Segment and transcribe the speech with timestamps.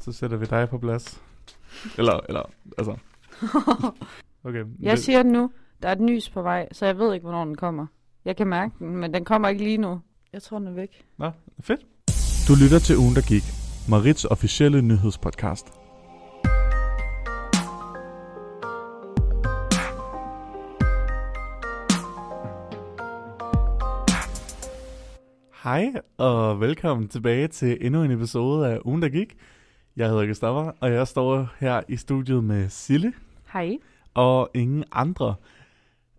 [0.00, 1.20] Så sætter vi dig på plads.
[1.98, 2.42] Eller, eller,
[2.78, 2.96] altså.
[4.44, 4.64] Okay.
[4.80, 5.50] Jeg det- siger det nu.
[5.82, 7.86] Der er et nys på vej, så jeg ved ikke, hvornår den kommer.
[8.24, 10.00] Jeg kan mærke den, men den kommer ikke lige nu.
[10.32, 11.04] Jeg tror, den er væk.
[11.18, 11.30] Nå,
[11.60, 11.80] fedt.
[12.48, 13.42] Du lytter til Ugen, der gik.
[13.88, 15.66] Marits officielle nyhedspodcast.
[25.64, 29.34] Hej, og velkommen tilbage til endnu en episode af Ugen, der gik.
[29.98, 33.12] Jeg hedder Gustava, og jeg står her i studiet med Sille
[33.52, 33.78] Hej.
[34.14, 35.34] og ingen andre.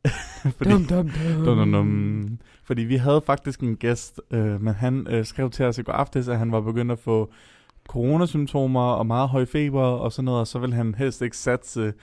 [0.57, 1.45] Fordi, Dum, dum, dum.
[1.45, 2.39] Dum, dum, dum.
[2.63, 5.93] Fordi vi havde faktisk en gæst, øh, men han øh, skrev til os i går
[5.93, 7.31] aftes, at han var begyndt at få
[7.87, 11.93] coronasymptomer og meget høj feber og sådan noget, og så ville han helst ikke satse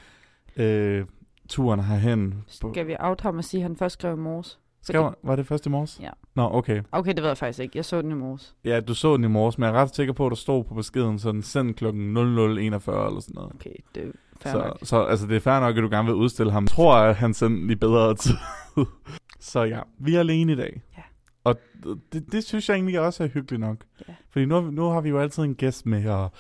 [0.57, 1.05] øh,
[1.49, 2.35] turen herhen.
[2.47, 4.59] Skal vi out ham og sige, at han først skrev i morges?
[4.87, 5.99] Skrev, var det først i morges?
[6.03, 6.11] Ja.
[6.35, 6.83] Nå, okay.
[6.93, 7.77] Okay, det ved jeg faktisk ikke.
[7.77, 8.55] Jeg så den i morges.
[8.65, 10.65] Ja, du så den i morges, men jeg er ret sikker på, at der stod
[10.65, 13.53] på beskeden sådan sendt klokken 00.41 eller sådan noget.
[13.55, 14.79] Okay, det er fair så, nok.
[14.83, 16.63] så altså, det er fair nok, at du gerne vil udstille ham.
[16.63, 18.35] Jeg tror, at han sendte i bedre tid.
[19.41, 20.83] så ja, vi er alene i dag.
[20.97, 21.03] Ja.
[21.45, 21.57] Og
[22.13, 23.77] det, det synes jeg egentlig også er hyggeligt nok.
[24.09, 24.15] Ja.
[24.31, 26.33] Fordi nu, nu har vi jo altid en gæst med, og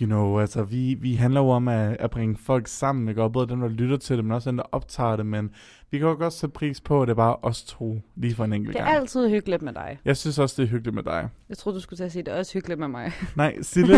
[0.00, 3.22] you know, altså, vi, vi handler jo om at, at bringe folk sammen, ikke?
[3.22, 5.50] Og både dem, der lytter til det, men også dem, der optager det, men
[5.90, 8.44] vi kan jo godt sætte pris på, at det er bare os to, lige for
[8.44, 8.96] en enkelt Det er gang.
[8.96, 9.98] altid hyggeligt med dig.
[10.04, 11.28] Jeg synes også, det er hyggeligt med dig.
[11.48, 13.12] Jeg troede, du skulle til at sige, at det er også hyggeligt med mig.
[13.36, 13.94] Nej, Sille,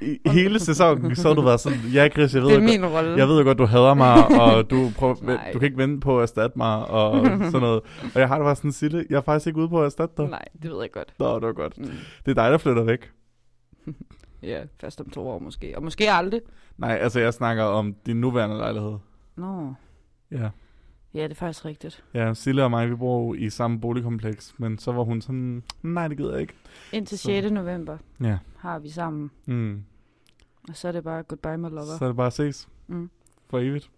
[0.00, 2.86] i hele sæsonen, så har du været sådan, ja Chris, jeg ved, det er min
[2.86, 3.16] rolle.
[3.16, 5.14] jeg ved jo godt, du hader mig, og du, prøver,
[5.52, 7.80] du kan ikke vente på at erstatte mig, og sådan noget.
[8.14, 10.14] Og jeg har det bare sådan, Sille, jeg er faktisk ikke ude på at erstatte
[10.22, 10.30] dig.
[10.30, 11.14] Nej, det ved jeg godt.
[11.18, 11.78] Nå, det var godt.
[11.78, 11.84] Mm.
[12.26, 13.10] Det er dig, der flytter væk.
[14.42, 15.72] Ja, først om to år måske.
[15.76, 16.40] Og måske aldrig.
[16.78, 18.98] Nej, altså jeg snakker om din nuværende lejlighed.
[19.36, 19.74] Nå,
[20.30, 20.50] Ja.
[21.14, 22.04] ja, det er faktisk rigtigt.
[22.14, 26.08] Ja, Sille og mig, vi bor i samme boligkompleks, men så var hun sådan, nej,
[26.08, 26.54] det gider jeg ikke.
[26.92, 27.50] Indtil Så- 6.
[27.50, 28.38] november Ja.
[28.56, 29.30] har vi sammen.
[29.46, 29.84] Mm.
[30.68, 31.96] Og så er det bare goodbye, my lover.
[31.98, 33.10] Så er det bare ses Mm.
[33.50, 33.90] for evigt.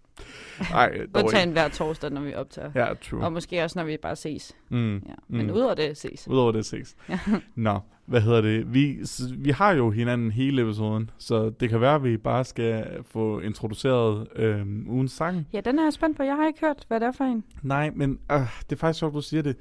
[0.71, 2.71] Nej, Undtagen hver torsdag, når vi optager.
[2.75, 3.23] Ja, true.
[3.23, 4.55] Og måske også, når vi bare ses.
[4.69, 4.95] Mm.
[4.95, 4.99] Ja.
[5.27, 5.51] Men Mm.
[5.53, 6.27] udover det, ses.
[6.27, 6.95] Udover det ses.
[7.09, 7.19] Ja.
[7.55, 8.73] Nå, hvad hedder det?
[8.73, 8.97] Vi,
[9.37, 13.39] vi har jo hinanden hele episoden, så det kan være, at vi bare skal få
[13.39, 15.47] introduceret øh, ugens sang.
[15.53, 16.23] Ja, den er jeg spændt på.
[16.23, 17.43] Jeg har ikke hørt, hvad det er for en.
[17.61, 18.39] Nej, men øh,
[18.69, 19.55] det er faktisk sjovt, du siger det.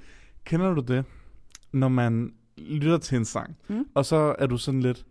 [0.44, 1.04] Kender du det,
[1.72, 3.86] når man lytter til en sang, Mm.
[3.94, 5.04] og så er du sådan lidt,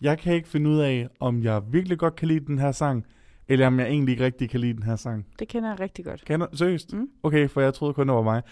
[0.00, 3.04] jeg kan ikke finde ud af, om jeg virkelig godt kan lide den her sang,
[3.48, 5.26] eller om jeg egentlig ikke rigtig kan lide den her sang.
[5.38, 6.24] Det kender jeg rigtig godt.
[6.24, 6.92] Kender, seriøst?
[6.92, 7.08] Mm.
[7.22, 8.42] Okay, for jeg troede kun, det var mig.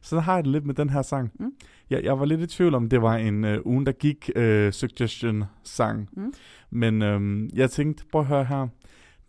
[0.00, 1.32] Så har jeg det lidt med den her sang.
[1.40, 1.52] Mm.
[1.90, 4.72] Jeg, jeg var lidt i tvivl om, det var en øh, ugen, der gik øh,
[4.72, 6.08] suggestion-sang.
[6.12, 6.32] Mm.
[6.70, 8.68] Men øhm, jeg tænkte, prøv at høre her.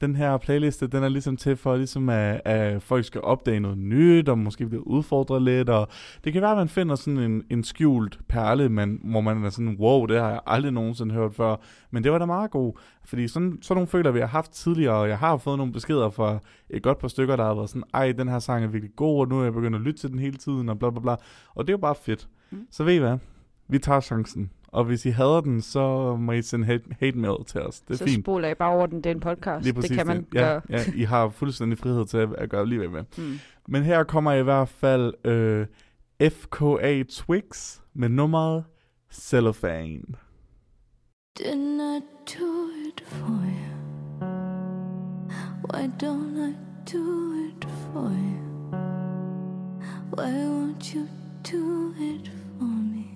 [0.02, 3.78] Den her playliste, den er ligesom til for, ligesom at, at folk skal opdage noget
[3.78, 5.70] nyt, og måske blive udfordret lidt.
[5.70, 5.88] Og
[6.24, 9.50] det kan være, at man finder sådan en, en skjult perle, man, hvor man er
[9.50, 11.56] sådan, wow, det har jeg aldrig nogensinde hørt før.
[11.92, 12.74] Men det var da meget god.
[13.06, 16.10] Fordi sådan, sådan nogle føler vi har haft tidligere, og jeg har fået nogle beskeder
[16.10, 16.40] fra
[16.70, 19.20] et godt par stykker, der har været sådan, ej, den her sang er virkelig god,
[19.20, 21.16] og nu er jeg begyndt at lytte til den hele tiden, og bla bla bla.
[21.56, 22.28] Og det er jo bare fedt.
[22.52, 22.68] Mm.
[22.72, 23.18] Så ved I hvad?
[23.68, 24.50] Vi tager chancen.
[24.76, 27.82] Og hvis I hader den, så må I sende hate, hate mail til os.
[27.82, 28.24] Det er så fint.
[28.24, 28.98] spoler jeg bare over den.
[28.98, 29.64] Det er en podcast.
[29.64, 30.34] Lige præcis det kan man det.
[30.34, 30.62] Ja, gøre.
[30.70, 33.04] ja, I har fuldstændig frihed til at, at gøre lige hvad med.
[33.18, 33.40] Mm.
[33.68, 35.68] Men her kommer i hvert fald øh,
[36.32, 38.64] FKA Twix med nummeret
[39.12, 40.04] Cellophane.
[41.40, 42.02] Didn't I
[42.40, 43.76] do it for you?
[45.74, 46.56] Why don't I
[46.94, 48.42] do it for you?
[50.18, 51.08] Why won't you
[51.52, 53.15] do it for me?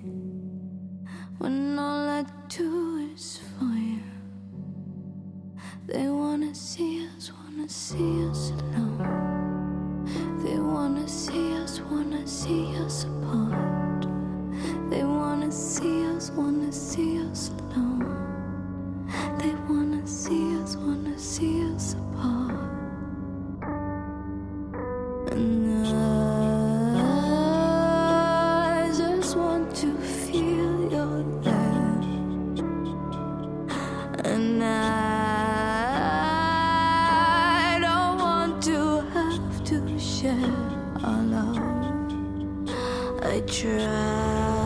[1.39, 4.03] When all I do is for you.
[5.88, 10.03] They wanna see us, wanna see us alone.
[10.44, 14.05] They wanna see us, wanna see us apart.
[14.89, 19.07] They wanna see us, wanna see us alone.
[19.39, 22.38] They wanna see us, wanna see us apart.
[43.29, 44.58] I try.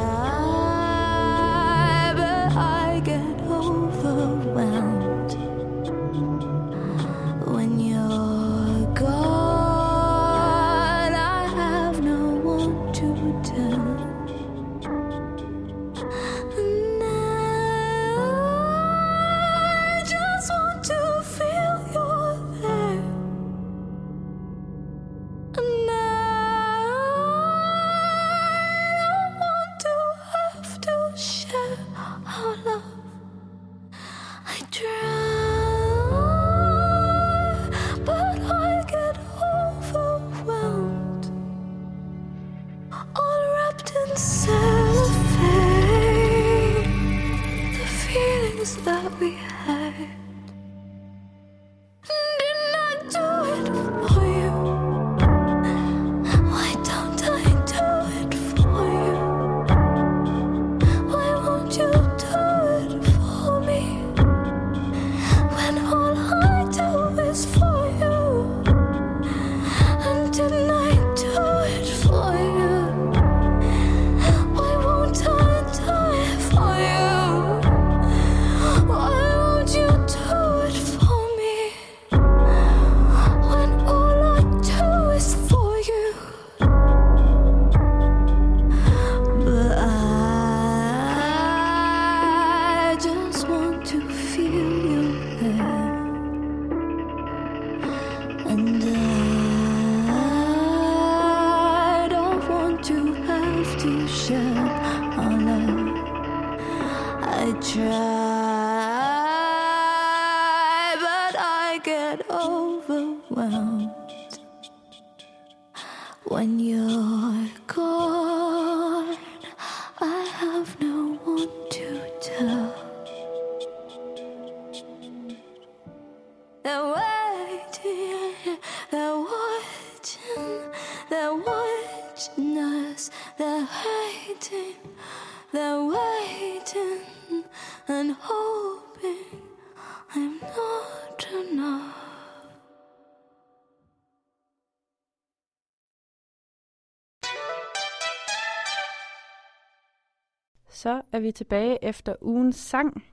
[150.83, 153.03] Så er vi tilbage efter ugens sang.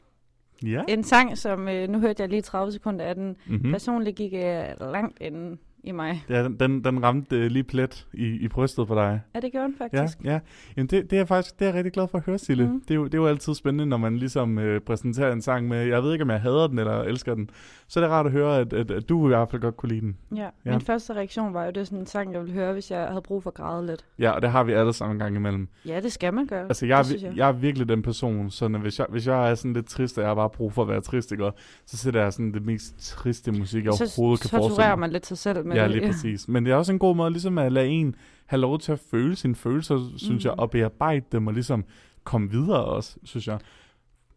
[0.63, 0.83] Ja.
[0.89, 3.37] En sang, som øh, nu hørte jeg lige 30 sekunder af den.
[3.47, 3.67] Mm-hmm.
[3.67, 3.73] Mm.
[3.73, 6.25] Personligt gik jeg langt inden i mig.
[6.29, 9.21] Ja, den, den, den ramte øh, lige plet i, i brystet på dig.
[9.35, 10.19] Er det gjort Ja, faktisk?
[10.25, 10.41] ja.
[10.77, 12.67] Jamen det, det er faktisk det er jeg rigtig glad for at høre, Sille.
[12.67, 12.81] Mm.
[12.81, 15.69] Det, er jo, det er jo altid spændende, når man ligesom øh, præsenterer en sang
[15.69, 17.51] med, jeg ved ikke, om jeg hader den eller elsker den.
[17.89, 19.89] Så er det rart at høre, at, at, at du i hvert fald godt kunne
[19.89, 20.17] lide den.
[20.37, 20.49] Ja.
[20.65, 20.71] Ja.
[20.71, 23.07] Min første reaktion var jo, det er sådan en sang, jeg ville høre, hvis jeg
[23.09, 24.05] havde brug for at græde lidt.
[24.19, 25.69] Ja, og det har vi alle sammen en gang imellem.
[25.87, 26.63] Ja, det skal man gøre.
[26.63, 27.33] Altså, jeg, er, det jeg.
[27.37, 30.23] jeg er virkelig den person, så hvis jeg, hvis jeg er sådan lidt trist, og
[30.23, 31.51] jeg har bare brug for at være trist, ikke?
[31.87, 34.99] Så sætter jeg sådan det mest triste musik, jeg så overhovedet kan forestille mig.
[34.99, 35.91] man lidt sig selv med Ja, det.
[35.97, 36.49] lige præcis.
[36.49, 38.15] Men det er også en god måde ligesom at lade en
[38.47, 40.51] have lov til at føle sine følelser, synes Mhm.
[40.51, 41.85] jeg, og bearbejde dem og ligesom
[42.25, 43.59] komme videre også, synes jeg.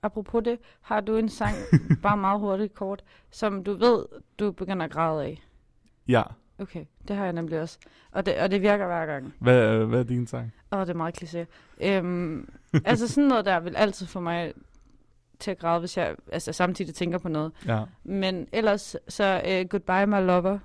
[0.01, 1.55] Apropos det, har du en sang,
[2.01, 4.05] bare meget hurtigt kort, som du ved,
[4.39, 5.43] du begynder at græde af?
[6.07, 6.23] Ja.
[6.59, 7.77] Okay, det har jeg nemlig også.
[8.11, 9.33] Og det, og det virker hver gang.
[9.39, 10.53] Hvad, øh, hvad er din sang?
[10.71, 11.45] Åh, det er meget kliché.
[11.87, 12.49] Øhm,
[12.85, 14.53] altså sådan noget der vil altid få mig
[15.39, 17.51] til at græde, hvis jeg altså, samtidig tænker på noget.
[17.67, 17.83] Ja.
[18.03, 20.59] Men ellers, så uh, Goodbye My Lover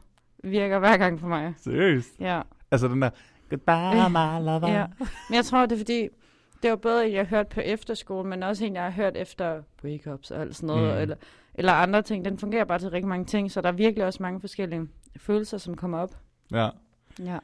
[0.44, 1.54] virker hver gang for mig.
[1.56, 2.08] Seriøst?
[2.20, 2.40] Ja,
[2.70, 3.10] Altså den der,
[3.50, 4.68] goodbye my lover.
[4.68, 4.86] ja.
[5.28, 6.08] Men jeg tror, det er fordi,
[6.62, 9.16] det var både en, jeg har hørt på efterskole, men også en, jeg har hørt
[9.16, 11.00] efter breakups og alt sådan noget, Mm.
[11.02, 11.16] eller,
[11.54, 12.24] eller andre ting.
[12.24, 15.58] Den fungerer bare til rigtig mange ting, så der er virkelig også mange forskellige følelser,
[15.58, 16.10] som kommer op.
[16.52, 16.68] ja.
[17.24, 17.38] Ja.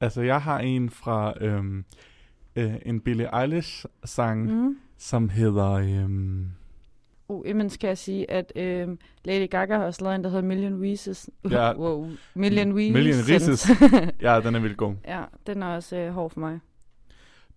[0.00, 1.84] Altså jeg har en fra øhm,
[2.56, 4.52] øh, en Billie Eilish-sang.
[4.64, 4.78] Mm.
[4.98, 5.70] som hedder...
[5.72, 6.50] Øhm,
[7.28, 8.88] Uh, imens kan jeg sige, at øh,
[9.24, 11.30] Lady Gaga har også lavet en, der hedder Million Reasons.
[11.50, 11.78] Ja.
[11.78, 12.08] wow.
[12.34, 12.92] Million Reasons.
[12.94, 13.68] Million Reasons.
[14.26, 14.94] ja, den er vildt god.
[15.08, 16.58] ja, den er også øh, hård for mig.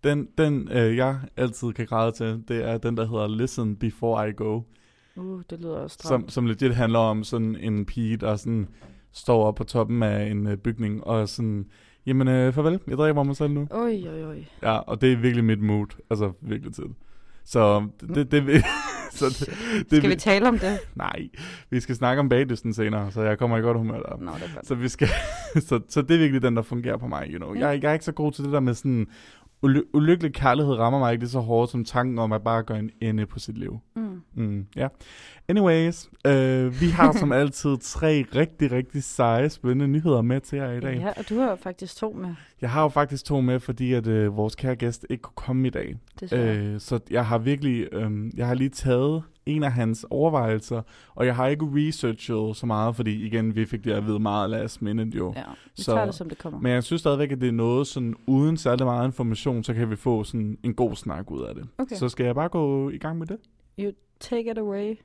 [0.04, 4.30] Den, den øh, jeg altid kan græde til, det er den, der hedder Listen Before
[4.30, 4.62] I Go.
[5.16, 6.32] Uh, det lyder også Som, stramt.
[6.32, 8.68] som legit handler om sådan en pige, der sådan
[9.12, 11.66] står op på toppen af en øh, bygning og sådan,
[12.06, 13.68] jamen øh, farvel, jeg dræber mig selv nu.
[13.72, 14.44] Oj, oj, oj.
[14.64, 16.84] Ja, og det er virkelig mit mood, altså virkelig til.
[17.46, 18.64] Så det, det, det,
[19.20, 20.80] så det, det Skal vi tale om det?
[20.96, 21.30] Nej,
[21.70, 24.18] vi skal snakke om bagdysten senere, så jeg kommer i godt humør der.
[24.20, 24.68] Nå, det er godt.
[24.68, 25.08] Så, vi skal,
[25.70, 27.56] så, så det er virkelig den, der fungerer på mig, you know.
[27.56, 27.68] Ja.
[27.68, 29.08] Jeg, jeg er ikke så god til det der med sådan,
[29.66, 32.80] uly- ulykkelig kærlighed rammer mig ikke lige så hårdt som tanken om at bare gøre
[32.80, 33.80] en ende på sit liv.
[33.96, 34.22] Mm.
[34.36, 34.88] Mm, ja.
[35.48, 40.72] Anyways, øh, vi har som altid tre rigtig, rigtig seje, spændende nyheder med til jer
[40.72, 40.96] i dag.
[40.98, 42.36] Ja, og du har jo faktisk to med.
[42.62, 45.68] Jeg har jo faktisk to med, fordi at øh, vores kære gæst ikke kunne komme
[45.68, 45.96] i dag.
[46.34, 50.82] Øh, så jeg har virkelig, øh, jeg har lige taget en af hans overvejelser,
[51.16, 54.50] og jeg har ikke researchet så meget, fordi igen, vi fik det at vide meget
[54.50, 55.34] last minute jo.
[55.36, 55.44] Ja,
[55.78, 56.60] vi så- tager det, som det kommer.
[56.60, 59.90] Men jeg synes stadigvæk, at det er noget sådan, uden særlig meget information, så kan
[59.90, 61.68] vi få sådan en god snak ud af det.
[61.78, 61.96] Okay.
[61.96, 63.38] Så skal jeg bare gå i gang med det?
[64.20, 64.96] Take it away.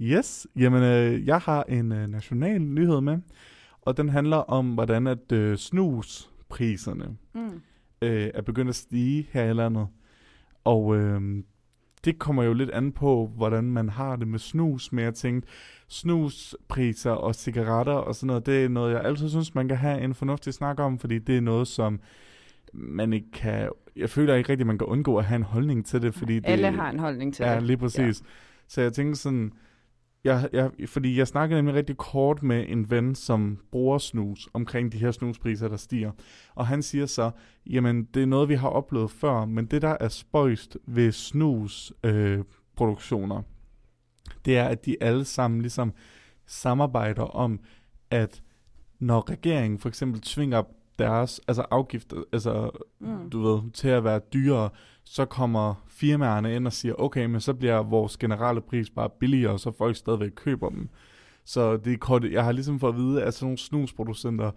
[0.00, 3.18] Yes, jamen øh, jeg har en øh, national nyhed med,
[3.82, 7.60] og den handler om, hvordan at øh, snuspriserne Mm.
[8.02, 9.86] øh, er begyndt at stige her i landet.
[10.68, 11.20] Og øh,
[12.04, 15.48] det kommer jo lidt an på, hvordan man har det med snus, men jeg tænkte,
[15.88, 20.00] snuspriser og cigaretter og sådan noget, det er noget, jeg altid synes, man kan have
[20.00, 22.00] en fornuftig snak om, fordi det er noget, som
[22.72, 26.02] man ikke kan, jeg føler ikke rigtigt, man kan undgå at have en holdning til
[26.02, 27.62] det, fordi det, Alle har en holdning til ja, det.
[27.62, 28.20] lige præcis.
[28.20, 28.26] Ja.
[28.68, 29.52] Så jeg tænkte sådan,
[30.24, 34.92] jeg, jeg, fordi jeg snakkede nemlig rigtig kort med en ven, som bruger snus, omkring
[34.92, 36.12] de her snuspriser, der stiger.
[36.54, 37.30] Og han siger så,
[37.66, 41.92] jamen det er noget, vi har oplevet før, men det der er spøjst ved snus
[42.04, 42.44] øh,
[44.44, 45.92] det er, at de alle sammen ligesom
[46.46, 47.60] samarbejder om,
[48.10, 48.42] at
[48.98, 50.62] når regeringen for eksempel tvinger
[50.98, 52.70] deres altså afgifter, altså
[53.00, 53.30] Mm.
[53.30, 54.70] du ved, til at være dyrere,
[55.10, 59.58] så kommer firmaerne ind og siger, okay, men så bliver vores generelle pris bare billigere,
[59.58, 60.88] så folk stadigvæk køber dem.
[61.44, 64.50] Så det er kort, jeg har ligesom fået at vide, at sådan nogle snusproducenter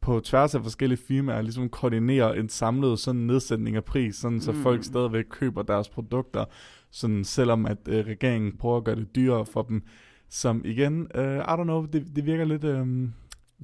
[0.00, 4.52] på tværs af forskellige firmaer ligesom koordinerer en samlet sådan nedsætning af pris, sådan så
[4.52, 4.62] Mm.
[4.62, 6.44] folk stadigvæk køber deres produkter,
[6.90, 9.82] sådan selvom at øh, regeringen prøver at gøre det dyrere for dem.
[10.28, 12.64] Som igen, øh, I don't know, det, det virker lidt...
[12.64, 12.86] Øh,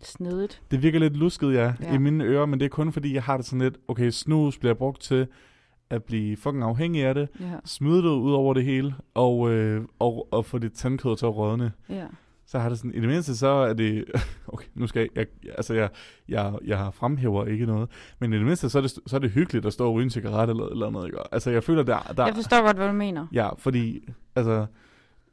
[0.02, 0.62] Snedigt.
[0.70, 1.72] det virker lidt lusket, Ja.
[1.82, 4.10] ja, i mine ører, men det er kun fordi, jeg har det sådan lidt, okay,
[4.10, 5.26] snus bliver brugt til
[5.90, 7.46] at blive fucking afhængig af det, Ja.
[7.64, 11.36] smide det ud over det hele, og, øh, og, og få det tandkød til at
[11.36, 11.72] rådne.
[11.88, 12.06] ja.
[12.48, 14.04] Så har det sådan, i det mindste så er det,
[14.48, 15.88] okay, nu skal jeg, jeg altså jeg,
[16.28, 17.88] jeg, jeg fremhæver ikke noget,
[18.18, 20.04] men i det mindste så er det, så er det hyggeligt at stå og ryge
[20.04, 21.18] en cigaret eller, eller noget, ikke?
[21.34, 23.26] Altså jeg føler, der, der, Jeg forstår godt, hvad du mener.
[23.32, 24.66] Ja, fordi altså,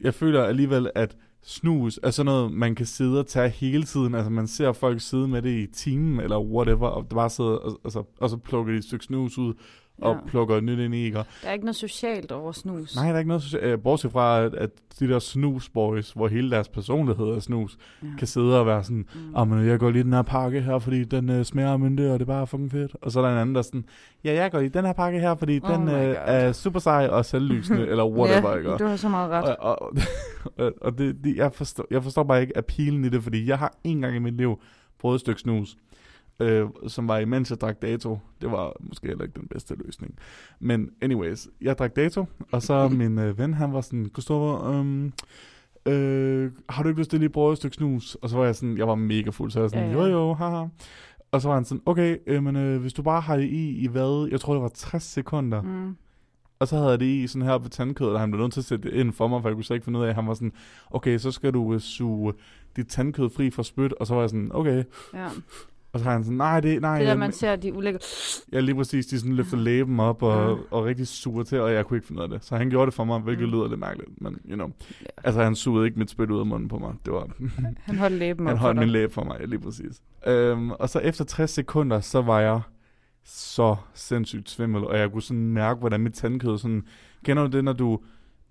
[0.02, 4.16] jeg føler alligevel, at snus er sådan noget, man kan sidde og tage hele tiden.
[4.16, 7.80] Altså man ser folk sidde med det i timen, eller whatever, og bare sidder, og,
[7.84, 9.54] altså, og så plukker de et stykke snus ud,
[10.02, 10.28] og Ja.
[10.28, 11.18] plukker nyt ind i, ikke?
[11.18, 12.96] Der er ikke noget socialt over snus.
[12.96, 14.70] Nej, der er ikke noget, socia- øh, bortset fra, at, at
[15.00, 18.08] de der snusboys, hvor hele deres personlighed er snus, Ja.
[18.18, 19.36] kan sidde og være sådan, Mm.
[19.36, 22.12] Åh, men jeg går lige den her pakke her, fordi den øh, smager af mynte,
[22.12, 22.96] og det er bare fucking fedt.
[23.02, 23.86] Og så er der en anden, der er sådan,
[24.24, 27.08] ja, jeg går lige den her pakke her, fordi Oh den øh, er super sej
[27.08, 28.68] og selvlysende, eller whatever, ikke?
[28.70, 29.56] ja, Og- du har så meget ret.
[29.56, 29.94] og, og,
[30.58, 33.60] og, og det, det, jeg, forstår, jeg forstår bare ikke appealen i det, fordi jeg
[33.60, 34.60] har en gang i mit liv
[35.00, 35.76] prøvet et stykke snus,
[36.40, 38.20] øh, som var imens jeg drak dato.
[38.42, 40.16] Det var måske heller ikke den bedste løsning.
[40.60, 45.14] Men anyways, jeg drak dato, og så min øh, ven, han var sådan, Christoffer, øhm,
[45.86, 48.16] øh, har du ikke lyst til lige at prøve et stykke snus?
[48.16, 50.04] Og så var jeg sådan, jeg var mega fuld, så jeg var sådan, Ja, jo
[50.06, 50.12] ja.
[50.12, 50.66] jo, haha.
[51.32, 53.78] Og så var han sådan, okay, øh, men øh, hvis du bare har det i,
[53.78, 55.96] i hvad, jeg tror det var 60 sekunder, Mm.
[56.60, 58.62] og så havde jeg det i sådan her ved tandkødet, og han blev nødt til
[58.62, 60.28] at sætte det ind for mig, for jeg kunne slet ikke finde ud af, han
[60.28, 60.52] var sådan,
[60.92, 62.34] okay, så skal du uh, suge
[62.76, 64.84] dit tandkød fri fra spyt, og så var jeg sådan, okay.
[65.14, 65.28] Ja.
[65.94, 68.00] Og så har han sådan, nej, det, nej, Det der, jeg, man ser, de ulækre...
[68.52, 70.56] jeg lige præcis, de sådan løfter læben op og, Ja.
[70.72, 72.46] og rigtig suger til, og jeg kunne ikke finde ud af det.
[72.46, 73.54] Så han gjorde det for mig, hvilket Mm.
[73.54, 74.68] lyder lidt mærkeligt, men you know.
[75.02, 75.06] Ja.
[75.24, 76.94] Altså, han sugede ikke mit spyt ud af munden på mig.
[77.06, 77.28] Det var,
[77.86, 80.02] Han holdt læben han holdt min læbe for mig, ja, lige præcis.
[80.28, 82.62] Øhm, og så efter 60 sekunder, så var jeg
[83.26, 86.84] så sindssygt svimmel, og jeg kunne sådan mærke, hvordan mit tandkød sådan...
[87.26, 88.00] Kender du det, når du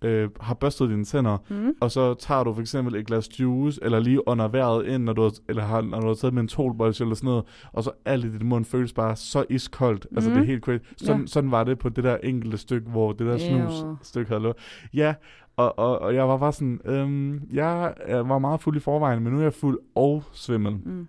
[0.02, 1.74] øh, har børstet dine tænder, Mm.
[1.80, 5.12] og så tager du for eksempel et glas juice, eller lige under vejret ind, når
[5.12, 8.24] du har, eller har, når du har taget mentolbolge eller sådan noget, og så alt
[8.24, 10.06] i dit mund føles bare så iskoldt.
[10.14, 10.48] Altså, det er Mhm.
[10.48, 10.82] helt crazy.
[10.96, 11.26] Sådan, Ja.
[11.26, 14.52] sådan var det på det der enkelte stykke, hvor det der snus-stykke havde lå.
[14.94, 15.14] Ja,
[15.56, 19.32] og, og, og jeg var bare sådan, øhm, jeg var meget fuld i forvejen, men
[19.32, 20.72] nu er jeg fuld og svimmel.
[20.84, 21.08] Mm.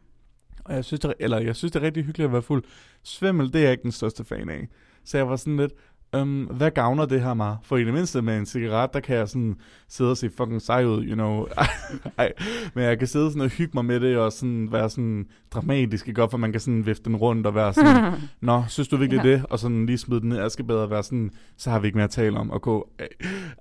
[0.66, 2.64] Og jeg synes, det, er- eller jeg synes, det er rigtig hyggeligt at være fuld.
[3.04, 4.68] Svimmel, det er jeg ikke den største fan af.
[5.06, 5.72] Så jeg var sådan lidt,
[6.16, 7.58] øhm, hvad gavner det her mig?
[7.64, 9.56] For i det mindste med en cigaret, der kan jeg sådan
[9.88, 11.46] sidde og se fucking sej ud, you know.
[12.18, 12.32] Ej,
[12.74, 16.08] men jeg kan sidde sådan og hygge mig med det, og sådan være sådan dramatisk,
[16.08, 16.28] ikke?
[16.32, 19.30] For man kan sådan vifte den rundt og være sådan, Nå, synes du virkelig Ja.
[19.32, 19.46] det?
[19.50, 21.98] Og sådan lige smide den ned i askebadet og være sådan, så har vi ikke
[21.98, 22.52] mere at tale om.
[22.52, 22.90] Og gå,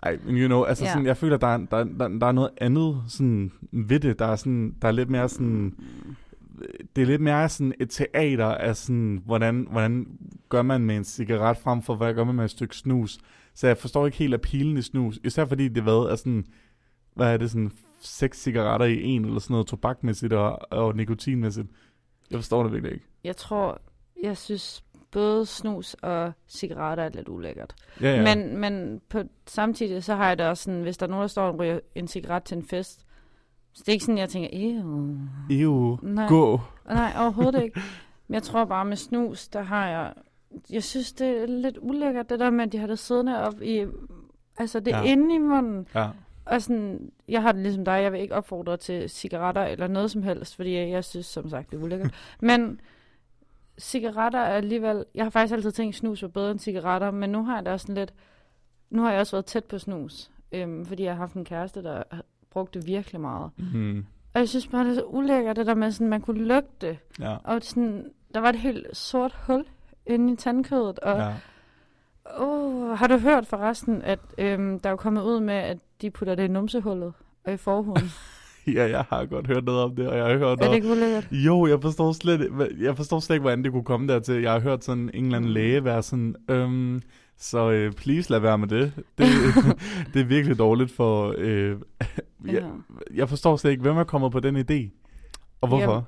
[0.02, 0.90] ej, men you know, altså ja.
[0.90, 4.18] sådan, jeg føler, der er, der, der, der er noget andet sådan ved det.
[4.18, 5.74] Der er, sådan, der er lidt mere sådan,
[6.96, 10.06] det er lidt mere sådan et teater af sådan, hvordan, hvordan
[10.48, 13.18] gør man med en cigaret frem for, hvad gør man med et stykke snus.
[13.54, 15.18] Så jeg forstår ikke helt appealen i snus.
[15.24, 16.44] Især fordi det hvad, er sådan,
[17.14, 21.68] hvad er det, sådan seks cigaretter i en, eller sådan noget tobakmæssigt og, og nikotinmæssigt.
[22.30, 23.06] Jeg forstår det virkelig ikke.
[23.24, 23.80] Jeg tror,
[24.22, 27.74] jeg synes både snus og cigaretter er lidt ulækkert.
[28.00, 28.34] Ja, ja.
[28.34, 31.28] Men, men på, samtidig så har jeg det også sådan, hvis der er nogen, der
[31.28, 33.06] står og ryger en cigaret til en fest,
[33.72, 35.16] så det er ikke sådan, jeg tænker, ew.
[35.50, 36.26] Ew, Nej.
[36.28, 36.60] gå.
[36.86, 37.80] Nej, overhovedet ikke.
[38.28, 40.12] Men jeg tror bare med snus, der har jeg...
[40.70, 43.62] Jeg synes, det er lidt ulækkert, det der med, at de har det siddende op
[43.62, 43.86] i...
[44.58, 45.04] Altså, det er Ja.
[45.12, 45.88] inde i munden.
[45.94, 46.08] Ja.
[46.44, 50.10] Og sådan, jeg har det ligesom dig, jeg vil ikke opfordre til cigaretter eller noget
[50.10, 52.14] som helst, fordi jeg, jeg synes som sagt, det er ulækkert.
[52.40, 52.80] Men
[53.78, 55.04] cigaretter er alligevel...
[55.14, 57.84] Jeg har faktisk altid tænkt, snus var bedre end cigaretter, men nu har jeg også
[57.84, 58.14] sådan lidt...
[58.90, 61.82] Nu har jeg også været tæt på snus, øhm, fordi jeg har haft en kæreste,
[61.82, 62.02] der
[62.52, 63.50] har brugt det virkelig meget.
[63.74, 64.06] Mm.
[64.34, 66.86] Og jeg synes bare, det er så ulækkert, det der med, sådan, man kunne lugte
[66.86, 66.98] det.
[67.20, 67.36] Ja.
[67.44, 68.04] Og sådan,
[68.34, 69.64] der var et helt sort hul
[70.06, 71.32] inde i tandkødet, og, ja.
[72.38, 76.10] Oh, har du hørt forresten, at øhm, der er jo kommet ud med, at de
[76.10, 77.12] putter det i numsehullet
[77.44, 78.10] og i forhuden?
[78.66, 80.88] Ja, jeg har godt hørt noget om det, og jeg har hørt er det ikke
[80.88, 81.28] ulækkert?
[81.32, 84.42] Jo, jeg forstår slet jeg forstår slet ikke, hvordan det kunne komme dertil.
[84.42, 87.02] Jeg har hørt sådan en eller anden læge være sådan, øhm,
[87.42, 88.92] så øh, please lad være med det.
[89.18, 89.26] Det,
[90.14, 91.34] det er virkelig dårligt for...
[91.38, 91.76] Øh,
[92.44, 92.70] jeg,
[93.14, 94.90] jeg forstår slet ikke, hvem er kommet på den idé,
[95.60, 95.92] og hvorfor?
[95.92, 96.04] Jamen,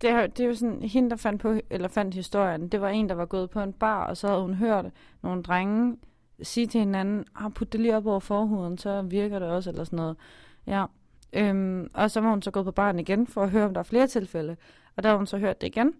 [0.00, 2.88] Det er, det er jo sådan, hende, der fandt, på, eller fandt historien, det var
[2.88, 4.86] en, der var gået på en bar, og så havde hun hørt
[5.22, 5.96] nogle drenge
[6.42, 9.84] sige til hinanden, ah, put det lige op over forhuden, så virker det også, eller
[9.84, 10.16] sådan noget.
[10.66, 10.84] Ja.
[11.32, 13.80] Øhm, og så var hun så gået på baren igen, for at høre, om der
[13.80, 14.56] er flere tilfælde.
[14.96, 15.92] Og der har hun så hørt det igen.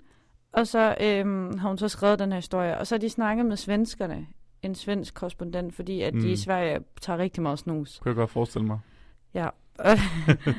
[0.53, 2.79] Og så øhm, har hun så skrevet den her historie.
[2.79, 4.27] Og så har de snakket med svenskerne,
[4.67, 6.21] en svensk korrespondent, fordi at mm.
[6.21, 6.33] de Mm.
[6.33, 7.99] i Sverige tager rigtig meget snus.
[8.03, 8.79] Kunne jeg godt forestille mig.
[9.35, 9.49] Ja.
[9.79, 9.97] Og,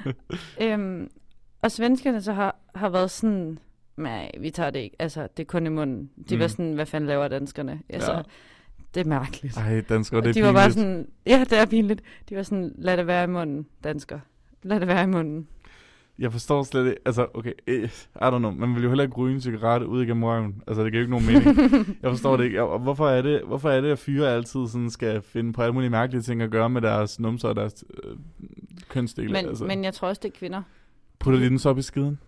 [0.61, 1.09] øhm,
[1.61, 3.59] og svenskerne så har, har været sådan,
[3.97, 4.95] nej, vi tager det ikke.
[4.99, 6.09] Altså, det er kun i munden.
[6.29, 6.39] De mm.
[6.39, 6.49] var Mm.
[6.49, 7.81] sådan, hvad fanden laver danskerne?
[7.89, 8.21] Altså, Ja.
[8.93, 9.57] det er mærkeligt.
[9.57, 10.79] Ej, danskere, det er de var bare pinligt.
[10.79, 12.01] sådan, ja, det er pinligt.
[12.29, 14.19] De var sådan, lad det være i munden, dansker.
[14.63, 15.47] Lad det være i munden.
[16.19, 17.83] Jeg forstår slet ikke, altså okay, eh,
[18.15, 20.63] I don't know, man vil jo heller ikke ryge en cigaret ud igennem røven.
[20.67, 21.57] Altså det giver jo ikke nogen mening.
[22.03, 22.63] jeg forstår det ikke.
[22.63, 25.73] Og hvorfor er det, hvorfor er det at fyre altid sådan skal finde på alle
[25.73, 28.17] mulige mærkelige ting at gøre med deres numser og deres øh,
[28.89, 29.31] kønsdele?
[29.31, 29.65] Men, altså.
[29.65, 30.61] men jeg tror også, det er kvinder.
[31.19, 32.19] Putter de den så op i skiden?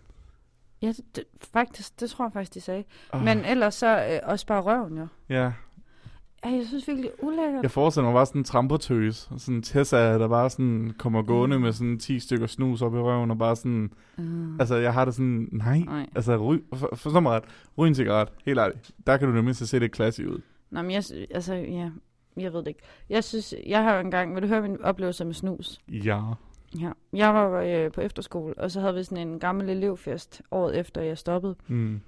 [0.82, 2.84] Ja, det, det, faktisk, det tror jeg faktisk, de sagde.
[3.12, 5.06] Oh, Men ellers så øh, også bare røven, jo.
[5.28, 5.52] Ja,
[6.42, 7.62] Ej, jeg synes virkelig, det er ulækkert.
[7.62, 9.28] jeg forestiller mig bare sådan en trampertøs.
[9.36, 12.98] Sådan en Tessa, der bare sådan kommer gående med sådan 10 stykker snus op i
[12.98, 13.92] røven og bare sådan...
[14.18, 14.60] Mm.
[14.60, 16.06] Altså jeg har det sådan, nej, Nej.
[16.14, 17.44] altså ryg, for, forstå mig ret,
[17.78, 18.90] ryg en cigaret, helt ærligt.
[19.06, 20.40] Der kan du nemlig se lidt klasse ud.
[20.70, 21.90] Nå, men jeg, altså, ja,
[22.36, 22.80] jeg ved det ikke.
[23.08, 25.78] Jeg synes, jeg har engang, vil du høre min oplevelse med snus?
[25.88, 26.20] Ja.
[26.80, 26.90] Ja.
[27.12, 31.02] Jeg var øh, på efterskole, og så havde vi sådan en gammel elevfest året efter,
[31.02, 31.54] jeg stoppede.
[31.68, 32.00] Mm.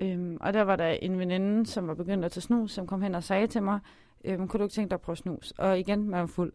[0.00, 3.02] Øhm, og der var der en veninde, som var begyndt at tage snus, som kom
[3.02, 3.80] hen og sagde til mig,
[4.24, 5.50] øhm, kunne du ikke tænke dig at prøve snus?
[5.58, 6.52] Og igen, man var fuld.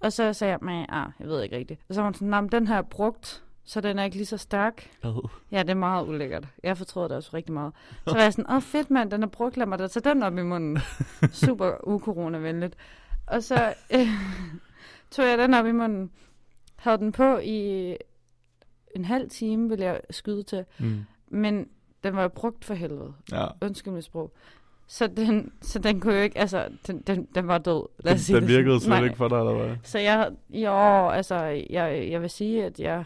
[0.00, 1.80] Og så sagde jeg, men ah, jeg ved ikke rigtigt.
[1.88, 4.16] Og så var hun sådan, "Nå, men den her er brugt, så den er ikke
[4.16, 4.90] lige så stærk.
[5.02, 5.28] Ad.
[5.52, 6.48] Ja, det er meget ulækkert.
[6.62, 7.72] Jeg fortrød det også rigtig meget.
[8.06, 10.22] Så var jeg sådan, åh fedt mand, den er brugt, lad mig da tage den
[10.22, 10.78] op i munden.
[11.44, 12.76] Super ukoronavenligt.
[13.26, 14.06] Og så øh,
[15.10, 16.10] tog jeg den op i munden,
[16.76, 17.96] havde den på i
[18.96, 20.64] en halv time, vil jeg skyde til.
[20.78, 21.04] Mm.
[21.28, 21.68] Men
[22.06, 23.12] den var jo brugt for helvede.
[23.32, 23.46] Ja.
[23.62, 24.32] Undskyld mit sprog.
[24.88, 27.88] Så den, så den kunne jo ikke, altså, den, den, den var død.
[28.04, 28.80] Lad os sige Den det virkede sådan.
[28.80, 29.04] slet Nej.
[29.04, 29.76] ikke for dig, eller hvad?
[29.82, 31.36] Så jeg, jo, altså,
[31.70, 33.04] jeg, jeg vil sige, at jeg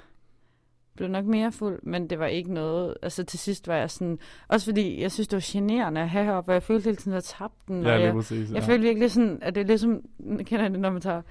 [0.96, 4.18] blev nok mere fuld, men det var ikke noget, altså til sidst var jeg sådan,
[4.48, 7.12] også fordi jeg synes, det var generende at have heroppe, og jeg følte hele tiden,
[7.12, 8.50] at jeg tabte den, Ja, og jeg, præcis.
[8.50, 8.66] jeg ja.
[8.66, 10.00] følte virkelig sådan, at det er ligesom,
[10.44, 11.22] kender jeg det, når man tager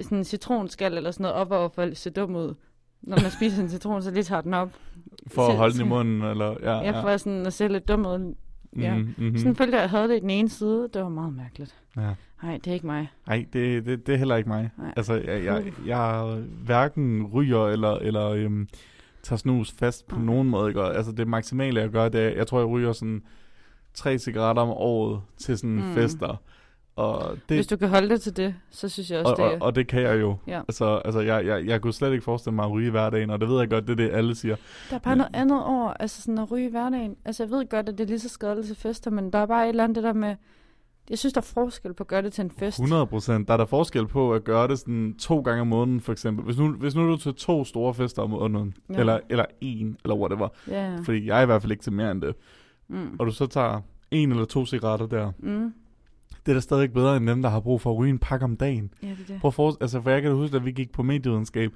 [0.00, 2.54] sådan en citronskal eller sådan noget op over for at se dum ud.
[3.02, 4.70] Når man spiser en citron, så lige tager den op.
[5.26, 6.56] For at holde den i munden, eller...
[6.62, 7.02] Ja, ja.
[7.02, 8.34] får sådan at se lidt dum ud.
[8.78, 8.94] ja.
[8.96, 9.38] Mm, mm-hmm.
[9.38, 10.88] Sådan følte jeg, jeg havde det i den ene side.
[10.94, 11.74] Det var meget mærkeligt.
[11.96, 12.14] Ja.
[12.42, 13.10] Nej, det er ikke mig.
[13.26, 14.70] Nej, det, det, det er heller ikke mig.
[14.78, 14.92] Nej.
[14.96, 18.68] Altså, jeg, jeg, jeg hverken ryger eller, eller øhm,
[19.22, 20.24] tager snus fast på Nej.
[20.24, 20.68] nogen måde.
[20.68, 20.82] Ikke?
[20.82, 23.22] Altså, det maksimale, jeg gør, det er, jeg tror, jeg ryger sådan
[23.94, 25.82] tre cigaretter om året til sådan Mm.
[25.82, 25.94] mm.
[25.94, 26.36] fester.
[26.98, 29.44] Og det, Hvis du kan holde det til det, så synes jeg også, og, det
[29.44, 29.58] og, er...
[29.60, 30.36] og det kan jeg jo.
[30.46, 30.58] Ja.
[30.60, 33.40] Altså, altså jeg, jeg, jeg kunne slet ikke forestille mig at ryge i hverdagen, og
[33.40, 34.56] det ved jeg godt, det er det, alle siger.
[34.90, 37.16] Der er bare Men- noget andet over, altså sådan at ryge i hverdagen.
[37.24, 39.46] Altså jeg ved godt, at det er lige så skadeligt til fester, men der er
[39.46, 40.34] bare et eller andet det der med...
[41.10, 42.78] Jeg synes, der er forskel på at gøre det til en fest.
[42.78, 43.48] 100 procent.
[43.48, 46.44] Der er der forskel på at gøre det sådan to gange om måneden, for eksempel.
[46.44, 48.98] Hvis nu, hvis nu er du til to store fester om måneden, Ja.
[48.98, 50.48] eller, eller en, eller whatever.
[50.68, 50.96] Ja.
[51.04, 52.34] Fordi jeg er i hvert fald ikke til mere end det.
[52.88, 53.16] Mm.
[53.18, 53.80] Og du så tager
[54.10, 55.32] en eller to cigaretter der.
[55.38, 55.72] Mm.
[56.48, 58.44] Det er da stadig bedre end dem, der har brug for at ryge en pakke
[58.44, 58.90] om dagen.
[59.02, 59.40] Ja, det er det.
[59.40, 61.72] Prøv at altså for jeg kan da huske, at vi gik på medievidenskab,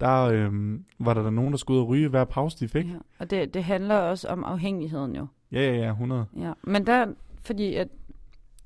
[0.00, 2.86] der øhm, var der, der nogen, der skulle ud og ryge hver pause, de fik.
[2.86, 2.94] Ja.
[3.18, 5.26] Og det, det handler også om afhængigheden jo.
[5.52, 6.26] Ja, ja, ja, 100.
[6.38, 6.52] Ja.
[6.62, 7.06] Men der,
[7.42, 7.88] fordi at...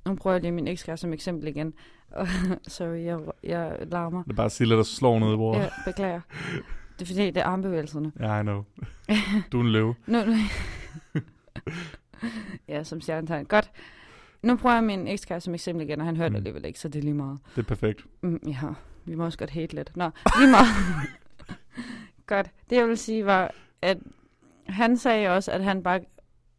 [0.06, 1.74] Nu prøver jeg lige min ekskæreste som eksempel igen.
[2.68, 4.22] Sorry, jeg, jeg larmer.
[4.22, 5.60] Det er bare Silla, der slår ned i bordet.
[5.60, 6.20] Ja, beklager.
[6.98, 8.12] Det er fordi, det er armbevægelserne.
[8.20, 8.64] Ja, yeah, I know.
[9.52, 9.94] Du er en løve.
[10.06, 10.34] Nu, nu.
[12.68, 13.44] ja, som stjernetegn.
[13.44, 13.70] Godt.
[14.48, 16.36] Nu prøver jeg min ekskæreste som eksempel igen, og han hørte Mm.
[16.36, 17.38] alligevel ikke, så det er lige meget.
[17.56, 18.04] Det er perfekt.
[18.20, 18.68] Mm, ja,
[19.04, 19.96] vi må også godt hate lidt.
[19.96, 20.66] Nå, lige meget.
[22.26, 22.50] godt.
[22.70, 23.98] Det jeg vil sige var, at
[24.66, 26.00] han sagde også, at han bare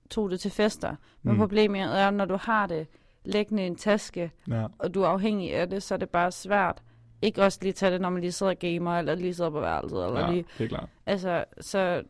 [0.10, 0.96] tog det til fester.
[1.24, 1.40] Men Mm.
[1.40, 2.88] problemet er, når du har det
[3.26, 4.66] liggende i en taske, Ja.
[4.80, 6.82] og du er afhængig af det, så er det bare svært.
[7.22, 9.60] Ikke også lige tage det, når man lige sidder og gamer, eller lige sidder på
[9.60, 10.90] værelset, eller ja, lige det er klart.
[11.06, 12.04] Altså, så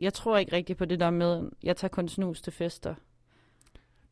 [0.00, 2.94] jeg tror ikke rigtigt på det der med, jeg tager kun snus til fester.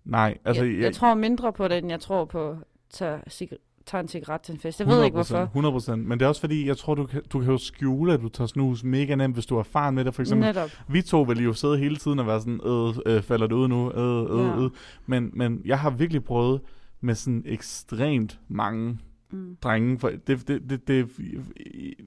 [0.04, 0.64] Nej, altså...
[0.64, 2.56] jeg, jeg tror mindre på det, end jeg tror på at
[2.90, 4.80] tage, cig- tage en cigaret til en fest.
[4.80, 5.42] Jeg ved ikke, hvorfor.
[5.42, 6.06] 100 procent.
[6.06, 8.28] Men det er også fordi, jeg tror, du kan, du kan jo skjule, at du
[8.28, 10.14] tager snus mega nemt, hvis du er erfaren med det.
[10.14, 10.70] For eksempel, Netop.
[10.88, 13.68] vi to vil jo sidde hele tiden og være sådan, øh, øh falder det ud
[13.68, 14.64] nu, øh, øh, Ja.
[14.64, 14.70] øh.
[15.06, 16.60] Men, men jeg har virkelig prøvet
[17.00, 18.98] med sådan ekstremt mange
[19.32, 19.56] Mm.
[19.62, 19.98] drenge.
[19.98, 21.08] For det, det, det, det,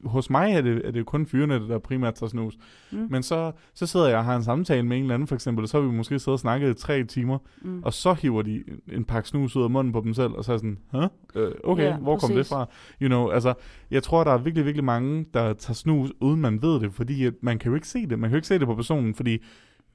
[0.04, 2.58] hos mig er det, er det kun fyrene, der primært tager snus.
[2.92, 3.08] Mm.
[3.10, 5.64] Men så, så sidder jeg og har en samtale med en eller anden, for eksempel,
[5.64, 7.82] og så har vi måske siddet og snakket i tre timer, Mm.
[7.84, 10.54] og så hiver de en- pakke snus ud af munden på dem selv, og så
[10.54, 11.04] er sådan, huh?
[11.36, 12.50] Øh, okay, Ja, hvor kom det præcis.
[12.54, 12.66] fra?
[13.02, 13.54] You know, altså,
[13.92, 17.30] jeg tror, der er virkelig, virkelig mange, der tager snus, uden man ved det, fordi
[17.42, 18.20] man kan jo ikke se det.
[18.20, 19.38] Man kan jo ikke se det på personen, fordi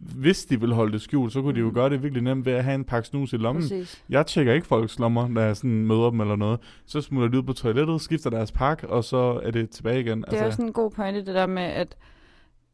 [0.00, 1.74] hvis de vil holde det skjult, så kunne de jo Mm.
[1.74, 3.62] gøre det virkelig nemt ved at have en pakke snus i lommen.
[3.62, 4.02] Præcis.
[4.08, 6.60] Jeg tjekker ikke folks lommer, når jeg sådan møder dem eller noget.
[6.86, 10.24] Så smutter de ud på toilettet, skifter deres pakke, og så er det tilbage igen.
[10.30, 11.96] Det er også en god pointe, det der med, at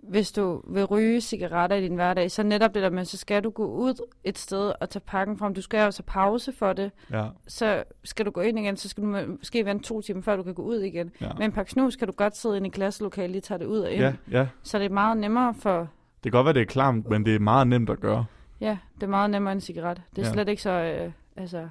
[0.08, 3.44] hvis du vil ryge cigaretter i din hverdag, så netop det der med, så skal
[3.44, 5.54] du gå ud et sted og tage pakken frem.
[5.54, 6.90] Du skal også have pause for det.
[7.10, 10.22] ja, Så skal du gå ind igen, så skal du må- måske vente to timer,
[10.22, 11.10] før du kan gå ud igen.
[11.20, 11.28] ja.
[11.38, 13.78] Med en pakke snus kan du godt sidde inde i klasselokalet, lige tage det ud
[13.78, 14.00] og ind.
[14.02, 14.46] ja, ja.
[14.62, 15.88] Så det er meget nemmere for...
[16.26, 18.24] Det kan godt være, det er klamt, men det er meget nemt at gøre.
[18.60, 20.02] Ja, det er meget nemmere end en cigaret.
[20.16, 20.32] Det er Ja.
[20.32, 20.70] slet ikke så...
[20.70, 21.68] Øh, altså...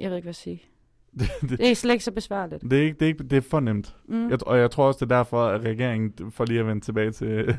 [0.00, 0.62] Jeg ved ikke, hvad jeg sige.
[1.18, 2.62] Det, det, Det er slet ikke så besværligt.
[2.62, 3.96] det, er, ikke, det, er, ikke, det er for nemt.
[4.08, 4.30] Mm.
[4.30, 7.10] Jeg, og jeg tror også, det er derfor, at regeringen, for lige at vende tilbage
[7.10, 7.56] til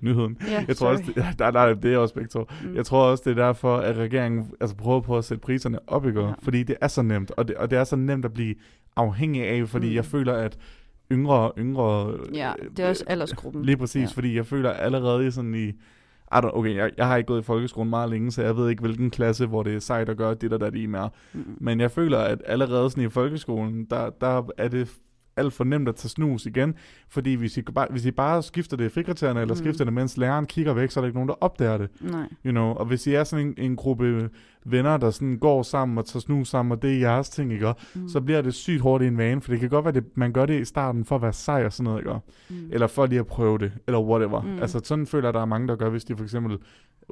[0.00, 2.44] nyheden, ja, jeg tror også, det, nej, nej, det er også begge to.
[2.64, 2.76] Mm.
[2.76, 6.06] Jeg tror også, det er derfor, at regeringen altså, prøver på at sætte priserne op
[6.06, 6.28] i går, Ja.
[6.28, 6.34] ja.
[6.42, 8.54] fordi det er så nemt, og det, og det er så nemt at blive
[8.96, 9.90] afhængig af, fordi Mm.
[9.90, 9.96] mm.
[9.96, 10.58] jeg føler, at
[11.12, 12.18] yngre, yngre...
[12.34, 13.64] Ja, det er også aldersgruppen.
[13.64, 14.14] Lige præcis, Ja.
[14.14, 15.68] fordi jeg føler allerede i sådan i...
[16.32, 18.70] I don't, okay, jeg, jeg har ikke gået i folkeskolen meget længe, så jeg ved
[18.70, 21.08] ikke, hvilken klasse, hvor det er sejt at gøre det der, der det er.
[21.32, 21.44] Mm.
[21.60, 24.92] Men jeg føler, at allerede sådan i folkeskolen, der, der er det
[25.36, 26.74] alt for nemt at tage snus igen.
[27.08, 29.58] Fordi hvis I, bare, hvis I bare skifter det i frikvartererne, eller Mm.
[29.58, 31.88] skifter det, mens læreren kigger væk, så er der ikke nogen, der opdager det.
[32.00, 32.20] Nej.
[32.46, 32.64] You know?
[32.64, 34.30] Og hvis I er sådan en, en gruppe
[34.64, 37.74] venner, der sådan går sammen og tager snus sammen, og det er jeres ting, ikke?
[37.94, 38.08] Mm.
[38.08, 39.40] så bliver det sygt hurtigt en vane.
[39.42, 41.64] For det kan godt være, at man gør det i starten for at være sej
[41.64, 42.12] og sådan noget, ikke?
[42.48, 42.68] Mm.
[42.72, 44.40] Eller for lige at prøve det, eller whatever.
[44.42, 44.58] Mm.
[44.58, 46.58] Altså sådan føler jeg, der er mange, der gør, hvis de for eksempel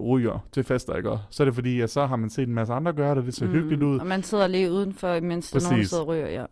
[0.01, 1.11] ryger til fester, ikke?
[1.31, 3.35] Så er det fordi, at så har man set en masse andre gøre det, det
[3.35, 3.53] ser mm.
[3.53, 3.99] hyggeligt ud.
[3.99, 5.89] Og man sidder lige udenfor, mens er nogen, der Præcis.
[5.91, 6.45] sidder og ryger, ja.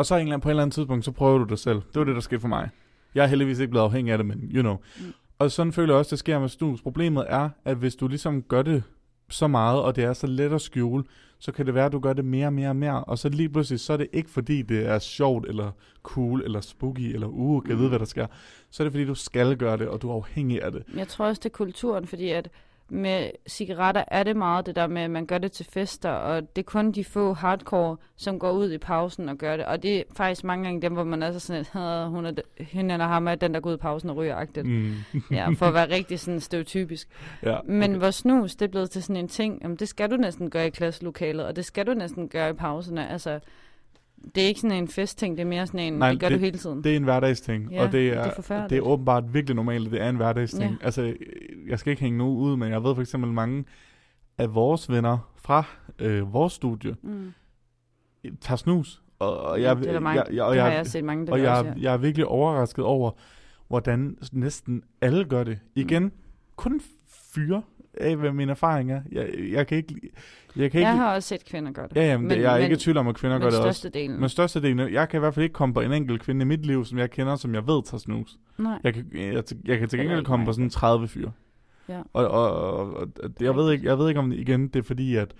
[0.00, 1.76] Og så en eller anden, på et eller andet tidspunkt, så prøver du det selv.
[1.76, 2.68] Det var det, der skete for mig.
[3.14, 4.76] Jeg er heldigvis ikke blevet afhængig af det, men you know.
[5.00, 5.04] Mm.
[5.38, 6.82] Og sådan føler jeg også, det sker med snus.
[6.82, 8.82] Problemet er, at hvis du ligesom gør det
[9.30, 11.04] så meget, og det er så let at skjule,
[11.38, 13.04] så kan det være, at du gør det mere og mere og mere.
[13.04, 15.70] Og så lige pludselig, så er det ikke fordi, det er sjovt, eller
[16.02, 17.78] cool, eller spooky, eller uh, kan Mm.
[17.78, 18.26] vide, hvad der sker.
[18.70, 20.82] Så er det fordi, du skal gøre det, og du er afhængig af det.
[20.96, 22.48] Jeg tror også, det er kulturen, fordi at
[22.90, 26.56] med cigaretter er det meget det der med, at man gør det til fester, og
[26.56, 29.66] det er kun de få hardcore, som går ud i pausen og gør det.
[29.66, 32.30] Og det er faktisk mange gange dem, hvor man er så sådan, at hun er,
[32.30, 34.66] de- hende eller ham er den, der går ud i pausen og ryger agtigt.
[34.66, 34.94] Mm.
[35.30, 37.08] Ja, for at være rigtig sådan stereotypisk.
[37.42, 40.16] ja, Men hvor snus, det er blevet til sådan en ting, jamen, det skal du
[40.16, 43.08] næsten gøre i klasselokalet, og det skal du næsten gøre i pauserne.
[43.10, 43.40] Altså,
[44.34, 46.38] det er ikke sådan en festting, det er mere sådan en, Nej, det gør det-
[46.38, 46.84] du hele tiden.
[46.84, 49.86] Det er en hverdagsting, Ja, og det er, det er det er åbenbart virkelig normalt,
[49.86, 50.70] at det er en hverdagsting.
[50.70, 50.76] Ja.
[50.86, 51.14] Altså,
[51.68, 53.64] jeg skal ikke hænge nogen ud, men jeg ved for eksempel mange
[54.38, 55.64] af vores venner fra
[55.98, 57.32] øh, vores studie mm.
[58.40, 59.02] tager snus.
[59.18, 60.86] Og, og Ja, jeg, det er der mange, jeg, jeg, og det har jeg, jeg
[60.86, 61.74] set mange, der og jeg, også, ja.
[61.80, 63.10] jeg er virkelig overrasket over,
[63.68, 65.58] hvordan næsten alle gør det.
[65.74, 66.10] Igen, Mm.
[66.56, 66.80] kun
[67.34, 67.62] fyre
[67.94, 69.00] af, hvad min erfaring er.
[69.12, 69.94] Jeg, jeg kan ikke...
[70.56, 71.96] Jeg kan ikke Jeg har også set kvinder gøre det.
[71.96, 73.90] ja, jamen, men, jeg er men, ikke i tvivl om, at kvinder gør det også.
[74.18, 76.66] Men størstedelen, jeg kan i hvert fald ikke komme på en enkelt kvinde i mit
[76.66, 78.36] liv, som jeg kender, som jeg ved tager snus.
[78.58, 78.78] Nej.
[78.84, 81.32] Jeg kan, jeg, jeg, jeg kan til gengæld ikke komme på sådan 30 fyre.
[81.88, 82.00] Ja.
[82.12, 83.08] Og, og, og, og
[83.40, 85.34] jeg, ved ikke, jeg ved ikke om, igen, det er fordi, at,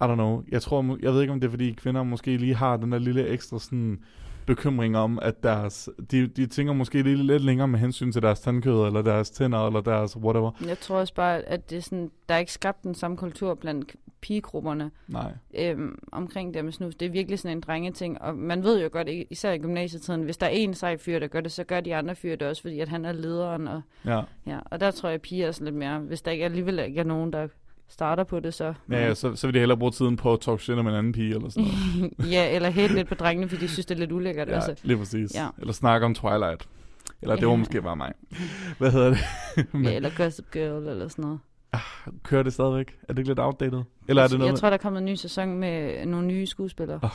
[0.00, 2.54] I don't know, jeg tror, jeg ved ikke om det er fordi, kvinder måske lige
[2.54, 3.98] har den der lille ekstra sådan,
[4.46, 8.40] bekymring om, at deres, de, de tænker måske lige lidt længere med hensyn til deres
[8.40, 10.50] tandkød, eller deres tænder, eller deres whatever.
[10.66, 13.54] Jeg tror også bare, at det er sådan, der er ikke skabt den samme kultur
[13.54, 15.32] blandt pigegrupperne Nej.
[15.54, 16.94] øhm, omkring det med snus.
[16.94, 20.36] Det er virkelig sådan en drengeting, og man ved jo godt, især i gymnasietiden, hvis
[20.36, 22.62] der er en sej fyr, der gør det, så gør de andre fyre det også,
[22.62, 23.68] fordi at han er lederen.
[23.68, 24.22] Og, Ja.
[24.46, 26.78] ja, og der tror jeg, at piger er sådan lidt mere, hvis der ikke alligevel
[26.78, 27.48] ikke er nogen, der
[27.94, 28.74] starter på det, så...
[28.90, 30.94] Ja, ja så, så vil de hellere bruge tiden på at talk shit om en
[30.94, 32.12] anden pige, eller sådan noget.
[32.34, 34.48] ja, eller helt lidt på drengene, fordi de synes, det er lidt ulækkert.
[34.48, 34.74] ja, Altså.
[34.82, 35.34] lige præcis.
[35.34, 35.48] Ja.
[35.58, 36.68] Eller snakke om Twilight.
[37.22, 37.56] Eller det var Ja.
[37.58, 38.12] måske bare mig.
[38.78, 39.18] Hvad hedder det?
[39.72, 41.38] Men, Ja, eller Gossip Girl, eller sådan noget.
[42.22, 42.96] Kører det stadigvæk?
[43.08, 43.82] Er det ikke lidt outdated?
[44.08, 46.46] Eller er det noget jeg tror, der er kommet en ny sæson med nogle nye
[46.46, 47.00] skuespillere.
[47.02, 47.10] Oh.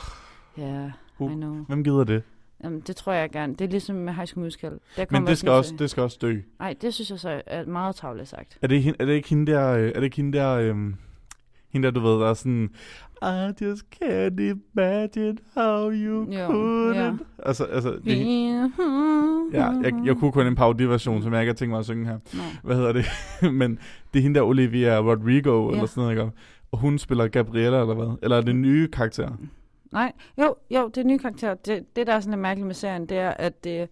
[0.58, 1.32] Ja, Uh.
[1.32, 1.64] I know.
[1.68, 2.22] Hvem gider det?
[2.64, 3.54] Jamen, det tror jeg gerne.
[3.54, 4.72] Det er ligesom med High School Musical.
[4.96, 6.36] Der Men det skal, også, til- det skal også dø.
[6.60, 8.58] Ej, det synes jeg så er meget travligt sagt.
[8.62, 10.94] Er det, er det ikke hende der, øh, er det ikke hende der, øhm,
[11.72, 12.70] hende der, du ved, der er sådan,
[13.22, 16.96] I just can't imagine how you Jo, couldn't.
[16.98, 17.12] ja.
[17.38, 18.16] Altså, altså, det,
[19.52, 22.06] ja, jeg, jeg kunne kun en parodiversion, som jeg ikke har tænkt mig at synge
[22.06, 22.18] her.
[22.34, 22.42] Nå.
[22.62, 23.04] Hvad hedder det?
[23.60, 23.78] Men
[24.12, 25.72] det er hende der, Olivia Rodrigo, Ja.
[25.74, 26.36] eller sådan noget, ikke?
[26.72, 28.18] Og hun spiller Gabriella, eller hvad?
[28.22, 29.30] Eller er det nye karakter?
[29.92, 31.54] Nej, jo, jo, det er en ny karakter.
[31.54, 33.88] Det, det, der er sådan lidt mærkeligt med serien, det er, at det...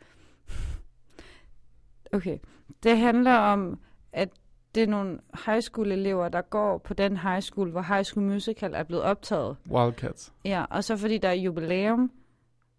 [2.12, 2.38] Okay.
[2.82, 3.78] Det handler om,
[4.12, 4.28] at
[4.74, 8.26] det er nogle high school elever, der går på den high school, hvor High School
[8.26, 9.56] Musical er blevet optaget.
[9.70, 10.32] Wildcats.
[10.44, 12.10] Ja, og så fordi der er jubilæum,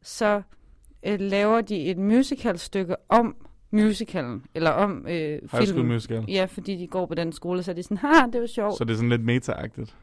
[0.01, 0.41] så
[1.03, 3.35] øh, laver de et musicalstykke om
[3.71, 5.85] musicalen, eller om øh, High School.
[5.85, 6.25] Musical.
[6.27, 8.77] Ja, fordi de går på den skole, så er de sådan, ha, det var sjovt.
[8.77, 9.95] Så det er sådan lidt meta-agtigt.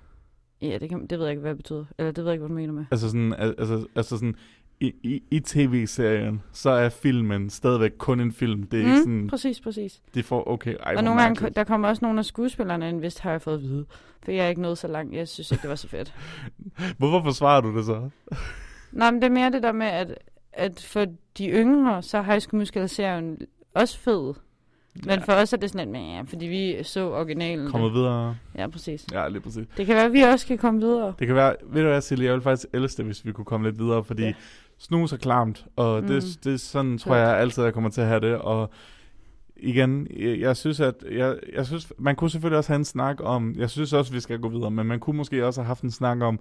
[0.63, 1.85] Ja, det, kan, det ved jeg ikke, hvad det betyder.
[1.99, 2.85] Eller det ved jeg ikke, hvad du mener med.
[2.91, 4.35] Altså sådan, al- altså, altså sådan
[4.81, 8.63] i, i, i tv-serien, så er filmen stadigvæk kun en film.
[8.63, 8.91] Det er mm.
[8.91, 10.03] ikke sådan, præcis, præcis.
[10.15, 13.19] de får, okay, ej, og nogle gange, der kommer også nogle af skuespillerne ind, hvis
[13.19, 13.87] har jeg fået at vide.
[14.23, 15.15] For jeg er ikke nået så langt.
[15.15, 16.15] Jeg synes ikke, det var så fedt.
[16.99, 18.11] Hvorfor forsvarer du det så?
[18.93, 20.19] Nå, men det er mere det der med, at,
[20.53, 21.07] at for
[21.39, 23.39] de yngre, så er High School Musical serien
[23.75, 24.35] også fed.
[25.05, 27.71] Men for os er det sådan lidt, ja, fordi vi så originalen.
[27.71, 28.37] Kommet videre.
[28.59, 29.07] Ja, præcis.
[29.13, 29.67] Ja, lige præcis.
[29.77, 31.15] Det kan være, at vi også kan komme videre.
[31.19, 33.45] Det kan være, ved du hvad, Silje, jeg vil faktisk elske det, hvis vi kunne
[33.45, 34.33] komme lidt videre, fordi Ja.
[34.79, 36.07] snus er klamt, og mm.
[36.07, 38.71] Det, det sådan, tror jeg altid, jeg kommer til at have det, og
[39.57, 43.17] igen, jeg, jeg synes, at jeg, jeg synes, man kunne selvfølgelig også have en snak
[43.23, 45.83] om, jeg synes også, vi skal gå videre, men man kunne måske også have haft
[45.83, 46.39] en snak om,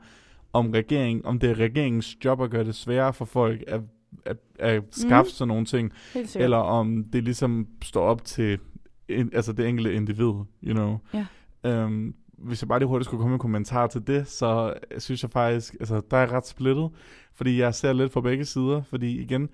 [0.53, 3.81] om regering, om det er regeringens job at gøre det sværere for folk at,
[4.25, 5.33] at, at skaffe Mm.
[5.33, 5.91] sådan nogle ting,
[6.35, 8.59] eller om det ligesom står op til
[9.07, 10.25] en, altså det enkelte individ,
[10.63, 10.97] you know.
[11.13, 11.25] Ja.
[11.63, 15.23] Øhm, hvis jeg bare lige hurtigt skulle komme med en kommentar til det, så synes
[15.23, 16.89] jeg faktisk, altså der er ret splittet,
[17.33, 19.49] fordi jeg ser lidt fra begge sider, fordi igen,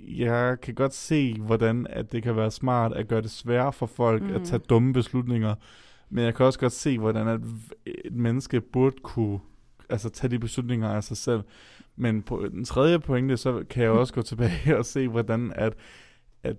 [0.00, 3.86] jeg kan godt se, hvordan at det kan være smart at gøre det sværere for
[3.86, 4.28] folk mm.
[4.28, 4.34] Mm.
[4.34, 5.54] at tage dumme beslutninger,
[6.10, 7.40] men jeg kan også godt se, hvordan at
[7.86, 9.38] et menneske burde kunne
[9.88, 11.40] altså, tage de beslutninger af sig selv.
[12.00, 15.74] Men på den tredje pointe, så kan jeg også gå tilbage og se, hvordan at,
[16.42, 16.56] at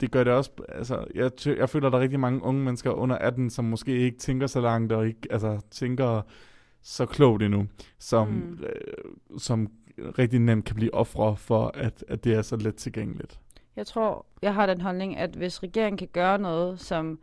[0.00, 2.90] det gør det også, altså, jeg, jeg føler, at der er rigtig mange unge mennesker
[2.90, 6.22] under 18, som måske ikke tænker så langt, og ikke, altså, tænker
[6.82, 7.66] så klogt endnu,
[7.98, 8.34] som, Mm.
[8.34, 8.64] mm.
[8.64, 9.70] øh, som
[10.18, 13.40] rigtig nemt kan blive ofre for, at, at det er så let tilgængeligt.
[13.76, 17.18] Jeg tror, jeg har den holdning, at hvis regeringen kan gøre noget, som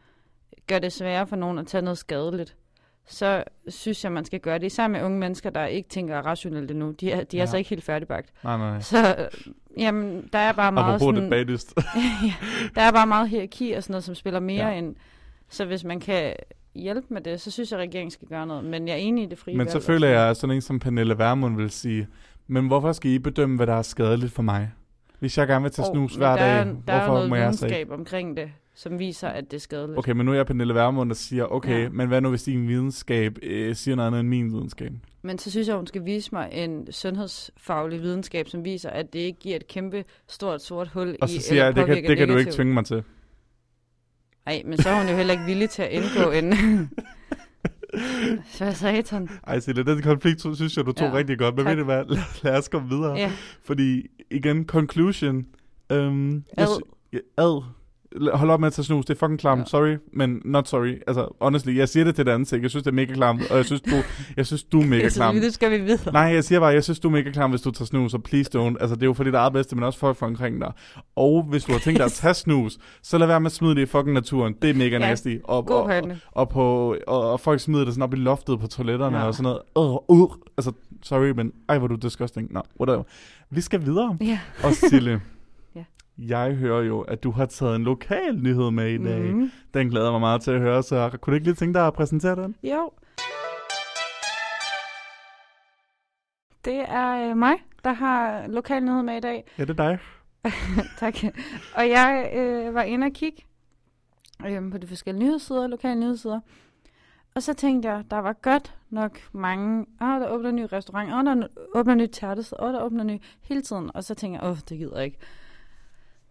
[0.67, 2.55] gør det sværere for nogen at tage noget skadeligt,
[3.09, 4.65] så synes jeg, man skal gøre det.
[4.65, 6.91] Især med unge mennesker, der ikke tænker rationelt endnu.
[6.91, 7.45] De er, de er Ja.
[7.45, 8.33] så ikke helt færdigbagt.
[8.43, 8.79] Nej, nej.
[8.81, 9.15] Så
[9.77, 11.83] jamen, der er bare meget Apropos det sådan,
[12.23, 12.33] ja,
[12.75, 14.73] der er bare meget hierarki og sådan noget, som spiller mere Ja.
[14.77, 14.95] ind.
[15.49, 16.33] Så hvis man kan
[16.75, 18.63] hjælpe med det, så synes jeg, at regeringen skal gøre noget.
[18.65, 20.61] Men jeg er enig i det frie Men valg så føler jeg, at sådan en
[20.61, 22.07] som Pernille Vermund vil sige,
[22.47, 24.71] men hvorfor skal I bedømme, hvad der er skadeligt for mig?
[25.19, 27.29] Hvis jeg gerne vil tage Åh, snus hver der dag, er, der er hvorfor noget
[27.29, 27.93] må jeg så ikke?
[27.93, 29.97] omkring det, som viser, at det er skadeligt.
[29.99, 31.89] Okay, men nu er jeg Pernille Vermund, der siger, okay, Ja.
[31.89, 34.91] men hvad nu, hvis din videnskab øh, siger noget andet end min videnskab?
[35.21, 39.19] Men så synes jeg, hun skal vise mig en sundhedsfaglig videnskab, som viser, at det
[39.19, 42.17] ikke giver et kæmpe stort sort hul Og i, så siger jeg, det kan, det
[42.17, 43.03] kan du ikke tvinge mig til.
[44.45, 46.53] Nej, men så er hun jo heller ikke villig til at indgå en...
[48.45, 49.29] så satan.
[49.47, 51.55] Ej, Silje, den konflikt synes jeg, du tog Ja, rigtig godt.
[51.55, 51.71] Men tak.
[51.71, 53.13] ved du hvad, lad, lad os komme videre.
[53.15, 53.31] Ja,
[53.63, 55.45] Fordi, igen, conclusion.
[55.91, 56.81] Øhm, jeg Ad.
[57.13, 57.63] ja, ad.
[58.33, 59.59] Hold op med at tage snus, det er fucking klamt.
[59.59, 59.65] Ja.
[59.65, 60.93] Sorry, men not sorry.
[61.07, 62.61] Altså, honestly, jeg siger det til det ansigt.
[62.61, 63.95] Jeg synes, det er mega klamt, og jeg synes, du,
[64.37, 65.35] jeg synes, du er mega jeg synes, klam.
[65.35, 66.13] det skal vi videre.
[66.13, 68.23] Nej, jeg siger bare, jeg synes, du er mega klam, hvis du tager snus, og
[68.23, 68.75] please don't.
[68.81, 70.71] Altså, det er jo for dit eget bedste, men også folk for omkring dig.
[71.15, 73.75] Og hvis du har tænkt dig at tage snus, så lad være med at smide
[73.75, 74.55] det i fucking naturen.
[74.61, 75.35] Det er mega Ja, nasty.
[75.43, 78.59] Og, God og, og, og, på, og, og folk smider det sådan op i loftet
[78.59, 79.23] på toiletterne Ja.
[79.27, 79.59] og sådan noget.
[80.09, 80.71] Uh, uh, altså,
[81.03, 82.53] sorry, men ej, hvor du disgusting.
[82.53, 83.03] Nå, whatever.
[83.49, 84.17] Vi skal videre.
[84.21, 84.39] Ja.
[84.63, 85.21] Og Sille.
[86.17, 89.33] Jeg hører jo, at du har taget en lokal nyhed med i dag.
[89.33, 89.51] Mm.
[89.73, 91.93] Den glæder mig meget til at høre, så kunne du ikke lige tænke dig at
[91.93, 92.55] præsentere den?
[92.63, 92.91] Jo.
[96.65, 99.43] Det er øh, mig, der har lokal nyhed med i dag.
[99.57, 99.99] Ja, det er dig.
[100.99, 101.15] tak.
[101.75, 103.43] Og jeg øh, var inde og kigge
[104.47, 106.39] øh, på de forskellige nyhedssider, lokale nyhedssider.
[107.35, 111.13] Og så tænkte jeg, der var godt nok mange, åh, der åbner en ny restaurant,
[111.13, 113.91] åh, der åbner en ny tærtes, åh, der åbner en ny hele tiden.
[113.93, 115.17] Og så tænkte jeg, åh, det gider jeg ikke.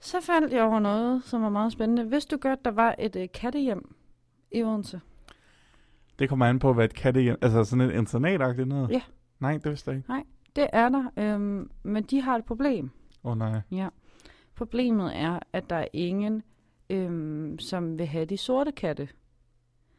[0.01, 2.11] Så faldt jeg over noget, som var meget spændende.
[2.11, 3.95] Vidste du godt, der var et øh, kattehjem
[4.53, 5.01] i Odense?
[6.19, 7.37] Det kommer an på, hvad et kattehjem...
[7.43, 8.91] Altså sådan et internatagtigt noget?
[8.91, 9.03] Ja.
[9.41, 10.25] Nej, det vidste jeg ikke.
[10.57, 12.91] Det er der, øhm, men de har et problem.
[13.25, 13.61] Åh oh, nej.
[13.71, 13.89] Ja.
[14.55, 16.43] Problemet er, at der er ingen,
[16.91, 19.09] øhm, som vil have de sorte katte.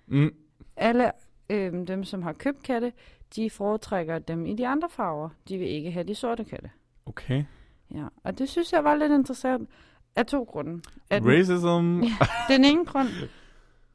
[0.07, 0.33] Mm.
[0.77, 1.11] Alle
[1.49, 2.93] øhm, dem, som har købt katte,
[3.35, 5.29] de foretrækker dem i de andre farver.
[5.49, 6.69] De vil ikke have de sorte katte.
[7.05, 7.43] Okay.
[7.93, 8.05] Ja.
[8.23, 9.69] Og det synes jeg var lidt interessant
[10.15, 10.81] af to grunde.
[11.09, 11.99] At Racism.
[12.01, 12.53] Ja.
[12.55, 13.07] den ene grund,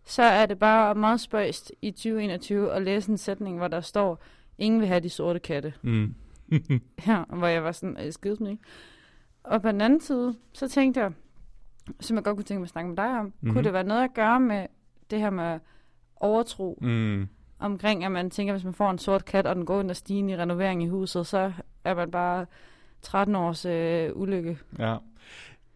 [0.05, 4.22] så er det bare meget spøjst i 2021 at læse en sætning, hvor der står,
[4.59, 5.74] ingen vil have de sorte katte.
[5.83, 6.14] Mm.
[7.07, 8.59] Ja, hvor jeg var sådan, excuse me.
[9.44, 11.12] Og på den anden side, så tænkte jeg,
[12.00, 13.48] som jeg godt kunne tænke mig at snakke med dig om, mm-hmm.
[13.48, 13.62] kunne Mhm.
[13.64, 14.66] det være noget at gøre med
[15.11, 15.59] det her med
[16.16, 17.28] overtro mm.
[17.59, 20.28] omkring, at man tænker, hvis man får en sort kat, og den går under stigen
[20.31, 21.52] i renovering i huset, så
[21.85, 22.46] er man bare
[23.02, 24.58] 13 års øh, ulykke.
[24.78, 24.96] Ja.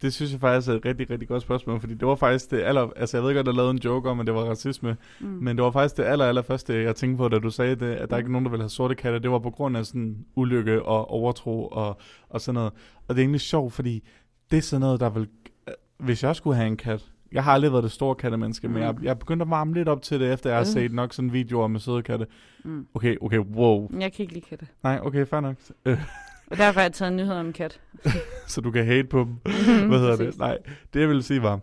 [0.02, 2.62] Det synes jeg faktisk er et rigtig, rigtig godt spørgsmål, fordi det var faktisk det
[2.62, 2.88] aller...
[2.96, 5.26] Altså, jeg ved godt, der lavede en joke om, at det var racisme, Mm.
[5.26, 7.94] men det var faktisk det aller, aller første, jeg tænkte på, da du sagde det,
[7.94, 9.18] at der ikke er nogen, der vil have sorte katte.
[9.18, 12.72] Det var på grund af sådan ulykke og overtro og, og sådan noget.
[13.08, 14.02] Og det er egentlig sjovt, fordi
[14.50, 15.28] det er sådan noget, der vil...
[15.98, 17.04] Hvis jeg skulle have en kat...
[17.32, 19.02] Jeg har aldrig været det store kattemenneske, men jeg, Mm.
[19.04, 20.66] jeg er begyndt at varme lidt op til det, efter jeg har Øh.
[20.66, 22.26] set nok sådan videoer med søde katte.
[22.64, 22.86] Mm.
[22.94, 23.90] Okay, okay, wow.
[24.00, 24.66] Jeg kan ikke lide katte.
[24.82, 25.56] Nej, okay, fair nok.
[26.50, 27.80] Og derfor har jeg taget en nyhed om en kat.
[28.48, 29.52] så du kan hate på dem.
[29.88, 30.38] Hvad hedder det?
[30.38, 30.58] Nej,
[30.94, 31.60] det jeg ville sige var,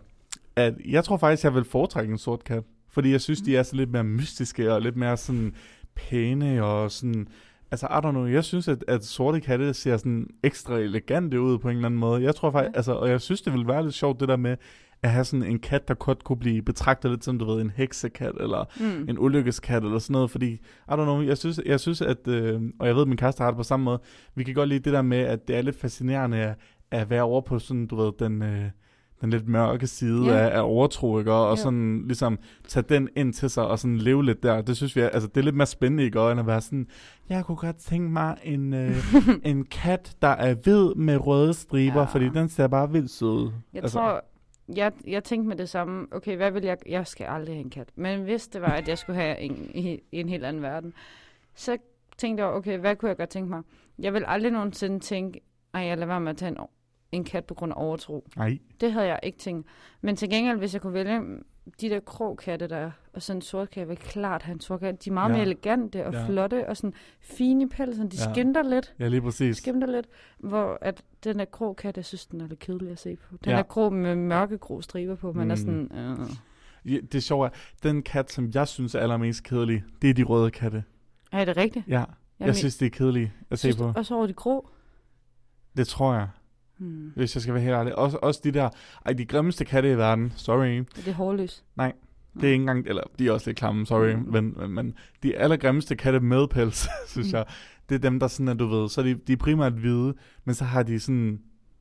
[0.56, 2.62] at jeg tror faktisk, jeg vil foretrække en sort kat.
[2.90, 5.54] Fordi jeg synes, de er så lidt mere mystiske og lidt mere sådan
[5.94, 7.28] pæne og sådan...
[7.70, 11.58] Altså, I don't know, jeg synes, at, at sorte katte ser sådan ekstra elegante ud
[11.58, 12.22] på en eller anden måde.
[12.22, 12.76] Jeg tror faktisk, Ja.
[12.76, 14.56] altså, og jeg synes, det ville være lidt sjovt, det der med
[15.04, 17.70] at have sådan en kat, der godt kunne blive betragtet lidt som, du ved, en
[17.76, 19.08] heksekat, eller Mm.
[19.08, 20.58] en ulykkeskat eller sådan noget, fordi, I
[20.90, 23.50] don't know, jeg synes, jeg synes at, øh, og jeg ved, at min kæreste har
[23.50, 23.98] det på samme måde,
[24.34, 26.54] vi kan godt lide det der med, at det er lidt fascinerende at,
[26.90, 28.64] at være over på sådan, du ved, den, øh,
[29.20, 30.38] den lidt mørke side Ja.
[30.38, 31.32] af, af overtro, ikke?
[31.32, 31.62] Og, og Jo.
[31.62, 32.38] sådan ligesom
[32.68, 34.60] tage den ind til sig og sådan leve lidt der.
[34.62, 36.20] Det synes vi, er, altså det er lidt mere spændende, ikke?
[36.20, 36.86] Og end at være sådan,
[37.28, 38.96] jeg kunne godt tænke mig en, øh,
[39.44, 42.04] en kat, der er hvid med røde striber, Ja.
[42.04, 43.50] fordi den ser bare vildt sød ud.
[43.74, 43.98] Jeg altså.
[43.98, 44.24] tror,
[44.68, 47.70] jeg, jeg tænkte med det samme, okay, hvad vil jeg, jeg skal aldrig have en
[47.70, 47.88] kat.
[47.94, 50.94] Men hvis det var, at jeg skulle have en i, i en helt anden verden,
[51.54, 51.78] så
[52.16, 53.62] tænkte jeg, okay, hvad kunne jeg godt tænke mig?
[53.98, 55.40] Jeg vil aldrig nogensinde tænke,
[55.74, 56.56] ej, jeg lader være med at tage en,
[57.12, 58.28] en kat på grund af overtro.
[58.36, 59.66] Nej, Det havde jeg ikke tænkt.
[60.00, 61.20] Men til gengæld, hvis jeg kunne vælge
[61.80, 64.80] de der krogkatte der, og sådan en sort kat, jeg vil klart have en sort
[64.80, 65.04] kat.
[65.04, 65.34] De er meget Ja.
[65.34, 66.26] mere elegante og Ja.
[66.26, 68.08] flotte, og sådan fine i pelsen.
[68.08, 68.32] De Ja.
[68.32, 68.94] skimter lidt.
[68.98, 69.56] ja lige præcis.
[69.56, 70.06] skimter lidt,
[70.38, 73.36] hvor at den der grå kat, jeg synes, den er lidt kedelig at se på.
[73.44, 73.58] Den Ja.
[73.58, 75.50] er grå med mørke grå striber på, man Mm.
[75.50, 76.28] er sådan, øh.
[76.94, 77.50] Ja, det sjove er,
[77.82, 80.84] den kat, som jeg synes er allermest kedelig, det er de røde katte.
[81.32, 81.88] Er det rigtigt?
[81.88, 82.06] Ja, jeg,
[82.40, 83.92] Jamen, jeg synes, det er kedeligt at se på.
[83.96, 84.68] Og så over de grå.
[85.76, 86.28] Det tror jeg,
[86.78, 87.12] Hmm.
[87.16, 87.96] hvis jeg skal være helt ærlig.
[87.98, 88.68] Også, også de der,
[89.06, 90.66] ej, de grimmeste katte i verden, sorry.
[90.96, 91.64] Det er hårløs.
[92.34, 94.12] Det er ikke engang, eller de er også lidt klamme, sorry.
[94.14, 94.32] Mm.
[94.32, 97.36] Men, men, men de allergrimmeste katte med pels, synes Mm.
[97.36, 97.44] jeg,
[97.88, 100.14] det er dem, der sådan, at du ved, så er de, de er primært hvide,
[100.44, 101.40] men så har de sådan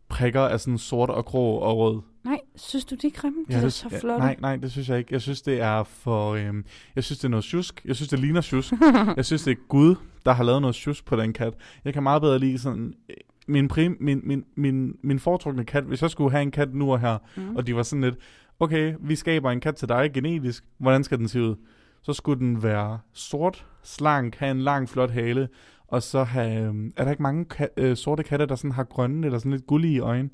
[0.09, 2.01] prikker af sådan sort og grå og rød.
[2.25, 3.37] Nej, synes du, de er grimme?
[3.49, 4.19] De er så ja, flotte.
[4.19, 5.13] nej, nej, det synes jeg ikke.
[5.13, 6.31] Jeg synes, det er for...
[6.33, 7.81] Øhm, jeg synes, det er noget tjusk.
[7.85, 8.73] Jeg synes, det ligner tjusk.
[9.17, 11.53] jeg synes, det er Gud, der har lavet noget tjusk på den kat.
[11.85, 12.93] Jeg kan meget bedre lide sådan...
[13.09, 13.15] øh,
[13.47, 16.91] Min, prim, min, min, min, min foretrukne kat, hvis jeg skulle have en kat nu
[16.91, 17.55] og her, mm.
[17.55, 18.15] og de var sådan lidt,
[18.63, 21.55] okay, vi skaber en kat til dig genetisk, hvordan skal den se ud?
[22.01, 25.49] Så skulle den være sort, slank, have en lang, flot hale,
[25.87, 28.83] og så have, øhm, er der ikke mange kat, øh, sorte katte, der sådan har
[28.83, 30.29] grønne eller sådan lidt gullige øjne?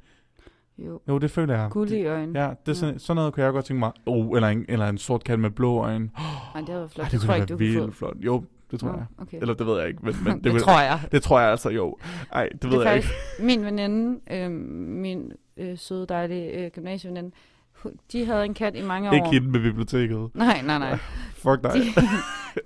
[0.77, 1.69] Jo, Jo, det føler jeg.
[1.71, 2.39] guld i øjnene.
[2.43, 3.91] Ja, det er sådan, sådan noget kunne jeg godt tænke mig.
[4.05, 6.05] Oh, eller en, eller en sort kat med blå øjne.
[6.53, 7.05] Nej, det havde været flot.
[7.05, 7.97] Ej, det, det tror kunne jeg ikke, du kunne få.
[7.97, 8.15] flot.
[8.19, 9.05] Jo, det tror Nå, jeg.
[9.17, 9.37] Okay.
[9.41, 10.99] Eller det ved jeg ikke, men, men det, det, vil, tror jeg.
[11.11, 11.97] det tror jeg altså, jo.
[12.31, 13.07] Ej, det, Det ved jeg ikke.
[13.07, 17.31] faktisk min veninde, øh, min øh, søde, dejlige øh, gymnasieveninde,
[18.11, 19.13] de havde en kat i mange år.
[19.13, 20.29] Ikke hende med biblioteket.
[20.35, 20.97] Nej, nej, nej.
[21.43, 21.71] Fuck dig.
[21.73, 21.79] De,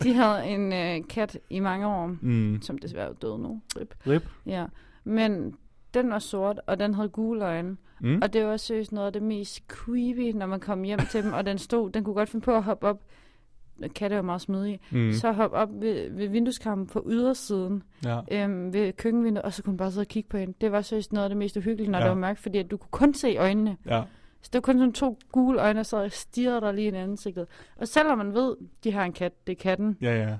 [0.04, 2.62] de havde en øh, kat i mange år, Mm.
[2.62, 3.62] som desværre er død nu.
[3.80, 3.95] Rip.
[4.08, 4.23] Rip.
[4.45, 4.65] Ja.
[5.04, 5.56] Men
[5.93, 7.78] den var sort, og den havde gule øjne.
[8.02, 8.19] Mm.
[8.21, 11.34] Og det var seriøst noget af det mest creepy, når man kom hjem til dem,
[11.34, 12.99] og den stod, den kunne godt finde på at hoppe op.
[13.95, 14.80] Katte er jo meget smidige.
[14.91, 15.12] Mm.
[15.13, 18.19] Så hoppe op ved, ved vindueskampen på ydersiden, Ja.
[18.32, 20.54] øhm, ved køkkenvinduet, og så kunne man bare sidde og kigge på hende.
[20.62, 22.04] Det var seriøst noget af det mest uhyggelige, når ja.
[22.04, 23.78] det var mørkt, fordi at du kunne kun se øjnene.
[23.86, 24.02] ja.
[24.44, 26.96] Så det var kun sådan to gule øjne, der sad og stirrede dig lige i
[26.96, 27.46] ansigtet.
[27.78, 30.36] Og selvom man ved, de har en kat, det er katten, Ja, ja.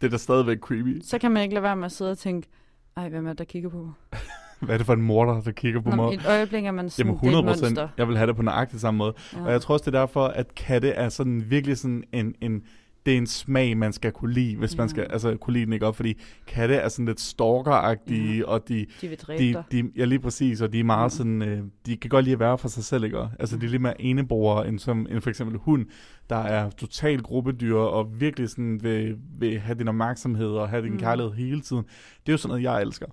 [0.00, 1.00] Det er da stadigvæk creepy.
[1.04, 2.48] så kan man ikke lade være med at sidde og tænke,
[2.96, 3.92] ej, hvem er det, der kigger på mig?
[4.60, 6.14] Hvad er det for en morder, der kigger på Nå, mig?
[6.14, 7.64] et øjeblik er man sådan, Jamen det er 100 et monster.
[7.82, 7.98] procent.
[7.98, 9.14] Jeg vil have det på nøjagtig samme måde.
[9.34, 9.44] Ja.
[9.44, 12.62] Og jeg tror også, det er derfor, at katte er sådan virkelig sådan en, en
[13.08, 14.88] det er en smag, man skal kunne lide, hvis man Ja.
[14.90, 15.86] skal altså, kunne lide den, ikke?
[15.86, 18.44] Og fordi katte er sådan lidt stalker-agtige, Ja.
[18.44, 21.08] og de, de vil dræbe de, de, ja, lige præcis, og de er meget Ja.
[21.16, 23.18] sådan, øh, de kan godt lide at være for sig selv, ikke?
[23.38, 25.86] Altså, de er lidt mere eneboere, end, som, end for eksempel hund,
[26.30, 30.92] der er totalt gruppedyr, og virkelig sådan vil, vil have din opmærksomhed, og have din
[30.92, 30.98] Mm.
[30.98, 31.82] kærlighed hele tiden.
[31.82, 33.06] Det er jo sådan noget, jeg elsker.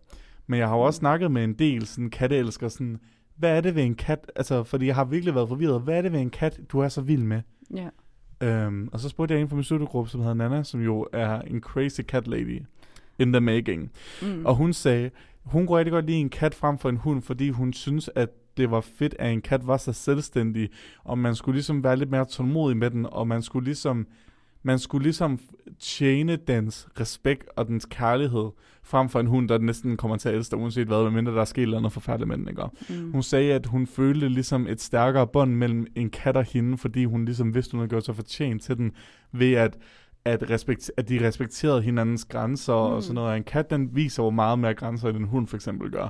[0.47, 2.99] Men jeg har jo også snakket med en del sådan katteelsker, sådan,
[3.37, 4.31] hvad er det ved en kat?
[4.35, 5.81] Altså, fordi jeg har virkelig været forvirret.
[5.81, 7.41] Hvad er det ved en kat, du er så vild med?
[7.75, 7.87] Ja.
[8.41, 11.41] Øhm, og så spurgte jeg en fra min studiegruppe, som hedder Nana, som jo er
[11.41, 12.61] en crazy cat lady
[13.19, 13.91] in the making.
[14.21, 14.45] Mm.
[14.45, 15.11] Og hun sagde,
[15.43, 18.29] hun kunne rigtig godt lide en kat frem for en hund, fordi hun synes, at
[18.57, 20.69] det var fedt, at en kat var så selvstændig,
[21.03, 24.07] og man skulle ligesom være lidt mere tålmodig med den, og man skulle ligesom,
[24.65, 25.39] man skulle ligesom
[25.79, 28.49] tjene dens respekt og dens kærlighed,
[28.83, 31.45] frem for en hund, der næsten kommer til at elske uanset hvad, medmindre der er
[31.45, 32.61] sket noget forfærdeligt med den, ikke?
[32.89, 33.11] Mm.
[33.11, 37.05] Hun sagde, at hun følte ligesom et stærkere bånd mellem en kat og hende, fordi
[37.05, 38.91] hun ligesom vidste, hun havde gjort sig fortjent til den,
[39.31, 39.77] ved at,
[40.25, 42.79] at, respekt, at de respekterede hinandens grænser mm.
[42.79, 43.01] og Mm.
[43.01, 43.29] sådan noget.
[43.29, 46.07] Og en kat, den viser jo meget mere grænser, end en hund for eksempel gør.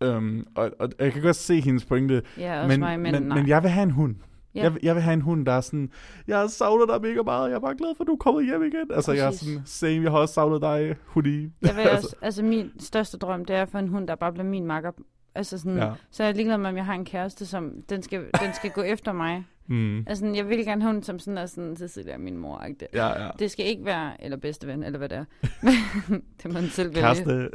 [0.00, 0.06] Ja.
[0.06, 3.48] Øhm, og, og jeg kan godt se hendes pointe, Ja, men, mig, men, men, men
[3.48, 4.16] jeg vil have en hund.
[4.54, 4.62] Ja.
[4.62, 5.90] Jeg, vil- jeg vil have en hund, der er sådan,
[6.26, 8.62] jeg savner dig mega meget, jeg er bare glad for, at du er kommet hjem
[8.62, 8.90] igen.
[8.94, 9.48] Altså, jeg er Præcis.
[9.48, 11.52] sådan, same, jeg har også savnet dig, hoodie.
[11.62, 14.46] Jeg vil også, altså min største drøm, det er for en hund, der bare bliver
[14.46, 14.90] min makker.
[15.34, 15.92] Altså sådan, ja.
[16.10, 18.70] så er jeg ligeglad med, om jeg har en kæreste, som den skal, den skal
[18.70, 19.44] gå efter mig.
[19.66, 19.98] Mm.
[19.98, 22.56] Altså, jeg vil gerne have en hund, som sådan er sådan, Cecilia er min mor
[22.58, 22.86] -agtig.
[22.94, 23.30] Ja, ja.
[23.38, 25.24] Det skal ikke være, eller bedste ven, eller hvad det er.
[26.42, 27.00] det må den selv vælge.
[27.00, 27.24] Kæreste.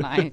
[0.00, 0.30] nej,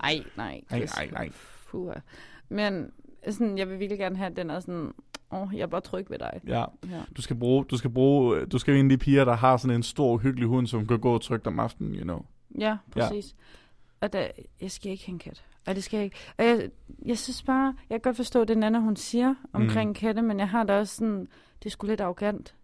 [0.00, 0.60] nej, nej.
[0.70, 2.00] Nej, nej, nej.
[2.48, 2.90] Men
[3.30, 4.90] sådan, jeg vil virkelig gerne have, at den er sådan,
[5.30, 6.40] åh, oh, jeg er bare tryg ved dig.
[6.46, 7.00] Ja, Ja.
[7.16, 9.76] du skal bruge, du skal bruge, du skal en af de piger, der har sådan
[9.76, 12.24] en stor, hyggelig hund, som kan gå trygt om aftenen, you know.
[12.58, 13.34] Ja, præcis.
[13.38, 14.06] Ja.
[14.06, 14.28] Og der,
[14.60, 15.44] jeg skal ikke have en kat.
[15.66, 16.16] Og det skal jeg ikke.
[16.38, 16.70] Og jeg,
[17.06, 19.94] jeg synes bare, jeg kan godt forstå det, Nana, hun siger omkring mm.
[19.94, 21.20] katte, men jeg har da også sådan,
[21.58, 22.54] det er sgu lidt arrogant.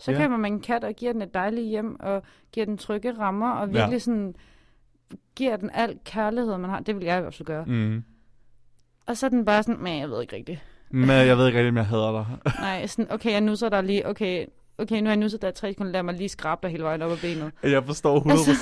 [0.00, 0.16] Så Ja.
[0.18, 0.24] ja.
[0.24, 2.22] køber man en kat og giver den et dejligt hjem, og
[2.52, 3.80] giver den trygge rammer, og Ja.
[3.80, 4.34] virkelig sådan,
[5.36, 6.80] giver den al kærlighed, man har.
[6.80, 7.64] Det vil jeg også gøre.
[7.66, 8.04] Mm.
[9.06, 10.60] Og så er den bare sådan, men jeg ved ikke rigtigt.
[10.90, 12.52] Men jeg ved ikke rigtig, om jeg hader dig.
[12.60, 14.44] Nej, sådan, okay, jeg nusser dig lige, okay,
[14.78, 17.02] okay, nu har jeg nusset dig tre sekunder, lad mig lige skrabe dig hele vejen
[17.02, 17.50] op ad benet.
[17.62, 18.54] Jeg forstår 100%, Altså-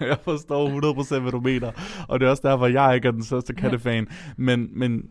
[0.10, 0.68] jeg forstår
[1.16, 1.70] 100% hvad du mener.
[2.08, 4.06] Og det er også derfor, jeg ikke er den største kattefan.
[4.36, 5.02] Men, men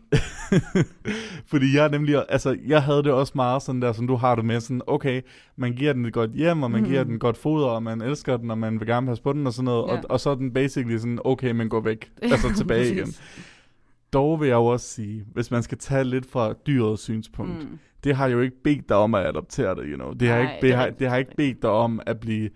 [1.50, 4.44] fordi jeg nemlig, altså jeg havde det også meget sådan der, som du har det
[4.44, 5.20] med, sådan okay,
[5.56, 6.90] man giver den et godt hjem, og man Mhm.
[6.90, 9.46] giver den godt foder, og man elsker den, og man vil gerne passe på den
[9.46, 9.96] og sådan noget, Ja.
[9.96, 13.14] og, og så er den basically sådan, okay, men gå væk, altså tilbage igen.
[14.12, 17.78] Dog vil jeg jo også sige, hvis man skal tage lidt fra dyrets synspunkt, Mm.
[18.04, 20.12] det har jo ikke bedt dig om at adoptere det, you know.
[20.12, 22.20] Det har, Nej, ikke, det det har, det har det ikke bedt dig om at
[22.20, 22.50] blive,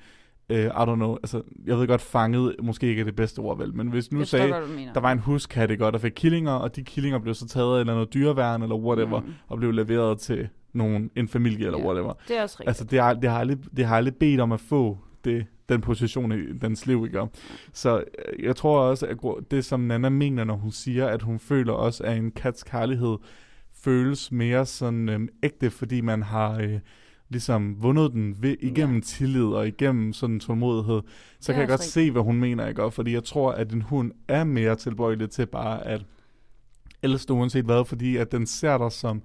[0.50, 3.58] uh, I don't know, altså, jeg ved godt, fanget måske ikke er det bedste ord,
[3.58, 4.92] vel, men hvis nu jeg sagde, mener.
[4.92, 7.76] der var en huskat, ikke, og der fik killinger, og de killinger blev så taget
[7.76, 9.32] af eller andet dyreværn, eller whatever, Mm.
[9.48, 11.86] og blev leveret til nogen, en familie, eller Ja.
[11.86, 12.12] whatever.
[12.28, 12.68] Det er også rigtigt.
[12.68, 15.80] Altså, det har, det, har aldrig, det har aldrig bedt om at få det, den
[15.80, 17.26] position i dens liv, ikke?
[17.72, 19.18] Så øh, jeg tror også, at
[19.50, 23.16] det som Nana mener, når hun siger, at hun føler også, at en kats kærlighed
[23.74, 26.78] føles mere sådan øhm, ægte, fordi man har øh,
[27.28, 29.00] ligesom vundet den ved, igennem Ja.
[29.00, 31.00] tillid og igennem sådan tålmodighed,
[31.40, 32.82] så kan jeg godt se, hvad hun mener, ikke?
[32.82, 36.02] Og Fordi jeg tror, at en hund er mere tilbøjelig til bare at
[37.02, 39.22] elske uanset hvad, fordi at den ser dig som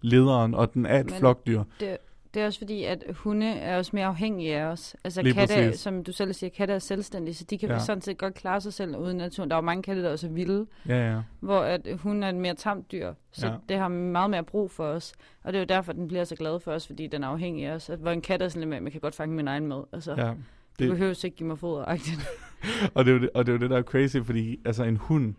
[0.00, 1.62] lederen, og den er et Men- flokdyr.
[1.80, 1.96] Det,
[2.34, 4.96] det er også fordi, at hunde er også mere afhængige af os.
[5.04, 5.80] Altså Lige katte, præcis.
[5.80, 7.78] som du selv siger, katte er selvstændige, så de kan Ja.
[7.78, 9.50] sådan set godt klare sig selv uden naturen.
[9.50, 11.20] Der er jo mange katte, der er også vilde, Ja, ja.
[11.40, 13.12] hvor at hun er et mere tamt dyr.
[13.32, 13.54] Så Ja.
[13.68, 15.12] det har meget mere brug for os.
[15.44, 17.66] Og det er jo derfor, den bliver så glad for os, fordi den er afhængig
[17.66, 17.90] af os.
[17.90, 19.84] At, hvor en kat er sådan lidt med, man kan godt fange min egen mad.
[19.92, 20.32] Altså, ja,
[20.78, 20.88] det...
[20.88, 21.84] du behøver ikke give mig foder.
[22.94, 24.84] og, det er jo det, og det er jo det, der er crazy, fordi altså,
[24.84, 25.34] en hund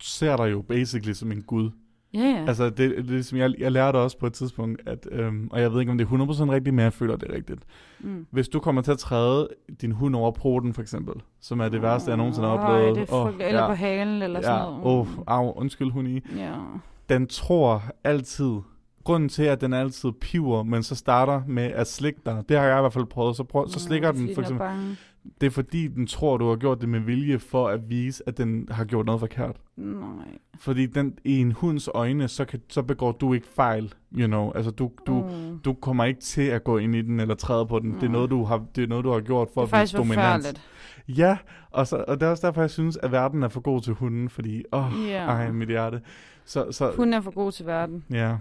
[0.00, 1.70] ser dig jo basically som en gud.
[2.14, 2.44] Ja, ja.
[2.46, 5.60] Altså, det, det, det som jeg, jeg lærte også på et tidspunkt, at, øhm, og
[5.60, 7.60] jeg ved ikke, om det er 100% rigtigt, men jeg føler, det rigtigt.
[8.00, 8.26] mm.
[8.30, 9.48] Hvis du kommer til at træde
[9.80, 12.96] din hund over poten, for eksempel, som er det værste, jeg nogensinde har oplevet.
[12.96, 13.48] det frygteligt.
[13.48, 14.84] Eller på halen, eller sådan ja, noget.
[14.84, 16.20] åh, au, undskyld, hun i.
[16.36, 16.52] Ja.
[17.08, 18.56] Den tror altid,
[19.04, 22.64] grunden til, at den altid piver, men så starter med at slikke dig, det har
[22.64, 24.96] jeg i hvert fald prøvet, så, prøv, så slikker fordi den for eksempel, bange.
[25.40, 28.38] Det er fordi, den tror, du har gjort det med vilje, for at vise, at
[28.38, 29.56] den har gjort noget forkert.
[29.76, 30.38] Nej.
[30.58, 34.52] Fordi den, i en hunds øjne, så, kan, så begår du ikke fejl, you know.
[34.54, 35.58] Altså, du, du, Mm.
[35.58, 37.94] du kommer ikke til at gå ind i den eller træde på den.
[37.94, 38.12] Det er Mm.
[38.12, 40.16] noget, du har, det er noget, du har gjort for Det er at vise dominans.
[40.46, 40.70] forfærdeligt.
[41.18, 41.38] Ja,
[41.70, 43.92] og, så, og det er også derfor, jeg synes, at verden er for god til
[43.92, 45.24] hunden, fordi, åh, oh, Ja.
[45.26, 46.00] ej, mit hjerte.
[46.44, 48.04] Så, så Hun er for god til verden.
[48.10, 48.36] ja,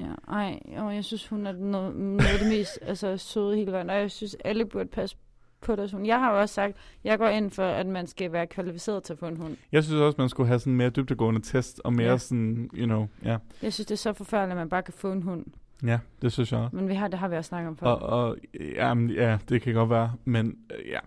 [0.00, 3.72] Ja, ej, og jeg synes, hun er noget, noget af det mest altså, søde hele
[3.72, 3.90] vejen.
[3.90, 5.16] Og jeg synes, alle burde passe
[5.60, 6.06] på deres hund.
[6.06, 9.12] Jeg har jo også sagt, jeg går ind for, at man skal være kvalificeret til
[9.12, 9.56] at få en hund.
[9.72, 12.18] jeg synes også, man skulle have sådan mere dybtegående test, og mere Ja.
[12.18, 13.36] sådan, you know, ja.
[13.62, 15.44] Jeg synes, det er så forfærdeligt, at man bare kan få en hund.
[15.86, 16.68] Ja, det synes jeg.
[16.72, 17.86] Men vi har, det har vi også snakket om før.
[17.86, 18.36] Og, og
[18.74, 20.98] jamen, ja, det kan godt være, men øh, ja,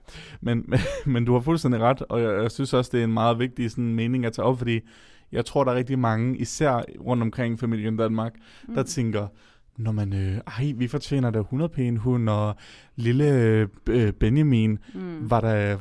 [0.42, 3.14] men, men, men du har fuldstændig ret, og jeg, jeg synes også, det er en
[3.14, 4.80] meget vigtig sådan, mening at tage op, fordi
[5.32, 8.36] jeg tror, der er rigtig mange, især rundt omkring familien Danmark,
[8.68, 8.74] mm.
[8.76, 9.28] der tænker,
[9.78, 12.56] når man, øh, ej, vi fortjener da 100 pæne hund, og
[12.96, 13.26] lille
[13.90, 15.30] øh, Benjamin mm.
[15.30, 15.78] var der,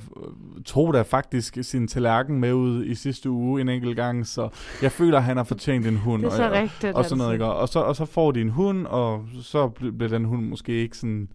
[0.64, 4.48] tog der faktisk sin tallerken med ud i sidste uge en enkelt gang, så
[4.82, 6.22] jeg føler, at han har fortjent en hund.
[6.24, 6.94] Det er så og, rigtigt.
[6.96, 7.44] og sådan noget, altså.
[7.44, 7.54] ikke?
[7.54, 10.72] Og så, og så får de en hund, og så bl- bliver den hund måske
[10.72, 11.28] ikke sådan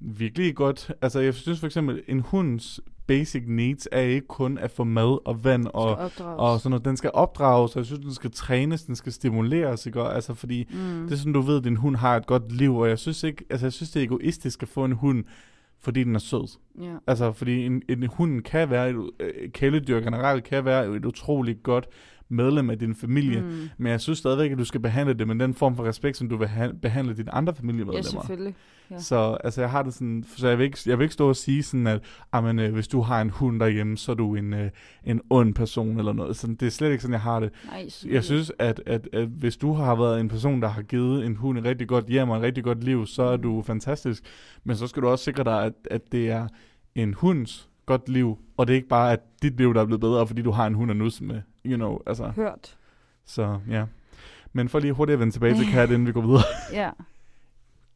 [0.00, 0.92] virkelig godt.
[1.02, 5.18] Altså, jeg synes for eksempel, en hunds basic needs er ikke kun at få mad
[5.26, 6.84] og vand og, og sådan noget.
[6.84, 10.00] Den skal opdrages, og jeg synes, den skal trænes, den skal stimuleres, ikke?
[10.00, 11.02] Altså, fordi mm.
[11.04, 13.22] det er sådan, du ved, at din hund har et godt liv, og jeg synes
[13.22, 15.24] ikke, altså, jeg synes, det er egoistisk at få en hund,
[15.80, 16.58] fordi den er sød.
[16.80, 16.94] ja.
[17.06, 21.62] Altså, fordi en, en hund kan være, et, øh, kæledyr generelt kan være et utroligt
[21.62, 21.88] godt
[22.28, 23.40] medlem af din familie.
[23.40, 23.68] Mm.
[23.78, 26.28] Men jeg synes stadigvæk, at du skal behandle det med den form for respekt, som
[26.28, 28.02] du vil ha- behandle dine andre Ja, familiemedlemmer.
[28.20, 28.54] selvfølgelig.
[28.90, 28.98] Ja.
[28.98, 31.36] Så altså, jeg har det sådan, så jeg vil ikke, jeg vil ikke stå og
[31.36, 32.00] sige sådan, at
[32.32, 34.70] amen, øh, hvis du har en hund derhjemme, så er du en, øh,
[35.04, 36.36] en ond person eller noget.
[36.36, 37.50] Sådan, det er slet ikke sådan, jeg har det.
[37.66, 41.26] Nej, Jeg synes, at, at, at hvis du har været en person, der har givet
[41.26, 43.42] en hund et rigtig godt hjem og et rigtig godt liv, så er Mm.
[43.42, 44.22] du fantastisk.
[44.64, 46.48] Men så skal du også sikre dig, at, at det er
[46.94, 50.00] en hunds godt liv, og det er ikke bare, at dit liv, der er blevet
[50.00, 51.40] bedre, fordi du har en hund at nusse med.
[51.66, 52.32] You know, altså.
[52.36, 52.76] Hørt.
[53.24, 53.84] Så ja.
[54.52, 56.42] Men for lige hurtigt at vende tilbage til kat, inden vi går videre.
[56.72, 56.90] Ja.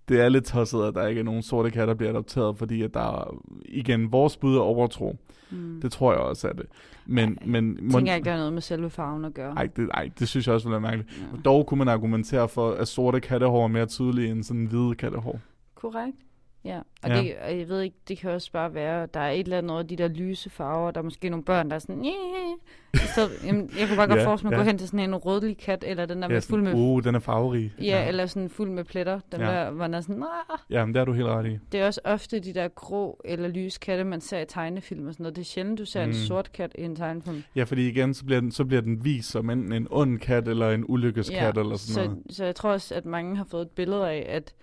[0.08, 2.82] Det er lidt tosset, at der ikke er nogen sorte katter, der bliver adopteret, fordi
[2.82, 3.34] at der er,
[3.64, 5.16] igen, vores bud er overtro.
[5.50, 5.80] Mm.
[5.82, 6.66] Det tror jeg også er det.
[7.06, 9.52] Men, Ej, men Jeg tænker ikke, der er noget med selve farven at gøre.
[9.54, 11.20] ej, det, ej, det synes jeg også ville være mærkeligt.
[11.20, 11.40] Ja.
[11.44, 15.40] Dog kunne man argumentere for, at sorte kattehår er mere tydelige end sådan hvide kattehår.
[15.74, 16.16] Korrekt.
[16.64, 17.16] Ja, og, Ja.
[17.16, 17.22] ja.
[17.22, 19.72] Det, og jeg ved ikke, det kan også bare være, der er et eller andet
[19.72, 23.04] over de der lyse farver, der er måske nogle børn, der er sådan, yeah.
[23.14, 24.64] så, jamen, jeg kunne bare godt Ja, forestille mig at ja.
[24.64, 27.04] gå hen til sådan en rødlig kat, eller den der Ja, med fuld med, uh,
[27.04, 27.72] den er farverig.
[27.78, 29.50] ja, ja, eller sådan fuld med pletter, den Ja.
[29.50, 29.64] ja.
[29.64, 30.58] der, hvor den er sådan, ah.
[30.70, 31.58] Ja, men det er du helt ret i.
[31.72, 35.12] Det er også ofte de der grå eller lyse katte, man ser i tegnefilm og
[35.14, 35.36] sådan noget.
[35.36, 36.10] Det er sjældent, du ser mm.
[36.10, 37.42] En sort kat i en tegnefilm.
[37.56, 40.48] Ja, fordi igen, så bliver den, så bliver den vist som enten en ond kat
[40.48, 42.22] eller en ulykkeskat eller sådan så, noget.
[42.30, 44.54] så jeg tror også, at mange har fået et billede af, at,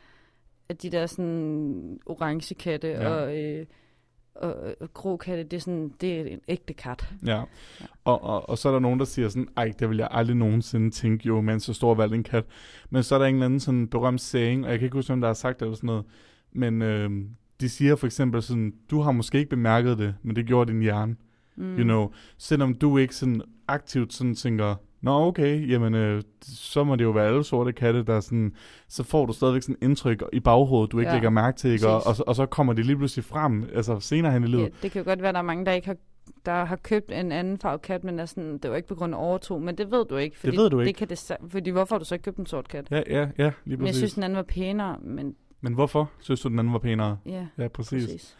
[0.69, 3.01] at de der sådan orange katte Ja.
[3.01, 3.09] ja.
[3.09, 3.65] og, øh,
[4.35, 7.13] og, og grå katte, det er, sådan, det er en ægte kat.
[7.25, 7.43] Ja.
[8.03, 10.35] Og, og, og så er der nogen, der siger sådan, ej, det vil jeg aldrig
[10.35, 12.45] nogensinde tænke jo, med en så stor valgt en kat.
[12.89, 15.09] Men så er der en eller anden sådan berømt saying, og jeg kan ikke huske,
[15.09, 16.05] hvem der har sagt det eller sådan noget,
[16.51, 17.09] men øh,
[17.61, 20.81] de siger for eksempel sådan, du har måske ikke bemærket det, men det gjorde din
[20.81, 21.15] hjerne,
[21.59, 21.75] Mm.
[21.77, 22.11] you know.
[22.37, 27.09] Selvom du ikke sådan aktivt sådan tænker, Nå okay, jamen øh, så må det jo
[27.09, 28.55] være alle sorte katte, der sådan,
[28.87, 31.87] så får du stadigvæk sådan indtryk i baghovedet, du ikke Ja, lægger mærke til, ikke?
[31.87, 32.07] Og, præcis.
[32.07, 34.63] og, så, og så kommer det lige pludselig frem, altså senere hen i livet.
[34.63, 35.95] Ja, det kan jo godt være, der er mange, der ikke har
[36.45, 39.13] der har købt en anden farve kat, men er sådan, det var ikke på grund
[39.15, 40.39] af overtro, men det ved du ikke.
[40.39, 40.87] Fordi ved du ikke.
[40.87, 42.87] Det kan det, fordi hvorfor har du så ikke købt en sort kat?
[42.91, 43.95] Ja, ja, ja, lige Men jeg præcis.
[43.97, 47.17] synes, den anden var pænere, men Men hvorfor synes du, den anden var pænere?
[47.25, 48.03] ja, Ja, præcis.
[48.05, 48.37] præcis.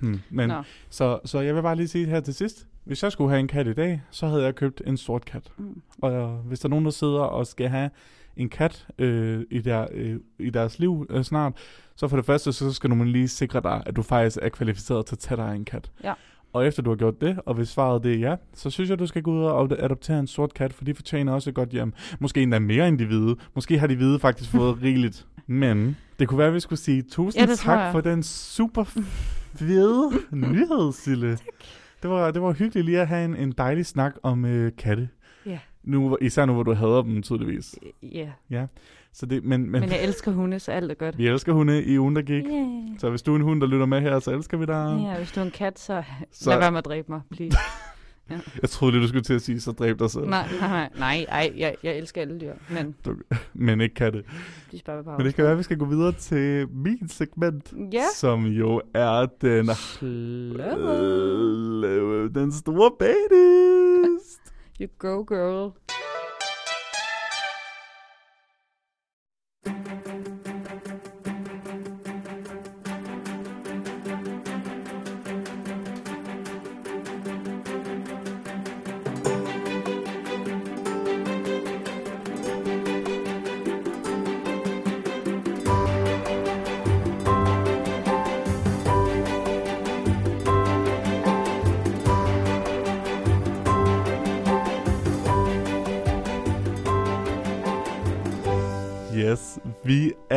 [0.00, 0.20] Hmm.
[0.30, 0.62] Men, Nå.
[0.90, 2.66] så, så jeg vil bare lige sige her til sidst.
[2.84, 5.52] Hvis jeg skulle have en kat i dag, så havde jeg købt en sort kat.
[5.58, 5.82] Mm.
[6.02, 7.90] Og hvis der er nogen, der sidder og skal have
[8.36, 11.52] en kat øh, i, der, øh, i deres liv øh, snart,
[11.96, 15.06] så for det første, så skal du lige sikre dig, at du faktisk er kvalificeret
[15.06, 15.90] til at tage dig en kat.
[16.04, 16.12] Ja.
[16.52, 18.98] Og efter du har gjort det, og hvis svaret det er ja, så synes jeg,
[18.98, 21.68] du skal gå ud og adoptere en sort kat, for de fortjener også et godt
[21.68, 21.92] hjem.
[22.18, 23.36] Måske endda mere end de hvide.
[23.54, 25.26] Måske har de hvide faktisk fået rigeligt.
[25.46, 28.84] Men det kunne være, at vi skulle sige tusind Ja, tak for den super
[29.54, 31.38] fede nyhed, Sille.
[32.02, 35.08] Det var, det var hyggeligt lige at have en, en dejlig snak om øh, katte.
[35.46, 35.58] Ja.
[35.84, 37.74] Nu, især nu, hvor du hader dem, tydeligvis.
[38.50, 38.66] Ja,
[39.12, 41.18] Så det, men, men, men jeg elsker hunde, så alt er godt.
[41.18, 42.44] vi elsker hunde i ugen, der gik.
[42.46, 42.98] Yeah.
[42.98, 45.00] Så hvis du er en hund, der lytter med her, så elsker vi dig.
[45.04, 46.50] Ja, hvis du er en kat, så, Så- så...
[46.50, 47.56] lad være med at dræbe mig, please.
[48.62, 50.24] Jeg troede lige, du skulle til at sige, så dræb dig selv.
[50.28, 52.94] nej, nej, nej, nej, ej, jeg, jeg elsker alle dyr, men
[53.54, 54.22] Men ikke katte.
[54.72, 57.72] de skal bare Men det kan være, at vi skal gå videre til min segment.
[57.92, 58.04] Ja.
[58.16, 59.70] Som jo er den...
[59.74, 60.64] Slå.
[61.84, 64.40] Øh, den store badist.
[64.80, 65.72] You go, girl.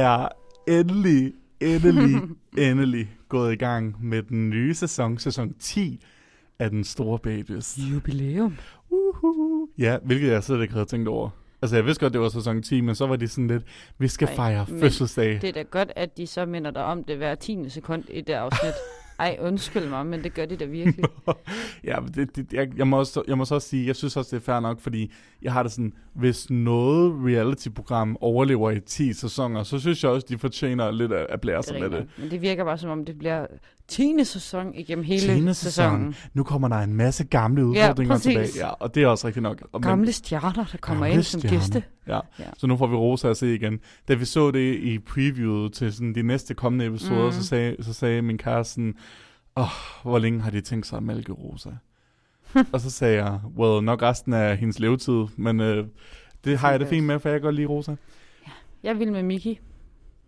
[0.04, 0.28] Er
[0.68, 2.22] endelig, endelig,
[2.70, 6.00] endelig gået i gang med den nye sæson, sæson 10
[6.60, 7.78] af Den Store Babys.
[7.78, 8.58] Jubilæum.
[8.90, 9.70] Uhuhu.
[9.78, 11.30] Ja, hvilket jeg slet ikke havde tænkt over.
[11.62, 13.64] Altså, jeg vidste godt, det var sæson 10, men så var de sådan lidt,
[13.98, 15.42] vi skal Ej, fejre fødselsdag.
[15.42, 18.22] Det er da godt, at de så minder dig om det hver tiende sekund i
[18.22, 18.74] det afsnit.
[19.24, 21.06] Ej, undskyld mig, men det gør de da virkelig.
[21.90, 24.36] ja, det, det, jeg, jeg, må også, jeg må så også sige, jeg synes også,
[24.36, 25.12] det er fair nok, fordi
[25.42, 30.28] jeg har det sådan, hvis noget reality-program overlever i 10 sæsoner, så synes jeg også,
[30.30, 32.08] de fortjener lidt at, at blære sig med det.
[32.18, 33.48] Men det virker bare som om, det bliver
[33.88, 36.16] tiende sæson igennem hele Tiende sæsonen.
[36.34, 38.24] Nu kommer der en masse gamle udfordringer præcis.
[38.34, 38.50] tilbage.
[38.68, 39.62] Ja, og det er også rigtigt nok.
[39.72, 41.60] Og men- Gamle stjerner, der kommer Gamle ind som stjerner.
[41.60, 41.84] gæste.
[42.08, 42.20] Ja.
[42.40, 42.44] Ja.
[42.58, 43.80] så nu får vi Rosa at se igen.
[44.08, 47.32] Da vi så det i previewet til sådan de næste kommende episoder, Mm.
[47.32, 48.96] så, sagde, så sagde min kæreste sådan,
[49.58, 49.66] åh,
[50.04, 51.70] hvor længe har de tænkt sig at mælke Rosa?
[52.74, 55.88] og så sagde jeg, well, nok resten af hendes levetid, men øh,
[56.44, 57.96] det har jeg det fint med, for jeg kan godt lide Rosa.
[58.84, 59.60] Jeg vil med Miki.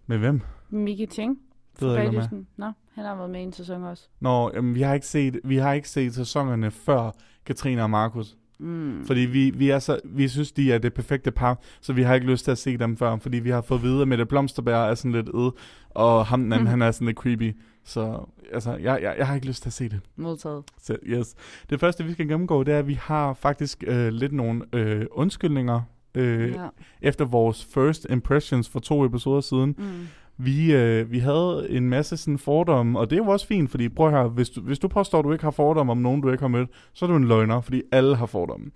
[0.08, 0.42] Med hvem?
[0.70, 1.38] Miki Ting.
[1.80, 2.44] Det ved jeg ikke, med.
[2.58, 4.04] Nå, han har været med i en sæson også.
[4.20, 7.12] Nå, jamen, vi, har ikke set, vi har ikke set sæsonerne før
[7.46, 8.38] Katrine og Markus.
[8.60, 9.04] Mm.
[9.08, 12.14] Fordi vi, vi, er så, vi synes, de er det perfekte par, så vi har
[12.16, 14.26] ikke lyst til at se dem før, fordi vi har fået at vide, at Mette
[14.26, 15.52] Blomsterbær er sådan lidt ød,
[15.90, 16.70] og ham den anden, Mhm.
[16.72, 17.56] han er sådan lidt creepy.
[17.84, 20.00] Så altså, jeg, jeg, jeg har ikke lyst til at se det.
[20.16, 20.64] Modtaget.
[20.82, 21.36] Så, yes.
[21.70, 25.06] Det første, vi skal gennemgå, det er, at vi har faktisk øh, lidt nogle øh,
[25.12, 25.82] undskyldninger
[26.16, 26.50] øh.
[26.52, 26.68] Ja.
[27.02, 29.76] efter vores first impressions for to episoder siden.
[29.78, 30.08] Mm.
[30.38, 33.90] Vi, øh, vi havde en masse sådan fordomme, og det er jo også fint, fordi
[33.90, 36.32] prøv høre, hvis du, hvis du påstår, at du ikke har fordomme om nogen, du
[36.32, 38.72] ikke har mødt, så er du en løgner, fordi alle har fordomme.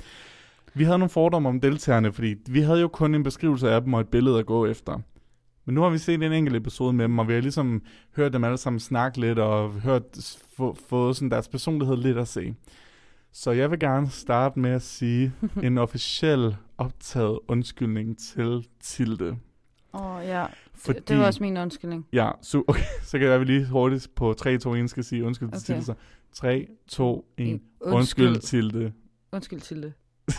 [0.74, 3.94] Vi havde nogle fordomme om deltagerne, fordi vi havde jo kun en beskrivelse af dem
[3.94, 5.00] og et billede at gå efter.
[5.66, 7.82] Men nu har vi set en enkelt episode med dem, og vi har ligesom
[8.16, 10.04] hørt dem alle sammen snakke lidt, og hørt,
[10.58, 12.56] få, få sådan deres personlighed lidt at se.
[13.32, 15.34] Så jeg vil gerne starte med at sige
[15.64, 19.38] en officiel optaget undskyldning til Tilde.
[19.94, 20.46] Åh, oh, ja.
[20.80, 22.06] Fordi, Det, var også min undskyldning.
[22.14, 25.50] Ja, så, okay, så kan jeg lige hurtigt på 3, 2, 1 skal sige undskyld
[25.50, 25.66] til Okay.
[25.66, 25.84] Tilde.
[25.86, 25.94] Så
[26.34, 27.48] 3, 2, 1.
[27.48, 28.92] En- Undskyld Tilde.
[29.32, 29.94] Undskyld til det.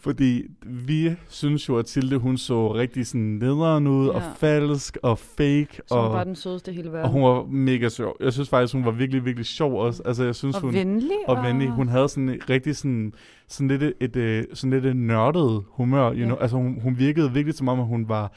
[0.00, 4.12] Fordi vi synes jo, at Tilde hun så rigtig sådan nederen ud, ja.
[4.12, 5.68] og falsk og fake.
[5.88, 7.04] Som og, var den sødeste hele verden.
[7.04, 8.16] og hun var mega sjov.
[8.20, 10.02] Jeg synes faktisk, hun var virkelig, virkelig sjov også.
[10.04, 10.72] Altså, jeg synes, og hun...
[10.74, 11.10] venlig.
[11.28, 11.68] og venlig.
[11.68, 13.12] Hun havde sådan rigtig sådan,
[13.48, 16.24] sådan lidt et, et, øh, sådan lidt et nørdet humør, you Ja.
[16.24, 16.36] know?
[16.36, 18.32] Altså hun, hun virkede virkelig som om, at hun var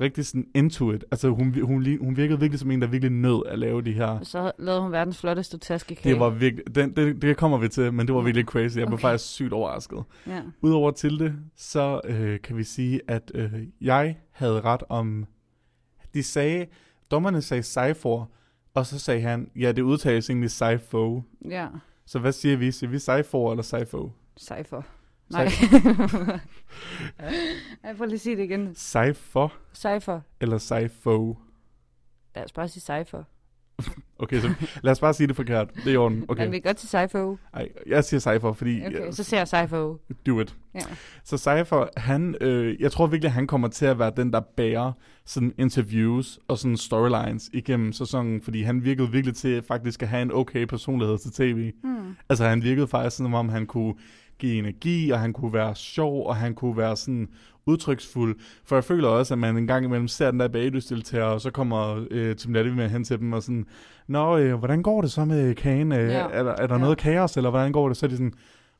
[0.00, 1.04] rigtig sådan into it.
[1.10, 4.18] Altså hun, hun, hun virkede virkelig som en, der virkelig nød at lave de her.
[4.22, 6.10] Så lavede hun verdens flotteste taskekage.
[6.12, 8.76] Det var virkelig, den, det, det kommer vi til, men det var virkelig crazy.
[8.78, 9.02] Jeg blev Okay.
[9.02, 10.04] faktisk sygt overrasket.
[10.26, 10.40] Ja.
[10.60, 15.26] Udover til det, så øh, kan vi sige, at øh, jeg havde ret om...
[16.14, 16.66] De sagde,
[17.10, 18.30] dommerne sagde Cypher,
[18.74, 21.22] og så sagde han, ja, det udtales egentlig Cypho.
[21.50, 21.66] Ja.
[22.06, 22.70] Så hvad siger vi?
[22.72, 24.10] Siger vi Cypher eller Cypho?
[24.40, 24.82] Cypher.
[25.30, 25.48] Nej.
[27.84, 28.74] Ej, prøv lige at sige det igen.
[28.74, 30.20] Cypher Cypher.
[30.40, 31.34] eller Cypho?
[32.34, 33.22] Lad os bare sige Cypher.
[34.18, 35.74] Okay, så lad os bare sige det forkert.
[35.74, 36.24] Det er i orden.
[36.28, 36.42] Okay.
[36.42, 37.36] Men vi godt til Cypher.
[37.54, 38.86] Ej, jeg siger Cypher, fordi...
[38.86, 39.96] Okay, ja, så ser jeg Cypher.
[40.26, 40.56] Do it.
[40.74, 40.80] Ja.
[41.24, 44.92] Så Cypher, han, øh, jeg tror virkelig, han kommer til at være den, der bærer
[45.24, 50.22] sådan interviews og sådan storylines igennem sæsonen, fordi han virkede virkelig til faktisk at have
[50.22, 51.72] en okay personlighed til tv.
[51.82, 52.16] Hmm.
[52.28, 53.94] Altså han virkede faktisk som om, han kunne
[54.38, 57.28] give energi, og han kunne være sjov, og han kunne være sådan
[57.66, 58.36] udtryksfuld.
[58.64, 61.50] For jeg føler også, at man en gang imellem ser den der bagdysdeltager, og så
[61.50, 63.66] kommer øh, Tim Latte med hen til dem og sådan,
[64.06, 65.92] Nå, øh, hvordan går det så med kagen?
[65.92, 66.26] Øh, Ja.
[66.32, 66.80] er, der, er der Ja.
[66.80, 67.96] noget kaos, eller hvordan går det?
[67.96, 68.32] Så er de sådan,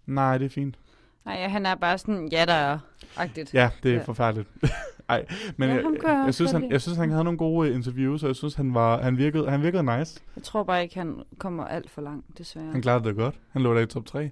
[0.07, 0.78] nej, det er fint.
[1.24, 2.78] Nej, han er bare sådan, ja, der er
[3.16, 3.54] agtigt.
[3.54, 4.02] Ja, det er ja.
[4.02, 4.48] Forfærdeligt.
[5.09, 5.26] Ej,
[5.57, 8.22] men Ja, jeg, jeg jeg, synes, han, jeg synes, han havde nogle gode øh, interviews,
[8.22, 10.20] og jeg synes, han, var, han, virkede, han virkede nice.
[10.36, 12.66] Jeg tror bare ikke, han kommer alt for langt, desværre.
[12.72, 13.34] Han klarede det godt.
[13.50, 14.30] Han lå der i top 3.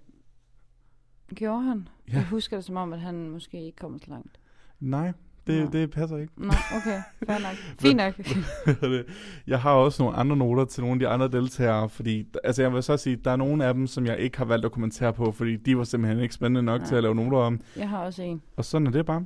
[1.35, 1.89] Gjorde han?
[2.09, 2.13] Ja.
[2.13, 4.39] Jeg husker det som om, at han måske ikke kommer så langt.
[4.81, 5.13] Nej,
[5.47, 6.33] det, det passer ikke.
[6.37, 7.01] Nå, okay.
[7.27, 7.55] Fair nok.
[7.81, 9.07] Fint nok.
[9.47, 12.73] Jeg har også nogle andre noter til nogle af de andre deltagere, fordi altså jeg
[12.73, 15.13] vil så sige, der er nogle af dem, som jeg ikke har valgt at kommentere
[15.13, 16.89] på, fordi de var simpelthen ikke spændende nok Nej.
[16.89, 17.61] til at lave noter om.
[17.77, 18.43] Jeg har også en.
[18.57, 19.25] Og sådan er det bare.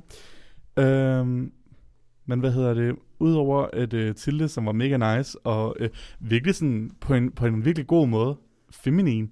[0.77, 1.51] Øhm,
[2.25, 2.95] men hvad hedder det?
[3.19, 5.87] Udover at uh, Tilde, som var mega nice, og uh,
[6.19, 8.37] virkelig sådan på en, på en virkelig god måde,
[8.71, 9.29] feminin.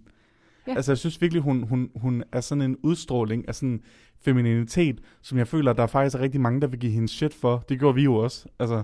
[0.68, 0.76] Ja.
[0.76, 3.82] Altså jeg synes virkelig, hun, hun, hun er sådan en udstråling af sådan
[4.22, 7.64] femininitet, som jeg føler, der er faktisk rigtig mange, der vil give hende shit for.
[7.70, 8.46] Det gjorde vi jo også.
[8.60, 8.84] Altså,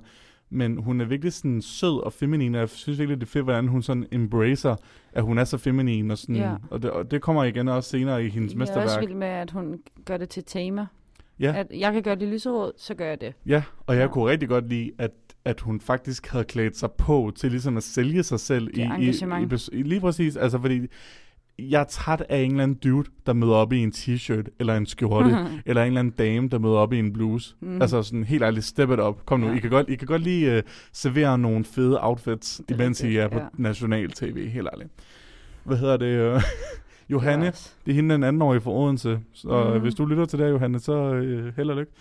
[0.50, 3.44] men hun er virkelig sådan sød og feminin, og jeg synes virkelig, det er fedt,
[3.46, 4.76] hvordan hun sådan embracer,
[5.14, 6.12] at hun er så feminin.
[6.12, 6.56] Og, sådan, Ja.
[6.72, 9.08] og, det, og det kommer igen også senere i hendes Jeg er også mesterværk.
[9.08, 10.86] vild med, at hun gør det til tema.
[11.40, 11.54] Ja.
[11.58, 13.34] At jeg kan gøre det lyserød, så gør jeg det.
[13.46, 14.08] Ja, og jeg Ja.
[14.08, 15.12] kunne rigtig godt lide, at,
[15.46, 18.68] at hun faktisk havde klædt sig på til ligesom at sælge sig selv.
[18.76, 20.80] Det er i, i, i, i, lige præcis, altså fordi
[21.60, 24.78] jeg er træt af en eller anden dude, der møder op i en t-shirt eller
[24.78, 25.30] en skjorte,
[25.66, 27.56] eller en eller anden dame, der møder op i en bluse.
[27.60, 27.82] Mm.
[27.82, 29.26] Altså sådan helt ærligt, step it up.
[29.26, 29.56] Kom nu, Ja.
[29.56, 33.06] I, kan godt, I kan godt lige uh, servere nogle fede outfits, er imens I
[33.06, 33.46] rigtigt, er på ja.
[33.58, 34.90] national tv, helt ærligt.
[35.64, 36.36] Hvad hedder det?
[36.36, 36.42] Uh,
[37.12, 39.20] Johanne, Det også- det er hende den anden år i Odense.
[39.34, 39.82] Så mm.
[39.82, 41.92] hvis du lytter til det, Johanne, så øh, held og lykke.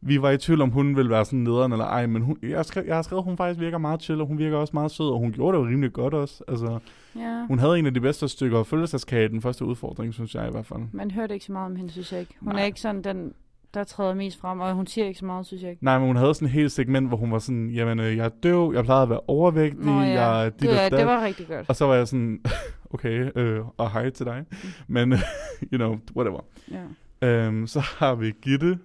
[0.00, 2.56] Vi var i tvivl om, hun ville være sådan nederen eller ej, men hun, jeg,
[2.58, 4.70] har skrevet, jeg har skrevet, at hun faktisk virker meget chill, og hun virker også
[4.74, 6.44] meget sød, og hun gjorde det jo rimelig godt også.
[6.48, 6.78] Altså,
[7.16, 7.46] Ja.
[7.46, 10.50] hun havde en af de bedste stykker følelseskage i den første udfordring, synes jeg i
[10.50, 10.80] hvert fald.
[10.92, 12.34] Man hørte ikke så meget om hende, synes jeg ikke.
[12.40, 12.62] Hun Nej.
[12.62, 13.32] er ikke sådan den,
[13.74, 15.84] der træder mest frem, og hun siger ikke så meget, synes jeg ikke.
[15.84, 18.24] Nej, men hun havde sådan et helt segment, hvor hun var sådan, jamen, øh, jeg
[18.24, 20.24] er døv, jeg plejede at være overvægtig, Nå, ja.
[20.24, 21.68] jeg dit det, ja, det var rigtig godt.
[21.68, 22.40] Og så var jeg sådan,
[22.94, 24.44] okay, øh, og hej til dig.
[24.88, 25.12] Men,
[25.72, 26.40] you know, whatever.
[26.70, 27.28] Ja.
[27.28, 28.78] Øhm, så har vi Gitte,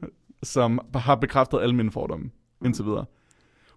[0.43, 2.29] som har bekræftet alle mine fordomme
[2.65, 3.05] indtil videre.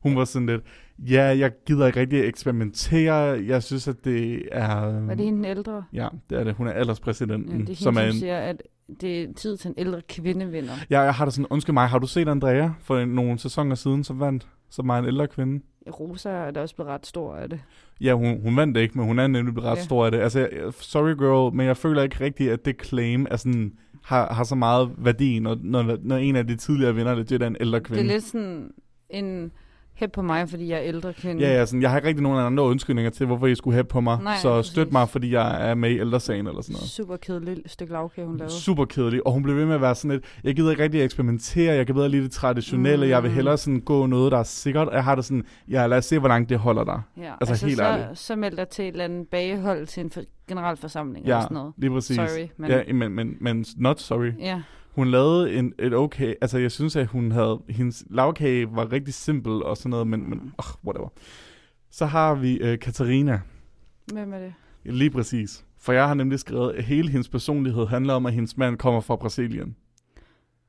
[0.03, 0.63] Hun var sådan lidt,
[0.99, 3.45] ja, jeg gider ikke rigtig eksperimentere.
[3.47, 5.01] Jeg synes, at det er...
[5.07, 5.85] Var det hende den ældre?
[5.93, 6.55] Ja, det er det.
[6.55, 7.45] Hun er Ja, alderspræsidenten.
[7.49, 8.63] det er hende, som som, er en, siger, at
[9.01, 10.73] det er tid til en ældre kvindevinder.
[10.91, 14.05] ja, jeg har da sådan, undskyld mig, har du set Andrea for nogle sæsoner siden,
[14.05, 14.49] som vandt?
[14.71, 15.65] som er en ældre kvinde.
[16.01, 17.61] Rosa er da også blevet ret stor af det.
[18.01, 19.83] Ja, hun, hun vandt det ikke, men hun er nemlig blevet ret Ja.
[19.83, 20.19] stor af det.
[20.19, 20.49] Altså,
[20.81, 23.73] sorry girl, men jeg føler ikke rigtigt, at det claim er sådan,
[24.05, 27.47] har, har så meget værdi, når, når, når en af de tidligere vinder legit er
[27.47, 28.03] en ældre Det kvinde.
[28.03, 28.71] er lidt sådan
[29.11, 29.53] en
[29.99, 31.43] hæb på mig, fordi jeg er ældre kvinde.
[31.43, 33.85] Ja, ja, sådan, jeg har ikke rigtig nogen andre undskyldninger til, hvorfor I skulle have
[33.85, 34.19] på mig.
[34.23, 36.89] Nej, så støt mig, fordi jeg er med i ældresagen eller sådan noget.
[36.89, 38.53] Super kedeligt stykke lavkage, hun lavede.
[38.55, 41.03] Super kedelig, og hun blev ved med at være sådan lidt, jeg gider ikke rigtig
[41.03, 43.11] eksperimentere, jeg kan bedre lide det traditionelle, mm.
[43.11, 43.35] jeg vil Mm.
[43.35, 46.19] hellere sådan gå noget, der er sikkert, jeg har det sådan, ja, lad os se,
[46.19, 47.01] hvor langt det holder dig.
[47.17, 48.19] Ja, Altså, helt så, ærligt.
[48.19, 51.55] så meldte jeg til et eller andet bagehold til en for, generalforsamling Ja, eller sådan
[51.55, 51.73] noget.
[51.77, 52.17] lige præcis.
[52.17, 54.33] Sorry, men Ja, men, men, men not sorry.
[54.41, 54.61] ja.
[54.99, 59.15] Hun lavede en, et okay, altså jeg synes, at hun havde, hendes lavkage var rigtig
[59.15, 61.09] simpel og sådan noget, men, men oh, whatever.
[61.91, 63.41] Så har vi øh, Katarina,
[64.13, 64.55] Hvem er det?
[64.85, 65.65] lige præcis.
[65.81, 69.01] For jeg har nemlig skrevet, at hele hendes personlighed handler om, at hendes mand kommer
[69.01, 69.77] fra Brasilien.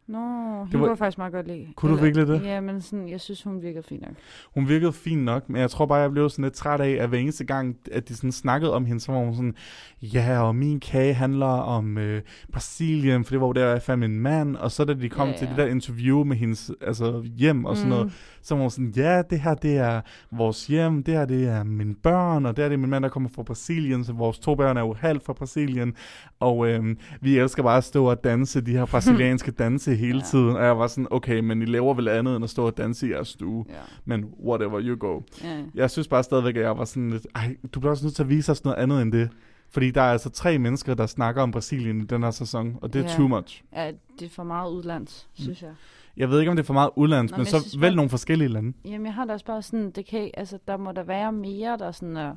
[0.09, 0.19] Nå,
[0.65, 1.67] Det hun var- var faktisk meget godt lide.
[1.75, 2.43] Kunne du virkelig det?
[2.43, 4.11] Ja, men sådan, jeg synes, hun virkede fint nok.
[4.53, 7.09] Hun virkede fint nok, men jeg tror bare, jeg blev sådan lidt træt af, at
[7.09, 9.55] hver eneste gang, at de sådan snakkede om hende, så var hun sådan,
[10.01, 13.99] ja, og min kage handler om øh, Brasilien, for det var jo der, jeg fandt
[13.99, 15.49] min mand, og så da de kom Ja, til ja.
[15.49, 17.97] det der interview med hendes altså, hjem og sådan Mm.
[17.97, 20.01] noget, så var hun sådan, ja, det her, det er
[20.31, 23.03] vores hjem, det her, det er mine børn, og det her, det er min mand,
[23.03, 25.93] der kommer fra Brasilien, så vores to børn er jo halvt fra Brasilien,
[26.39, 30.23] og øhm, vi elsker bare at stå og danse de her brasilianske danse hele Ja.
[30.25, 32.77] tiden, og jeg var sådan, okay, men I laver vel andet end at stå og
[32.77, 33.73] danse i jeres stue, Ja.
[34.05, 35.21] men whatever, you go.
[35.43, 35.63] ja.
[35.75, 38.23] Jeg synes bare stadigvæk, at jeg var sådan lidt, ej, du bliver også nødt til
[38.23, 39.29] at vise os noget andet end det.
[39.71, 42.93] Fordi der er altså tre mennesker, der snakker om Brasilien i den her sæson, og
[42.93, 43.15] det er Ja.
[43.15, 43.63] too much.
[43.75, 45.71] ja, det er for meget udlands, synes jeg.
[46.17, 47.95] Jeg ved ikke, om det er for meget udlands, Nå, men men så vælg bare-
[47.95, 50.91] nogle forskellige lande Jamen, jeg har da også bare sådan, det kan, altså, der må
[50.91, 52.35] der være mere, der sådan er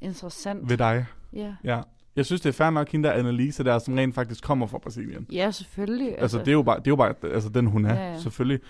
[0.00, 0.68] interessant.
[0.70, 1.06] ved dig.
[1.32, 1.54] Ja.
[1.64, 1.80] Ja.
[2.18, 4.78] Jeg synes, det er fair nok, hende der Annelise der, som rent faktisk kommer fra
[4.78, 5.26] Brasilien.
[5.32, 6.08] ja, selvfølgelig.
[6.08, 8.10] Altså, altså det er jo bare, det er jo bare altså, den, hun er, Ja,
[8.12, 8.18] ja.
[8.18, 8.60] selvfølgelig.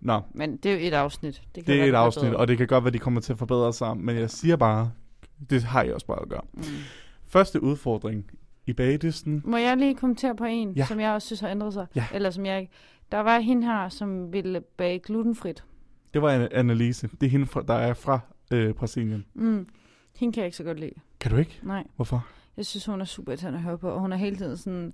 [0.00, 1.42] Nå, Men det er jo et afsnit.
[1.54, 2.36] Det, kan det er et afsnit, bedre.
[2.36, 4.90] og det kan godt være, de kommer til at forbedre sig, men jeg siger bare,
[5.50, 6.40] det har jeg også bare at gøre.
[6.54, 6.62] Mm.
[7.26, 8.30] Første udfordring
[8.66, 9.42] i bagdysten.
[9.44, 10.86] Må jeg lige kommentere på en, Ja.
[10.86, 11.86] som jeg også synes har ændret sig?
[11.94, 12.04] Ja.
[12.14, 12.72] Eller som jeg ikke...
[13.12, 15.64] Der var hende her, som ville bage glutenfrit.
[16.14, 17.08] Det var Annelise.
[17.20, 18.20] Det er hende, der er fra
[18.52, 19.24] øh, Brasilien.
[19.34, 19.66] Mm.
[20.16, 20.92] Hende kan jeg ikke så godt lide.
[21.20, 21.60] Kan du ikke?
[21.62, 21.84] Nej.
[21.96, 22.26] Hvorfor?
[22.60, 24.92] Jeg synes, hun er super irriterende at høre på, og hun er hele tiden sådan...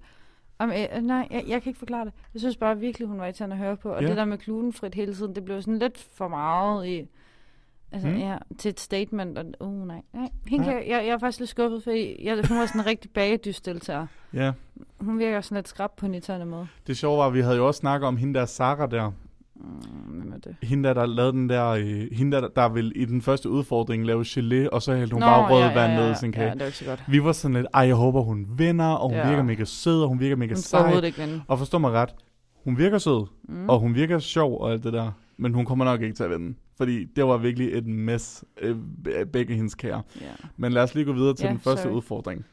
[0.59, 2.13] Om, øh, nej, jeg, jeg kan ikke forklare det.
[2.35, 3.91] Jeg synes bare virkelig, hun var irriterende at høre på.
[3.93, 4.09] Og Ja.
[4.09, 7.09] det der med glutenfrit hele tiden, det blev sådan lidt for meget i...
[7.93, 8.17] Altså, Mm.
[8.17, 9.39] ja, til et statement.
[9.39, 10.29] Og, uh, nej, nej.
[10.47, 10.73] Hende Ja.
[10.73, 14.07] kan, jeg, jeg er faktisk lidt skuffet, fordi jeg, hun var sådan en rigtig bagedysdeltager.
[14.33, 14.53] Ja.
[15.01, 16.67] Hun virker sådan lidt skrab på en irriterende måde.
[16.87, 19.13] Det sjove var, at vi havde jo også snakket om hende der Sara der.
[19.61, 20.57] Mm, hvem er det?
[20.63, 21.67] Hende der, der lavede den der...
[21.69, 25.21] Øh, hende der, der vil i den første udfordring lave gelé, og så hældte hun
[25.21, 26.47] bare rød vand ned i sin kage.
[26.49, 27.05] Ja, det er jo ikke så godt.
[27.09, 29.29] Vi var sådan lidt, ej, jeg håber, hun vinder, og hun Ja.
[29.29, 31.01] virker mega sød, og hun virker mega Hun sej.
[31.05, 31.43] ikke vinde.
[31.49, 32.11] Og forstå mig ret,
[32.65, 33.69] hun virker sød, Mm.
[33.69, 36.31] og hun virker sjov og alt det der, men hun kommer nok ikke til at
[36.31, 36.55] vinde.
[36.77, 38.77] Fordi det var virkelig et mess, øh,
[39.33, 40.01] begge hendes kager.
[40.21, 40.27] Ja.
[40.57, 41.93] Men lad os lige gå videre til Ja, den første sorry.
[41.93, 42.45] udfordring.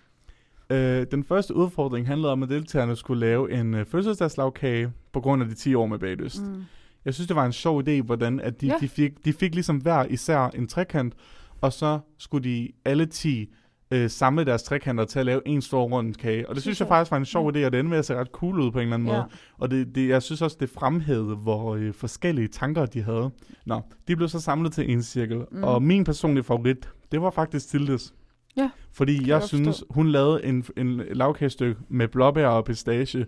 [0.70, 5.42] Øh, den første udfordring handlede om, at deltagerne skulle lave en øh, fødselsdagslagkage på grund
[5.44, 6.42] af de 10 år med baglyst.
[6.44, 6.64] Mm.
[7.06, 8.76] Jeg synes, det var en sjov idé, hvordan at de, ja.
[8.82, 11.14] De, fik, de fik ligesom hver især en trekant,
[11.62, 13.50] og så skulle de alle 10
[13.92, 16.50] øh, samle deres trekanter til at lave en stor rund kage.
[16.50, 18.16] Og det synes jeg faktisk var en sjov idé, og det endte med at se
[18.16, 19.14] ret cool ud på en eller anden Ja.
[19.16, 19.26] måde.
[19.58, 23.32] Og det, det, jeg synes også, det fremhævede, hvor øh, forskellige tanker de havde.
[23.66, 25.42] Nå, de blev så samlet til en cirkel.
[25.52, 25.64] Mm.
[25.64, 28.14] Og min personlige favorit, det var faktisk Tildes.
[28.58, 33.26] Ja, Fordi jeg, jeg synes, hun lavede en, en lavkagestykke med blåbær og pistache.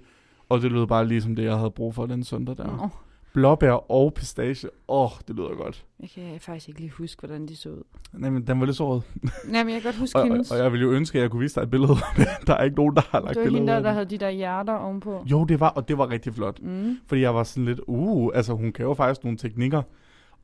[0.50, 2.66] Og det lød bare ligesom det, jeg havde brug for den søndag der.
[2.78, 2.90] Nå,
[3.36, 4.70] Blåbær og pistache.
[4.88, 5.86] Åh, oh, det lyder godt.
[6.00, 7.84] jeg kan faktisk ikke lige huske, hvordan de så ud.
[8.14, 9.02] Nej, men den var lidt så rød.
[9.48, 10.52] Nej, men jeg kan godt huske Og, og, hendes.
[10.52, 11.94] og, jeg ville jo ønske, at jeg kunne vise dig et billede.
[12.18, 14.06] Men der er ikke nogen, der har lagt det var billeder hende der, der havde
[14.06, 15.24] de der hjerter ovenpå.
[15.32, 16.62] Jo, det var, og det var rigtig flot.
[16.62, 16.98] Mm.
[17.08, 19.82] Fordi jeg var sådan lidt, uh, altså hun kan jo faktisk nogle teknikker.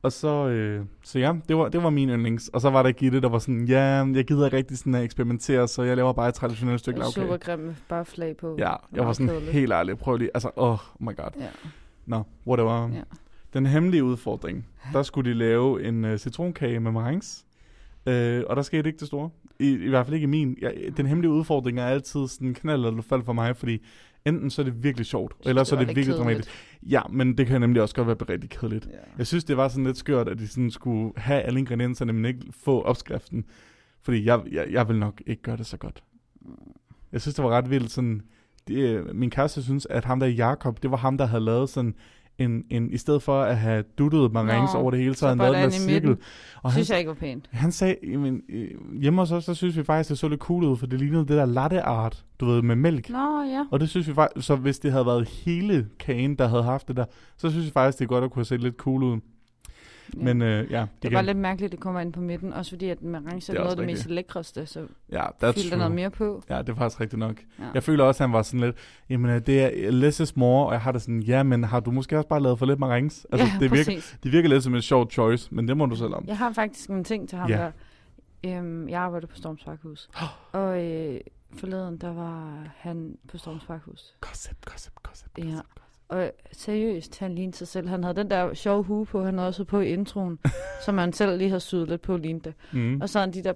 [0.02, 2.48] Og så, øh, så ja, det var, det var min yndlings.
[2.48, 3.80] Og så var der Gitte, der var sådan, ja,
[4.14, 7.26] jeg gider ikke rigtig sådan at eksperimentere, så jeg laver bare et traditionelt stykke Super
[7.26, 7.38] lavkage.
[7.38, 8.56] grim med bare flag på.
[8.58, 11.30] Ja, jeg var sådan helt ærlig, prøv lige, altså, oh my god.
[11.40, 11.46] Ja.
[12.12, 12.90] Nå, whatever.
[12.94, 13.02] Ja.
[13.54, 17.44] Den hemmelige udfordring, der skulle de lave en uh, citronkage med marengs.
[18.06, 19.30] Øh, og der skete ikke det store.
[19.58, 20.56] I, I hvert fald ikke i min.
[20.62, 23.78] Ja, den hemmelige udfordring er altid sådan knald eller fald for mig, fordi
[24.24, 26.24] enten så er det virkelig sjovt, eller så er det virkelig kedeligt.
[26.24, 26.50] dramatisk.
[26.82, 28.86] Ja, men det kan nemlig også godt være rigtig kedeligt.
[28.86, 28.98] Ja.
[29.18, 32.24] Jeg synes, det var sådan lidt skørt, at de sådan skulle have alle ingredienserne, men
[32.24, 33.44] ikke få opskriften.
[34.02, 36.02] Fordi jeg, jeg, jeg vil nok ikke gøre det så godt.
[37.12, 37.90] Jeg synes, det var ret vildt.
[37.90, 38.22] Sådan,
[38.68, 41.68] det, øh, min kæreste synes, at ham der Jakob, det var ham, der havde lavet
[41.68, 41.94] sådan
[42.38, 45.42] en, en i stedet for at have duttet marengs Nå, over det hele, så, havde
[45.42, 46.16] han lavet i cirkel.
[46.62, 47.48] Og han, Synes jeg ikke var pænt.
[47.50, 50.64] han sagde, jamen, øh, hjemme hos os, så synes vi faktisk, det så lidt cool
[50.64, 53.10] ud, for det lignede det der latte art, du ved, med mælk.
[53.10, 53.64] Nå, ja.
[53.70, 56.88] Og det synes vi faktisk, så hvis det havde været hele kagen, der havde haft
[56.88, 57.04] det der,
[57.36, 59.20] så synes vi faktisk, det er godt at kunne se lidt cool ud.
[60.16, 60.22] Ja.
[60.22, 62.70] Men øh, ja, Det er bare lidt mærkeligt, at det kommer ind på midten, også
[62.70, 65.92] fordi at Marange Det er noget af det mest lækreste, så ja, fylder der noget
[65.92, 66.42] mere på.
[66.50, 67.36] Ja, det er faktisk rigtigt nok.
[67.58, 67.64] Ja.
[67.74, 68.76] Jeg føler også, at han var sådan lidt,
[69.10, 71.80] jamen øh, det er less is more, og jeg har det sådan, ja, men har
[71.80, 73.26] du måske også bare lavet for lidt marengs?
[73.32, 75.96] Altså, ja, det, virker, det virker lidt som en sjov choice, men det må du
[75.96, 76.24] selv om.
[76.26, 77.56] Jeg har faktisk en ting til ham Ja.
[77.56, 77.70] der.
[78.58, 80.08] Øhm, jeg arbejder på Storms Parkhus.
[80.52, 81.20] og øh,
[81.56, 84.14] forleden, der var han på Storms Parkhus.
[84.20, 85.44] Gossip, gossip, gossip, Ja.
[86.12, 87.88] Og seriøst, han lignede sig selv.
[87.88, 90.38] Han havde den der sjove hue på, han havde også på i introen,
[90.84, 92.54] som han selv lige har syet lidt på, lignede det.
[92.72, 93.00] Mm.
[93.00, 93.52] Og så har han de der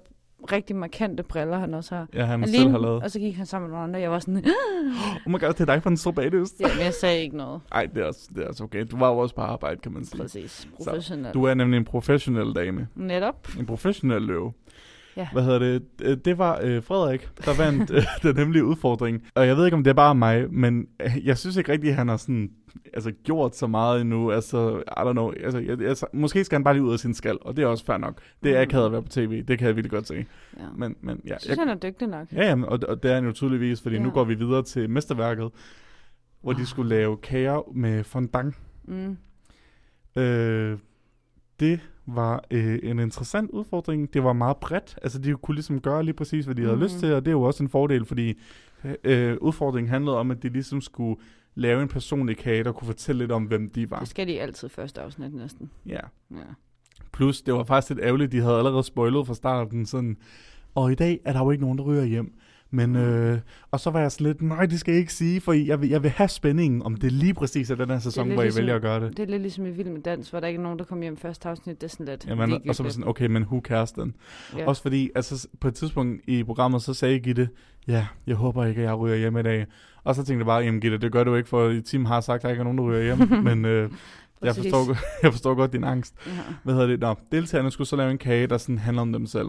[0.51, 2.07] rigtig markante briller, han også har.
[2.13, 3.03] Ja, han, Han selv har lignede, lavet.
[3.03, 4.45] og så gik han sammen med nogle andre, jeg var sådan,
[5.25, 6.59] Oh my god, det er dig fra den sorbetøst.
[6.59, 7.61] ja, men jeg sagde ikke noget.
[7.71, 8.85] Ej, det er, også, det er også okay.
[8.91, 10.21] Du var jo også på arbejde, kan man sige.
[10.21, 11.33] Præcis, professionelt.
[11.33, 12.87] Du er nemlig en professionel dame.
[12.95, 13.47] Netop.
[13.59, 14.53] En professionel løve.
[15.17, 15.27] Ja.
[15.33, 15.83] Hvad hedder det?
[16.01, 19.23] Øh, Det var øh, Frederik, der vandt øh, den hemmelige udfordring.
[19.35, 21.91] Og jeg ved ikke, om det er bare mig, men øh, jeg synes ikke rigtigt,
[21.91, 22.51] at han har sådan,
[22.93, 24.31] altså, gjort så meget endnu.
[24.31, 25.31] Altså, I don't know.
[25.43, 27.67] Altså, jeg, altså, måske skal han bare lige ud af sin skal, og det er
[27.67, 28.21] også fair nok.
[28.43, 28.61] Det er Mm.
[28.61, 29.43] akavet at være på tv.
[29.43, 30.25] Det kan jeg virkelig godt se.
[30.59, 30.63] Ja.
[30.77, 32.27] Men, men ja, Jeg synes, han er dygtig nok.
[32.33, 34.01] Ja, jamen, og, og det er han jo tydeligvis, fordi ja.
[34.01, 35.49] nu går vi videre til mesterværket,
[36.41, 36.67] hvor de Ah.
[36.67, 38.55] skulle lave kager med fondant.
[38.87, 39.17] Mm.
[40.21, 40.77] Øh,
[41.59, 44.13] det var øh, en interessant udfordring.
[44.13, 44.99] Det var meget bredt.
[45.01, 46.83] Altså, de kunne ligesom gøre lige præcis, hvad de havde Mhm.
[46.83, 48.33] lyst til, og det er jo også en fordel, fordi
[49.03, 51.21] øh, udfordringen handlede om, at de ligesom skulle
[51.55, 53.99] lave en personlig kage, der kunne fortælle lidt om, hvem de var.
[53.99, 55.69] Det skal de altid første afsnit næsten.
[55.85, 55.99] Ja.
[56.31, 56.37] Ja.
[57.13, 60.17] Plus, det var faktisk lidt ærgerligt, de havde allerede spoilet fra starten, sådan,
[60.75, 62.33] og i dag er der jo ikke nogen, der ryger hjem.
[62.71, 63.39] Men, øh,
[63.71, 65.89] og så var jeg sådan lidt, nej, det skal jeg ikke sige, for jeg vil,
[65.89, 68.59] jeg vil have spændingen, om det lige præcis er den her sæson, hvor I ligesom-
[68.61, 69.17] vælger at gøre det.
[69.17, 71.03] Det er lidt ligesom i Vild med Dans, hvor der ikke er nogen, der kommer
[71.03, 71.81] hjem første afsnit.
[71.81, 74.15] Det er sådan lidt Jamen, og så var sådan, okay, men who cares den?
[74.57, 74.65] ja.
[74.67, 77.49] Også fordi, altså på et tidspunkt i programmet, så sagde Gitte,
[77.87, 79.65] ja, jeg håber ikke, at jeg ryger hjem i dag.
[80.03, 82.21] Og så tænkte jeg bare, jamen Gitte, det gør du ikke, for i team har
[82.21, 83.29] sagt, at der ikke er nogen, der ryger hjem.
[83.47, 83.89] men øh,
[84.43, 84.87] jeg, forstår,
[85.23, 86.13] jeg forstår godt din angst.
[86.27, 86.31] Ja.
[86.63, 86.99] Hvad hedder det?
[86.99, 89.47] Nå, deltagerne skulle så lave en kage, der sådan handler om dem selv.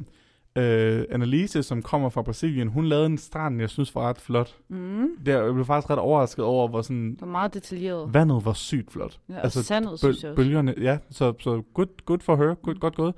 [0.56, 4.56] Øh, Annelise, som kommer fra Brasilien, hun lavede en strand, jeg synes var ret flot.
[4.68, 5.08] Mm.
[5.26, 8.14] Der, jeg blev faktisk ret overrasket over, hvor sådan, Det var meget detaljeret.
[8.14, 9.18] vandet var sygt flot.
[9.28, 10.36] Ja, altså, sandet, Bøl- synes jeg også.
[10.42, 13.14] bølgerne, ja, så, så good, good for her, good, godt gået.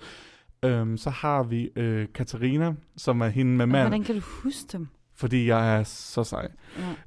[0.64, 4.68] Øhm, så har vi øh, Katarina, som er hende med mand, Hvordan kan du huske
[4.72, 4.88] dem?
[5.14, 6.48] fordi jeg er så sej,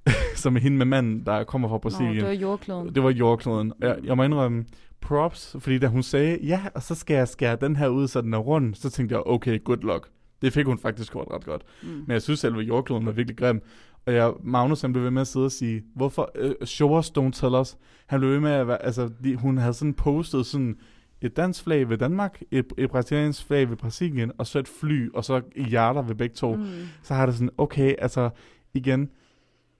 [0.07, 0.11] Ja.
[0.35, 2.15] som er hende med mand, der kommer fra Nå, Brasilien.
[2.15, 2.95] det var jordkloden.
[2.95, 3.73] Det var jordkloden.
[3.81, 4.65] Jeg, jeg må indrømme
[5.03, 8.21] props, fordi da hun sagde, ja, og så skal jeg skære den her ud, så
[8.21, 10.09] den er rund, så tænkte jeg, okay, good luck.
[10.41, 11.63] Det fik hun faktisk gjort ret godt.
[11.83, 11.89] Mm.
[11.89, 13.61] Men jeg synes selve jordkloden var virkelig grim.
[14.05, 17.11] Og jeg, Magnus han blev ved med at sidde og sige, hvorfor, uh, show us,
[17.17, 17.77] don't tell us.
[18.07, 20.75] Han blev ved med at være, altså, de, hun havde sådan postet sådan
[21.21, 25.13] et dansk flag ved Danmark, et, et brasiliansk flag ved Brasilien, og så et fly,
[25.13, 26.55] og så i hjerter ved begge to.
[26.55, 26.65] Mm.
[27.03, 28.29] Så har det sådan, okay, altså,
[28.73, 29.09] igen,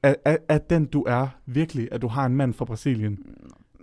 [0.03, 3.19] er, er, er den du er virkelig, at du har en mand fra Brasilien?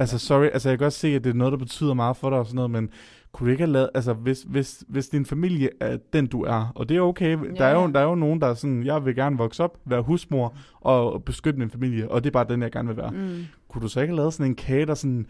[0.00, 2.30] Altså, sorry, altså jeg kan godt se, at det er noget, der betyder meget for
[2.30, 2.88] dig og sådan noget, men
[3.32, 6.72] kunne du ikke have lavet, altså hvis, hvis, hvis din familie er den, du er,
[6.74, 7.92] og det er okay, der, er jo, Ja.
[7.92, 11.24] der er jo nogen, der er sådan, jeg vil gerne vokse op, være husmor og
[11.24, 13.10] beskytte min familie, og det er bare den, jeg gerne vil være.
[13.10, 13.44] Mm.
[13.68, 15.26] Kunne du så ikke have lavet sådan en kage, der sådan,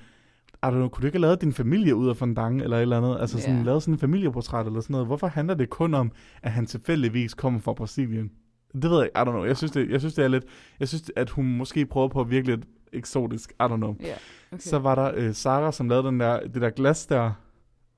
[0.66, 2.96] don't know, kunne du ikke have lavet din familie ud af fondant eller et eller
[2.96, 3.16] andet?
[3.20, 3.62] Altså sådan, Ja.
[3.62, 5.06] lavet sådan en familieportræt eller sådan noget.
[5.06, 6.12] Hvorfor handler det kun om,
[6.42, 8.30] at han tilfældigvis kommer fra Brasilien?
[8.74, 9.44] Det ved jeg ikke, I don't know.
[9.44, 10.44] Jeg synes, det, jeg synes, det er lidt,
[10.80, 12.60] jeg synes, at hun måske prøver på at virke lidt
[12.92, 13.50] eksotisk.
[13.52, 13.96] I don't know.
[14.00, 14.14] Ja,
[14.52, 14.58] okay.
[14.60, 17.32] Så var der øh, Sara, som lavede den der, det der glas der.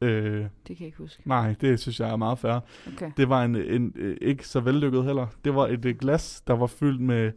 [0.00, 1.22] Øh, Det kan jeg ikke huske.
[1.28, 2.60] nej, det synes jeg er meget fair.
[2.92, 3.10] Okay.
[3.16, 5.26] Det var en, en øh, ikke så vellykket heller.
[5.44, 7.32] Det var et øh, glas, der var fyldt med...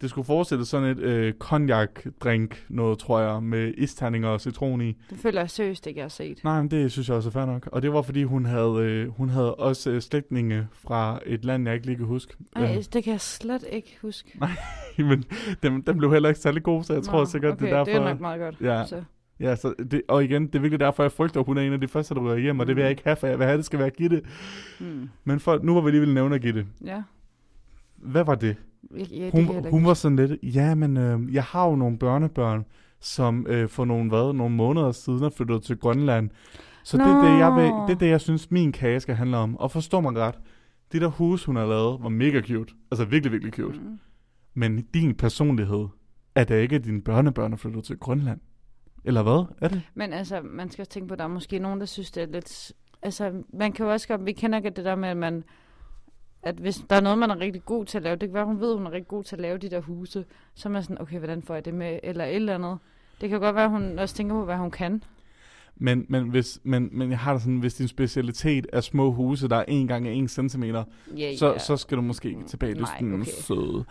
[0.00, 4.96] Det skulle forestille sådan et øh, cognac-drink, noget tror jeg, med isterninger og citron i.
[5.10, 6.44] Det føler jeg seriøst ikke, jeg har set.
[6.44, 7.68] Nej, men det synes jeg også er fair nok.
[7.72, 11.66] Og det var, fordi hun havde, øh, hun havde også øh, slægtninge fra et land,
[11.66, 12.34] jeg ikke lige kan huske.
[12.56, 14.38] Ej, Øh, det kan jeg slet ikke huske.
[14.98, 15.24] men
[15.62, 17.92] dem, dem blev heller ikke særlig gode, så jeg tror sikkert, okay, det er derfor...
[17.92, 18.56] det er nok meget godt.
[18.60, 18.84] Ja.
[18.86, 19.02] Så.
[19.40, 21.72] Ja, så det, og igen, det er virkelig derfor, jeg frygter, at hun er en
[21.72, 23.46] af de første, der ryger hjem, og det vil jeg ikke have, for jeg vil
[23.46, 24.22] have, det skal være Gitte.
[24.80, 25.08] Mm.
[25.24, 26.66] Men for, nu var vi lige vil nævne Gitte.
[26.84, 27.02] Ja.
[27.96, 28.56] Hvad var det?
[28.96, 32.64] Ja, det jeg Hun, var sådan lidt, ja, men øh, jeg har jo nogle børnebørn,
[33.00, 36.30] som øh, for nogle, hvad, nogle måneder siden er flyttet til Grønland.
[36.84, 39.36] Så det er det, jeg vil, det er det, jeg synes, min kage skal handle
[39.36, 39.56] om.
[39.56, 40.34] Og forstå mig ret,
[40.92, 42.74] det der hus, hun har lavet, var mega cute.
[42.90, 43.78] Altså virkelig, virkelig cute.
[43.78, 43.98] Mm.
[44.54, 45.86] Men din personlighed,
[46.34, 48.40] er det ikke, at dine børnebørn er flyttet til Grønland?
[49.04, 49.44] Eller hvad?
[49.60, 49.82] Er det?
[49.94, 52.22] Men altså, man skal også tænke på, at der er måske nogen, der synes, det
[52.22, 52.72] er lidt...
[53.02, 54.26] Altså, man kan jo også godt...
[54.26, 55.44] Vi kender ikke det der med, at man...
[56.42, 58.44] At hvis der er noget, man er rigtig god til at lave, det kan være,
[58.44, 60.24] hun ved, hun er rigtig god til at lave de der huse,
[60.54, 62.78] så er man sådan, okay, hvordan får jeg det med, eller et eller andet.
[63.20, 65.02] Det kan godt være, hun også tænker på, hvad hun kan.
[65.82, 69.48] Men, men, hvis, men, men jeg har det sådan, hvis din specialitet er små huse,
[69.48, 71.58] der er 1 gange 1 cm, Ja, så, ja.
[71.58, 73.24] så skal du måske tilbage til Nej, den okay.
[73.30, 73.84] søde.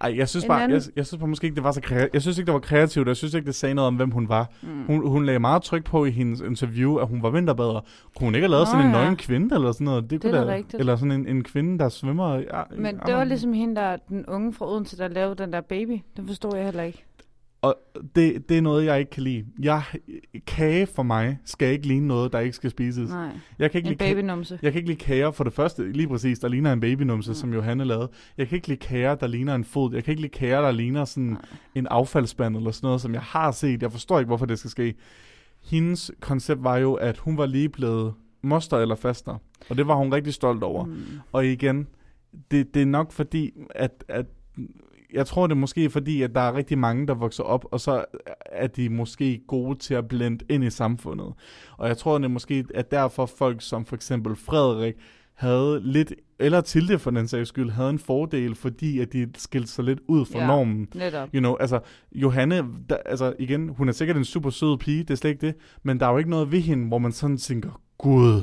[0.00, 1.80] Ej, jeg synes En bare, anden- jeg, jeg synes bare måske ikke, det var så
[1.80, 2.14] kreativt.
[2.14, 4.10] Jeg synes ikke, det var kreativt, og jeg synes ikke, det sagde noget om, hvem
[4.10, 4.50] hun var.
[4.62, 4.68] Mm.
[4.86, 7.80] Hun, hun lagde meget tryk på i hendes interview, at hun var vinterbader.
[8.16, 8.98] Kunne hun ikke have lavet Nå, sådan en ja.
[9.00, 10.10] nøgen kvinde, eller sådan noget?
[10.10, 10.80] Det kunne er da da- rigtigt.
[10.80, 12.34] Eller sådan en, en kvinde, der svømmer.
[12.36, 15.60] Ja, Men det var ligesom hende, der den unge fra Odense, der lavede den der
[15.60, 15.98] baby.
[16.16, 17.04] Den forstod jeg heller ikke.
[17.62, 17.76] Og
[18.16, 19.44] det, det er noget, jeg ikke kan lide.
[19.62, 19.82] Jeg,
[20.46, 23.10] kage for mig skal ikke ligne noget, der ikke skal spises.
[23.10, 24.58] Nej, Jeg kan ikke en lide babynumse.
[24.62, 27.34] Jeg kan ikke lide kager for det første, lige præcis, der ligner en babynumse, Mm.
[27.34, 28.08] som Johanne lavede.
[28.38, 29.94] Jeg kan ikke lide kager, der ligner en fod.
[29.94, 31.40] Jeg kan ikke lide kager, der ligner sådan Nej.
[31.74, 33.82] en affaldsspand eller sådan noget, som jeg har set.
[33.82, 34.94] Jeg forstår ikke, hvorfor det skal ske.
[35.62, 39.38] Hendes koncept var jo, at hun var lige blevet moster eller faster.
[39.70, 40.84] Og det var hun rigtig stolt over.
[40.84, 40.94] Mm.
[41.32, 41.86] Og igen,
[42.50, 44.26] det, det er nok fordi, at, at
[45.14, 47.80] jeg tror det er måske fordi, at der er rigtig mange, der vokser op, og
[47.80, 48.04] så
[48.46, 51.32] er de måske gode til at blende ind i samfundet.
[51.76, 54.94] Og jeg tror det er måske, at derfor folk som for eksempel Frederik
[55.34, 59.68] havde lidt, eller Tilde for den sags skyld, havde en fordel, fordi at de skilte
[59.68, 60.46] sig lidt ud fra Ja.
[60.46, 60.88] normen.
[60.94, 61.28] Netop.
[61.34, 61.80] You know, altså,
[62.12, 65.46] Johanne, der, altså igen, hun er sikkert en super sød pige, det er slet ikke
[65.46, 68.42] det, men der er jo ikke noget ved hende, hvor man sådan tænker, gud,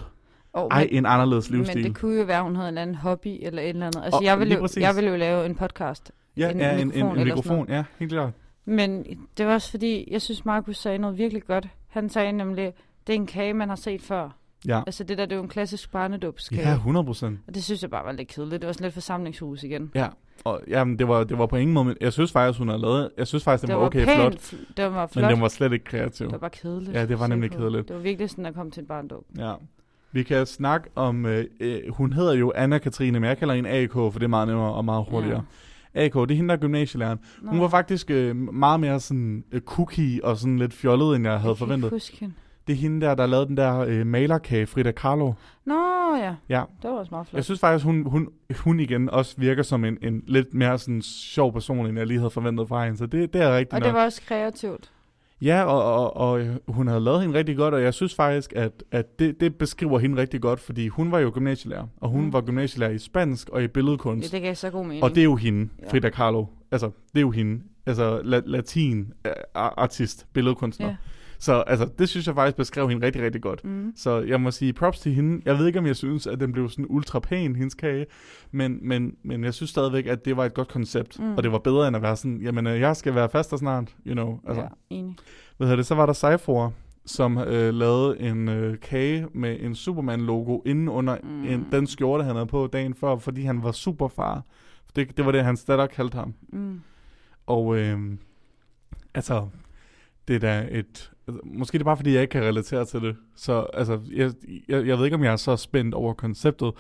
[0.53, 1.81] Oh, ej, en anderledes men, livsstil.
[1.83, 4.01] men det kunne jo være, at hun havde en anden hobby eller et eller andet.
[4.03, 4.81] Altså, Og jeg, ville jo, præcis.
[4.83, 6.11] jeg ville jo lave en podcast.
[6.37, 8.33] Ja, en ja, en, en, mikrofon en sådan mikrofon, ja, helt klart.
[8.65, 9.05] Men
[9.37, 11.67] det var også fordi, jeg synes, Markus sagde noget virkelig godt.
[11.87, 12.73] Han sagde nemlig,
[13.07, 14.29] det er en kage, man har set før.
[14.67, 16.69] Ja, Altså det der, det er jo en klassisk barnedåbskage.
[16.69, 17.39] ja 100 procent.
[17.47, 18.61] Og det synes jeg bare var lidt kedeligt.
[18.61, 19.91] Det var sådan lidt forsamlingshus igen.
[19.95, 20.07] Ja,
[20.43, 22.77] og jamen, det var, det var på ingen måde, men jeg synes faktisk, hun har
[22.77, 25.23] lavet, jeg synes faktisk, den det var okay pænt, flot, fl- Det var flot.
[25.23, 26.25] men den var slet ikke kreativ.
[26.25, 26.93] Det var bare kedeligt.
[26.93, 27.87] Ja, det var nemlig kedeligt.
[27.87, 29.25] Det var virkelig sådan at komme til en barndåb.
[29.37, 29.53] Ja.
[30.11, 33.91] Vi kan snakke om, øh, øh, hun hedder jo Anna-Katrine, men jeg kalder hende AK,
[33.91, 35.35] for det er meget nemmere og meget hurtigere.
[35.37, 35.41] Ja.
[35.93, 37.19] AK, det er hende, der er gymnasielæreren.
[37.41, 41.25] Nå, Hun var faktisk øh, meget mere sådan øh, cookie og sådan lidt fjollet, end
[41.27, 41.89] jeg havde jeg forventet.
[41.91, 42.33] Huske hende.
[42.67, 45.33] Det er hende der, der lavede den der øh, malerkage, Frida Kahlo.
[45.65, 47.37] Nå ja, Ja, det var også meget flot.
[47.37, 48.29] jeg synes faktisk, hun, hun,
[48.59, 52.17] hun igen også virker som en, en lidt mere sådan sjov person, end jeg lige
[52.19, 52.97] havde forventet fra hende.
[52.97, 53.85] Så det, det er rigtigt og nok.
[53.85, 54.91] det var også kreativt.
[55.41, 55.83] Ja, og,
[56.13, 59.39] og, og hun havde lavet hende rigtig godt, og jeg synes faktisk, at, at det,
[59.39, 62.33] det beskriver hende rigtig godt, fordi hun var jo gymnasielærer, og hun Mm.
[62.33, 64.31] var gymnasielærer i spansk og i Ja, billedkunst.
[64.31, 65.03] det gav så god mening.
[65.03, 65.91] og det er jo hende, Ja.
[65.91, 66.45] Frida Kahlo.
[66.71, 67.61] Altså, det er jo hende.
[67.85, 69.13] Altså, la, latin
[69.55, 70.87] artist, billedkunstner.
[70.87, 70.95] Ja.
[71.39, 73.65] Så altså, det synes jeg faktisk beskrev hende rigtig, rigtig godt.
[73.65, 73.93] Mm.
[73.95, 75.41] Så jeg må sige props til hende.
[75.45, 78.05] Jeg ved ikke, om jeg synes, at den blev sådan ultra pæn, hendes kage.
[78.51, 81.19] Men, men, men jeg synes stadigvæk, at det var et godt koncept.
[81.19, 81.35] Mm.
[81.35, 83.95] Og det var bedre, end at være sådan, jamen, øh, jeg skal være faster snart,
[84.07, 84.39] you know.
[84.47, 85.15] Altså, Ja, enig.
[85.59, 86.71] hedder det, så var der Cypher,
[87.05, 91.43] som øh, lavede en øh, kage med en Superman-logo inden under mm.
[91.43, 94.43] en, den skjorte, han havde på dagen før, fordi han var superfar.
[94.95, 96.33] Det, det var det, hans datter kaldte ham.
[96.53, 96.81] Mm.
[97.47, 97.99] Og øh,
[99.13, 99.47] altså,
[100.27, 101.11] det er da et...
[101.43, 103.15] Måske det er bare, fordi jeg ikke kan relatere til det.
[103.35, 104.31] Så altså, jeg,
[104.69, 106.71] jeg, jeg ved ikke, om jeg er så spændt over konceptet,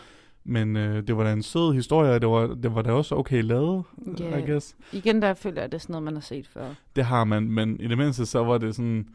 [0.43, 3.15] men øh, det var da en sød historie, og det var, det var da også
[3.15, 3.83] okay lavet,
[4.21, 4.39] yeah.
[4.43, 4.75] I guess.
[4.93, 6.65] Igen, der føler jeg, at det er sådan noget, man har set før.
[6.95, 9.07] Det har man, men i det mindste så var det sådan...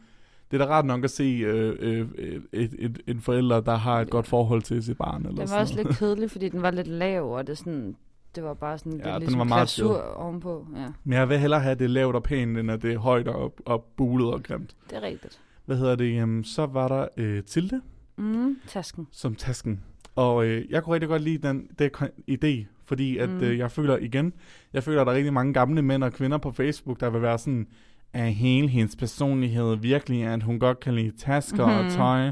[0.51, 2.07] Det er da rart nok at se øh, øh,
[2.53, 4.09] et, et, en forælder, der har et Ja.
[4.09, 5.21] godt forhold til sit barn.
[5.21, 7.95] Eller Den var sådan også lidt kedelig, fordi den var lidt lav, og det, sådan,
[8.35, 10.67] det var bare sådan Ja, lidt ligesom var meget glasur ovenpå.
[10.75, 13.27] Ja, Men jeg vil hellere have det lavt og pænt, end at det er højt
[13.27, 14.75] og, og bulet og grimt.
[14.89, 15.39] det er rigtigt.
[15.65, 16.13] Hvad hedder det?
[16.13, 17.81] Jamen, så var der øh, Tilde
[18.17, 19.07] Mm, tasken.
[19.11, 19.83] som tasken.
[20.15, 21.89] Og øh, jeg kunne rigtig godt lide den, den
[22.31, 23.41] idé, fordi at Mm.
[23.41, 24.33] øh, jeg føler igen,
[24.73, 27.21] jeg føler, at der er rigtig mange gamle mænd og kvinder på Facebook, der vil
[27.21, 27.67] være sådan,
[28.13, 31.77] er hele hendes personlighed virkelig, at hun godt kan lide tasker mm-hmm.
[31.79, 31.87] Mhm.
[31.87, 32.19] og tøj.
[32.19, 32.31] Ja.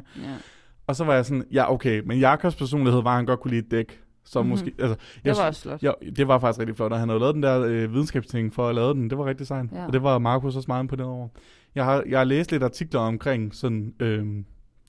[0.88, 3.52] Og så var jeg sådan, ja okay, men Jakobs personlighed var, at han godt kunne
[3.52, 4.00] lide dæk.
[4.26, 4.46] Så Mhm.
[4.46, 4.50] mm-hmm.
[4.52, 5.84] måske, altså, Det jeg, var også flot.
[5.84, 8.68] Ja, det var faktisk rigtig flot, og han havde lavet den der øh, videnskabsting for
[8.70, 9.10] at lave den.
[9.10, 9.66] Det var rigtig sejt.
[9.72, 9.86] Ja.
[9.88, 11.28] Og det var Markus også meget på det over.
[11.76, 14.26] Jeg har, jeg har læst lidt artikler omkring sådan, øh,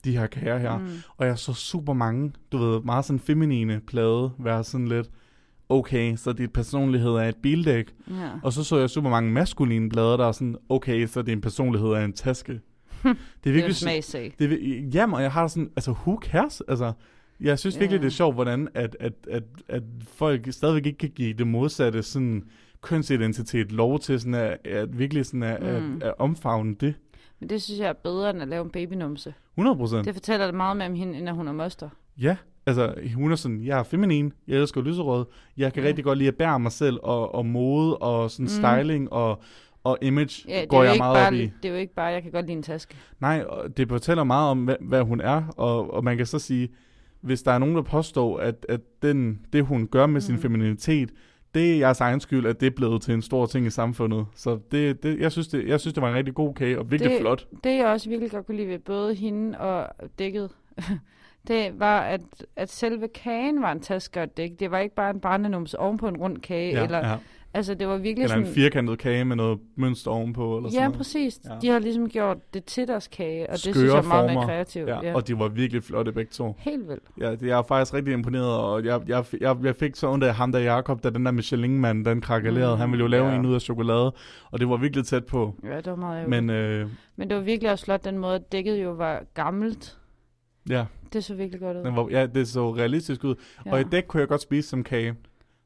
[0.05, 0.87] de her kager her, mm.
[1.17, 5.09] Og jeg så super mange, du ved, meget sådan feminine plade være sådan lidt,
[5.69, 7.93] okay, så dit personlighed er et bildæk.
[8.09, 8.13] Ja.
[8.43, 11.89] Og så så jeg super mange maskuline blade, der er sådan, okay, så din personlighed
[11.89, 12.53] er en taske.
[13.03, 13.13] det er
[13.43, 13.75] Det er virkelig...
[13.75, 14.33] smagssag.
[14.39, 16.61] Det, er- jamen, og jeg har sådan, altså, who cares?
[16.67, 16.93] Altså,
[17.39, 18.01] jeg synes virkelig, Ja.
[18.01, 22.03] det er sjovt, hvordan at, at, at, at folk stadigvæk ikke kan give det modsatte
[22.03, 22.43] sådan
[22.81, 25.95] kønsidentitet lov til sådan at, at virkelig sådan at, Mm.
[25.95, 26.93] at, at omfavne det.
[27.39, 29.33] Men det synes jeg er bedre, end at lave en babynumse.
[29.57, 30.05] 100 procent.
[30.05, 31.89] Det fortæller det meget mere om hende, end at hun er moster.
[32.21, 35.25] Ja, altså hun er sådan, jeg er feminin, jeg elsker lyserød,
[35.57, 35.89] jeg kan Ja.
[35.89, 38.49] rigtig godt lide at bære mig selv, og, og mode, og sådan Mm.
[38.79, 39.41] styling, og,
[39.83, 41.41] og image Ja, det, går er jeg meget bare, op i.
[41.41, 42.95] det er jo ikke bare, jeg kan godt lide en taske.
[43.19, 43.43] Nej,
[43.77, 46.69] det fortæller meget om, hvad, hvad hun er, og, og man kan så sige,
[47.21, 50.41] hvis der er nogen, der påstår, at, at den, det hun gør med sin Mm.
[50.41, 51.09] feminitet,
[51.53, 54.25] det er jeres egen skyld, at det er blevet til en stor ting i samfundet.
[54.35, 56.91] Så det, det, jeg, synes, det, jeg synes, det var en rigtig god kage, og
[56.91, 57.47] virkelig Det- flot.
[57.63, 59.87] Det jeg også virkelig godt kunne lide ved både hende og
[60.19, 60.49] dækket,
[61.47, 62.21] det var, at,
[62.55, 64.51] at selve kagen var en taske og dæk.
[64.59, 66.71] Det var ikke bare en brændenums oven på en rund kage.
[66.77, 67.15] Ja, eller, ja.
[67.55, 68.55] Altså, det var virkelig Eller en sådan...
[68.55, 70.57] firkantet kage med noget mønster ovenpå.
[70.57, 70.97] Eller sådan Ja, noget.
[70.97, 71.39] præcis.
[71.45, 71.53] Ja.
[71.53, 71.59] Ja.
[71.59, 74.25] De har ligesom gjort det til deres kage, og det Skøre synes jeg er meget
[74.25, 74.47] mere former.
[74.47, 74.89] kreativt.
[74.89, 76.55] Ja, og de var virkelig flotte begge to.
[76.57, 77.03] Helt vildt.
[77.19, 80.23] Ja, det, jeg er faktisk rigtig imponeret, og jeg, jeg, jeg, jeg fik så ondt
[80.23, 82.75] af ham der Jacob, da den der Michelin-mand, den krakelerede.
[82.75, 83.35] Mm, Han ville jo lave ja.
[83.35, 84.13] en ud af chokolade,
[84.51, 85.55] og det var virkelig tæt på.
[85.63, 86.43] Ja, det var meget ærgerligt.
[86.45, 89.97] Men øh, Men det var virkelig også flot, den måde, at dækket jo var gammelt.
[90.69, 91.83] ja, Det så virkelig godt ud.
[91.83, 93.35] den var, ja, det så realistisk ud.
[93.65, 93.71] Ja.
[93.71, 95.13] Og i dæk kunne jeg godt spise som kage.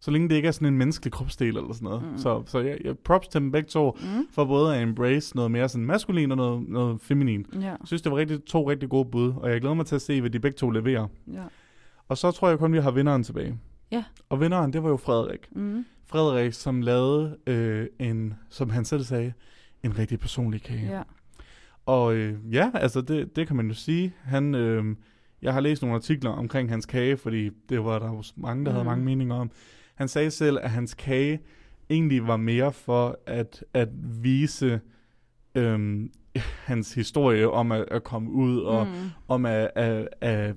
[0.01, 2.03] Så længe det ikke er sådan en menneskelig kropsdel eller sådan noget.
[2.11, 2.17] Mm.
[2.17, 4.27] Så, så jeg, jeg props til dem begge to, Mm.
[4.31, 7.45] for både at embrace noget mere sådan maskulin og noget, noget feminin.
[7.53, 9.95] Ja, Jeg synes, det var rigtig, to rigtig gode bud, og jeg glæder mig til
[9.95, 11.07] at se, hvad de begge to leverer.
[11.33, 11.43] ja.
[12.07, 13.57] Og så tror jeg kun, vi har vinderen tilbage.
[13.91, 14.03] Ja.
[14.29, 15.47] Og vinderen, det var jo Frederik.
[15.51, 15.85] Mm.
[16.07, 19.33] Frederik, som lavede øh, en, som han selv sagde,
[19.83, 20.87] en rigtig personlig kage.
[20.97, 21.01] ja.
[21.85, 24.13] Og øh, ja, altså det, det kan man jo sige.
[24.23, 24.95] Han, øh,
[25.41, 28.71] jeg har læst nogle artikler omkring hans kage, fordi det var der jo mange, der
[28.71, 28.75] mm.
[28.75, 29.51] havde mange meninger om.
[29.99, 31.39] Han sagde selv, at hans kage
[31.89, 33.89] egentlig var mere for at, at
[34.23, 34.79] vise
[35.55, 35.99] øh,
[36.65, 38.91] hans historie om at, at komme ud, og Mm.
[39.27, 40.55] om at, at, at,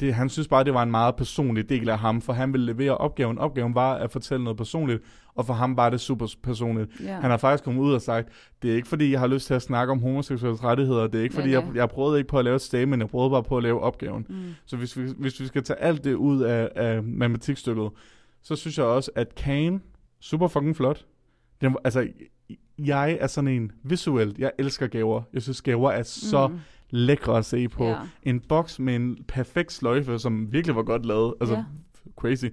[0.00, 2.66] det, han synes bare, det var en meget personlig del af ham, for han ville
[2.66, 3.38] levere opgaven.
[3.38, 5.02] Opgaven var at fortælle noget personligt,
[5.34, 6.90] og for ham var det super personligt.
[7.04, 7.20] Ja.
[7.20, 8.28] Han har faktisk kommet ud og sagt,
[8.62, 11.22] det er ikke fordi, jeg har lyst til at snakke om homoseksuelle rettigheder, det er
[11.22, 11.80] ikke fordi, Ja, jeg, ja.
[11.80, 14.26] jeg prøvede ikke på at lave et statement, jeg prøvede bare på at lave opgaven.
[14.28, 14.36] Mm.
[14.66, 17.90] Så hvis vi, hvis vi skal tage alt det ud af, af matematikstykket,
[18.42, 19.80] så synes jeg også, at Kane,
[20.20, 21.06] super fucking flot.
[21.60, 22.08] Den, altså,
[22.78, 25.22] jeg er sådan en visuelt, jeg elsker gaver.
[25.32, 26.58] Jeg synes, gaver er så mm.
[26.90, 27.86] Lækre at se på.
[27.86, 27.96] Ja.
[28.22, 31.34] En boks med en perfekt sløjfe, som virkelig var godt lavet.
[31.40, 31.64] Altså, Ja.
[32.16, 32.44] crazy.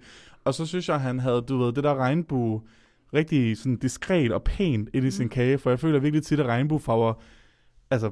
[0.45, 2.61] Og så synes jeg, han havde, du ved, det der regnbue,
[3.13, 5.29] rigtig sådan diskret og pænt ind i sin Mm.
[5.29, 7.13] kage, for jeg føler virkelig tit, at regnbuefarver,
[7.89, 8.11] altså,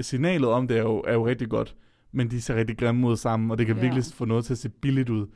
[0.00, 1.76] signalet om det er jo, er jo rigtig godt,
[2.12, 3.82] men de ser rigtig grimme ud sammen, og det kan Ja.
[3.82, 5.26] virkelig få noget til at se billigt ud.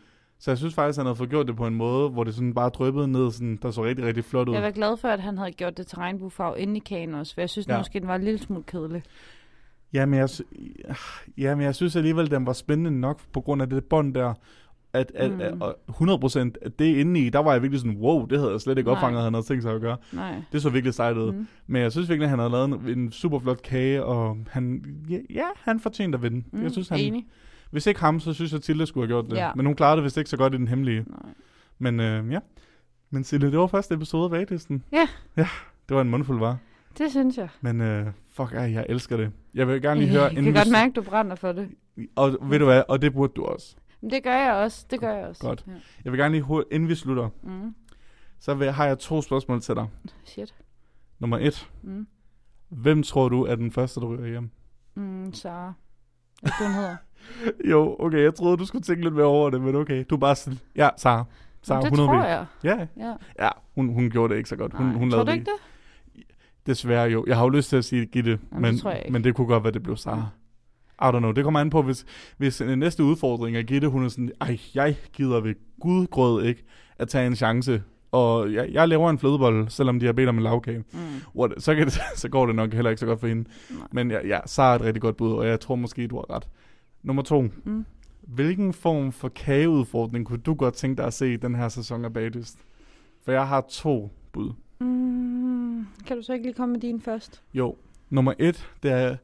[0.40, 2.34] Så jeg synes faktisk, at han havde fået gjort det på en måde, hvor det
[2.34, 4.54] sådan bare dryppede ned, sådan, der så rigtig, rigtig flot ud.
[4.54, 7.34] Jeg var glad for, at han havde gjort det til regnbuefarve inde i kagen også,
[7.34, 7.78] for jeg synes Ja.
[7.78, 9.02] måske, den var en lille smule kedelig.
[9.92, 10.28] Ja, men jeg,
[11.38, 14.34] ja, men jeg synes alligevel, den var spændende nok på grund af det bånd der.
[14.92, 15.40] At, at, Mm.
[15.40, 18.52] at, og 100% at det inde i, der var jeg virkelig sådan, wow, det havde
[18.52, 18.96] jeg slet ikke Nej.
[18.96, 19.96] opfanget, at han havde tænkt sig at gøre.
[20.12, 20.42] Nej.
[20.52, 21.32] Det så virkelig sejt ud.
[21.32, 21.46] Mm.
[21.66, 24.84] Men jeg synes virkelig, at han havde lavet en, en super flot kage, og han,
[25.10, 26.44] ja, ja han fortjente at vinde.
[26.52, 26.62] Mm.
[26.62, 27.26] Jeg synes, han, Enig.
[27.70, 29.36] Hvis ikke ham, så synes jeg, Tilde skulle have gjort det.
[29.36, 29.54] Ja.
[29.54, 31.04] Men hun klarede det vist ikke så godt i den hemmelige.
[31.06, 31.32] Nej.
[31.78, 32.38] Men øh, ja.
[33.10, 34.84] Men Sille, det var første episode af Vaglisten.
[34.92, 35.08] Ja.
[35.36, 35.48] Ja,
[35.88, 36.56] det var en mundfuld, var.
[36.98, 37.48] Det synes jeg.
[37.60, 39.32] Men øh, fuck, ej, jeg elsker det.
[39.54, 40.22] Jeg vil gerne lige høre...
[40.22, 41.68] Jeg kan godt mærke, at du brænder for det.
[42.16, 43.76] Og ved du hvad, og det burde du også.
[44.00, 44.86] Men det gør jeg også.
[44.90, 45.42] Det gør jeg også.
[45.42, 45.64] Godt.
[45.66, 45.72] Ja.
[46.04, 47.74] Jeg vil gerne lige, hurtigt, inden vi slutter, Mm.
[48.40, 49.86] så vil, har jeg to spørgsmål til dig.
[50.24, 50.54] Shit.
[51.18, 51.70] Nummer et.
[51.82, 52.06] Mm.
[52.68, 54.50] Hvem tror du er den første, der ryger hjem?
[54.94, 55.72] Mm, Sara.
[56.42, 56.96] Hvad hun hedder.
[57.70, 60.04] Jo, okay, jeg troede, du skulle tænke lidt mere over det, men okay.
[60.10, 61.24] Du er bare sådan, ja, Sara.
[61.62, 62.46] Sara, det 100 tror jeg.
[62.64, 63.12] Ja, Ja.
[63.38, 64.72] ja hun, hun gjorde det ikke så godt.
[64.74, 64.96] Hun, Nej.
[64.96, 66.24] hun tror lavede du det ikke det?
[66.66, 67.24] Desværre jo.
[67.28, 69.64] Jeg har jo lyst til at sige Gitte, Jamen, men, det men det kunne godt
[69.64, 70.28] være, det blev Sara.
[71.02, 71.32] I don't know.
[71.32, 72.06] Det kommer an på, hvis,
[72.36, 76.64] hvis næste udfordring er Gitte, hun er sådan, ej, jeg gider ved Gud grød ikke
[76.98, 77.82] at tage en chance.
[78.12, 80.84] Og jeg, jeg laver en flødebolle, selvom de har bedt om en lavkage.
[80.92, 80.98] Mm.
[81.36, 83.48] What, så, kan det, så går det nok heller ikke så godt for hende.
[83.70, 83.86] Nej.
[83.92, 86.36] Men ja, ja, Sara er et rigtig godt bud, og jeg tror måske, du har
[86.36, 86.48] ret.
[87.02, 87.42] Nummer to.
[87.64, 87.84] Mm.
[88.20, 92.04] Hvilken form for kageudfordring kunne du godt tænke dig at se i den her sæson
[92.04, 92.58] af Bagdyst?
[93.24, 94.52] For jeg har to bud.
[94.80, 95.86] Mm.
[96.06, 97.42] Kan du så ikke lige komme med din først?
[97.54, 97.76] Jo,
[98.10, 99.16] nummer et, det er...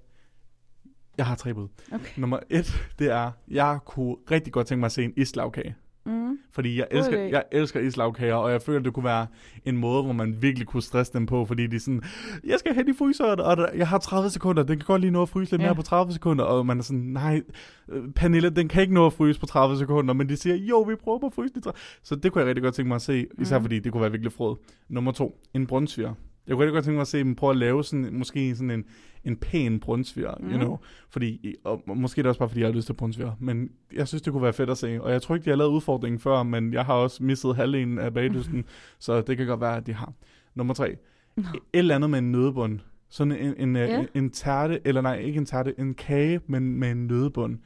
[1.18, 1.68] Jeg har tre bud.
[1.92, 2.20] Okay.
[2.20, 5.76] Nummer et, det er, jeg kunne rigtig godt tænke mig at se en islagkage.
[6.06, 6.38] Mm.
[6.52, 9.26] Fordi jeg elsker, jeg elsker islagkager, og jeg føler, det kunne være
[9.64, 12.02] en måde, hvor man virkelig kunne stresse dem på, fordi de er sådan,
[12.44, 15.10] jeg skal have de fryser, og der, jeg har 30 sekunder, den kan godt lige
[15.10, 15.66] nå at fryse lidt Ja.
[15.66, 17.42] mere på 30 sekunder, og man er sådan, nej,
[17.88, 20.80] øh, Pernille, den kan ikke nå at fryse på 30 sekunder, men de siger, jo,
[20.82, 21.66] vi prøver på at fryse det.
[22.02, 23.64] Så det kunne jeg rigtig godt tænke mig at se, især Mhm.
[23.64, 24.56] fordi det kunne være virkelig frød.
[24.88, 26.14] Nummer to, en brunsviger.
[26.46, 28.70] Jeg kunne rigtig godt tænke mig at se dem prøve at lave sådan, måske sådan
[28.70, 28.84] en,
[29.24, 30.44] en pæn brunsviger, mm.
[30.44, 30.58] you Mhm.
[30.60, 30.78] know.
[31.10, 33.32] Fordi, og måske er det også bare, fordi jeg har lyst til brunsviger.
[33.40, 35.02] Men jeg synes, det kunne være fedt at se.
[35.02, 37.98] Og jeg tror ikke, de har lavet udfordringen før, men jeg har også misset halvdelen
[37.98, 38.64] af bagdysten.
[38.98, 40.12] så det kan godt være, at de har.
[40.54, 40.96] Nummer tre.
[41.36, 41.42] Nå.
[41.54, 42.80] Et eller andet med en nødebund.
[43.08, 43.84] Sådan en, en, Ja.
[43.86, 44.00] ja.
[44.00, 47.58] en, en tærte, eller nej, ikke en tærte, en kage, men med en nødebund.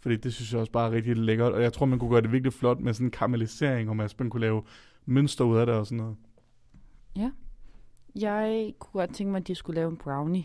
[0.00, 1.52] Fordi det synes jeg også bare er rigtig lækkert.
[1.52, 4.08] Og jeg tror, man kunne gøre det virkelig flot med sådan en karamellisering, og man
[4.30, 4.62] kunne lave
[5.06, 6.16] mønster ud af det og sådan noget.
[8.20, 10.44] Jeg kunne godt tænke mig, at de skulle lave en brownie.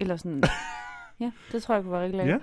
[0.00, 0.42] Eller sådan
[1.20, 2.40] Ja, det tror jeg kunne være rigtig lækkert.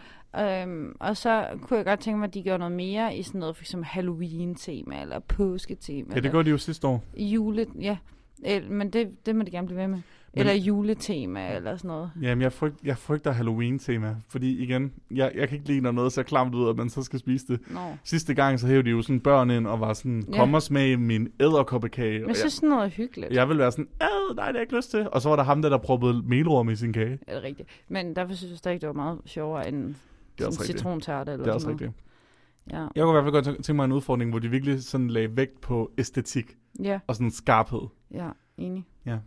[0.67, 3.39] Øhm, og så kunne jeg godt tænke mig, at de gjorde noget mere i sådan
[3.39, 7.03] noget, for eksempel Halloween-tema, eller påsketema, Ja, det eller gjorde de jo sidste år.
[7.17, 7.97] jule, ja.
[8.69, 10.01] Men det, det må de gerne blive ved med.
[10.35, 12.11] Men- Eller juletema, eller sådan noget.
[12.21, 16.11] Jamen, jeg, frygt, jeg frygter Halloween-tema, fordi igen, jeg, jeg kan ikke lide, når noget
[16.11, 17.59] ser klamt ud, at man så skal spise det.
[17.71, 17.79] Nå.
[18.03, 20.37] Sidste gang, så hævde de jo sådan børn ind og var sådan, Ja.
[20.37, 22.19] kom og smag min æderkoppekage.
[22.19, 23.33] Men jeg synes sådan noget er hyggeligt.
[23.33, 25.07] jeg, ville være sådan, ad, nej, det har jeg ikke lyst til.
[25.11, 27.19] Og så var der ham der, der proppede melrum i sin kage.
[27.27, 27.69] Er det rigtigt?
[27.87, 29.95] Men derfor synes jeg stadig, det var meget sjovere end
[30.37, 32.01] Det er sådan citrontærte eller Det er også sådan rigtigt.
[32.71, 32.77] Ja.
[32.95, 35.37] Jeg kunne i hvert fald godt tænke mig en udfordring, hvor de virkelig sådan lagde
[35.37, 37.81] vægt på æstetik ja, og sådan skarphed.
[38.13, 38.85] ja, enig.
[39.05, 39.17] Ja,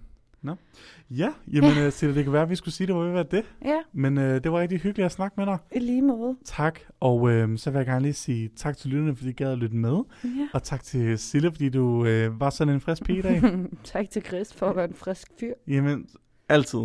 [0.45, 1.91] jamen, ja.
[1.91, 3.45] Silla, det kan være, at vi skulle sige, det var ved at være det.
[3.65, 5.59] Ja, Men øh, det var rigtig hyggeligt at snakke med dig.
[5.75, 6.37] i lige måde.
[6.45, 9.53] Tak, og øh, så vil jeg gerne lige sige tak til lytterne, fordi I gad
[9.53, 9.97] at lytte med.
[10.25, 10.49] Ja.
[10.53, 13.43] Og tak til Sille, fordi du øh, var sådan en frisk pige i dag.
[13.85, 15.53] tak til Chris for at være en frisk fyr.
[15.69, 16.07] Jamen,
[16.49, 16.79] altid.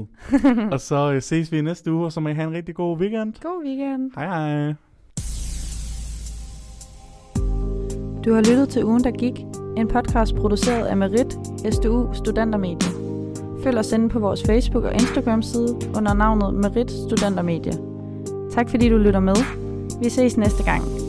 [0.71, 2.75] og så øh, ses vi i næste uge, og så må I have en rigtig
[2.75, 3.33] god weekend.
[3.41, 4.11] God weekend.
[4.15, 4.73] Hej hej.
[8.25, 9.39] Du har lyttet til Ugen, der gik.
[9.77, 11.33] En podcast produceret af Merit,
[11.73, 12.92] SDU Studentermedie.
[13.63, 17.73] Følg os inde på vores Facebook- og Instagram-side under navnet Merit Studentermedie.
[18.51, 19.35] Tak fordi du lytter med.
[20.03, 21.02] Vi ses næste gang.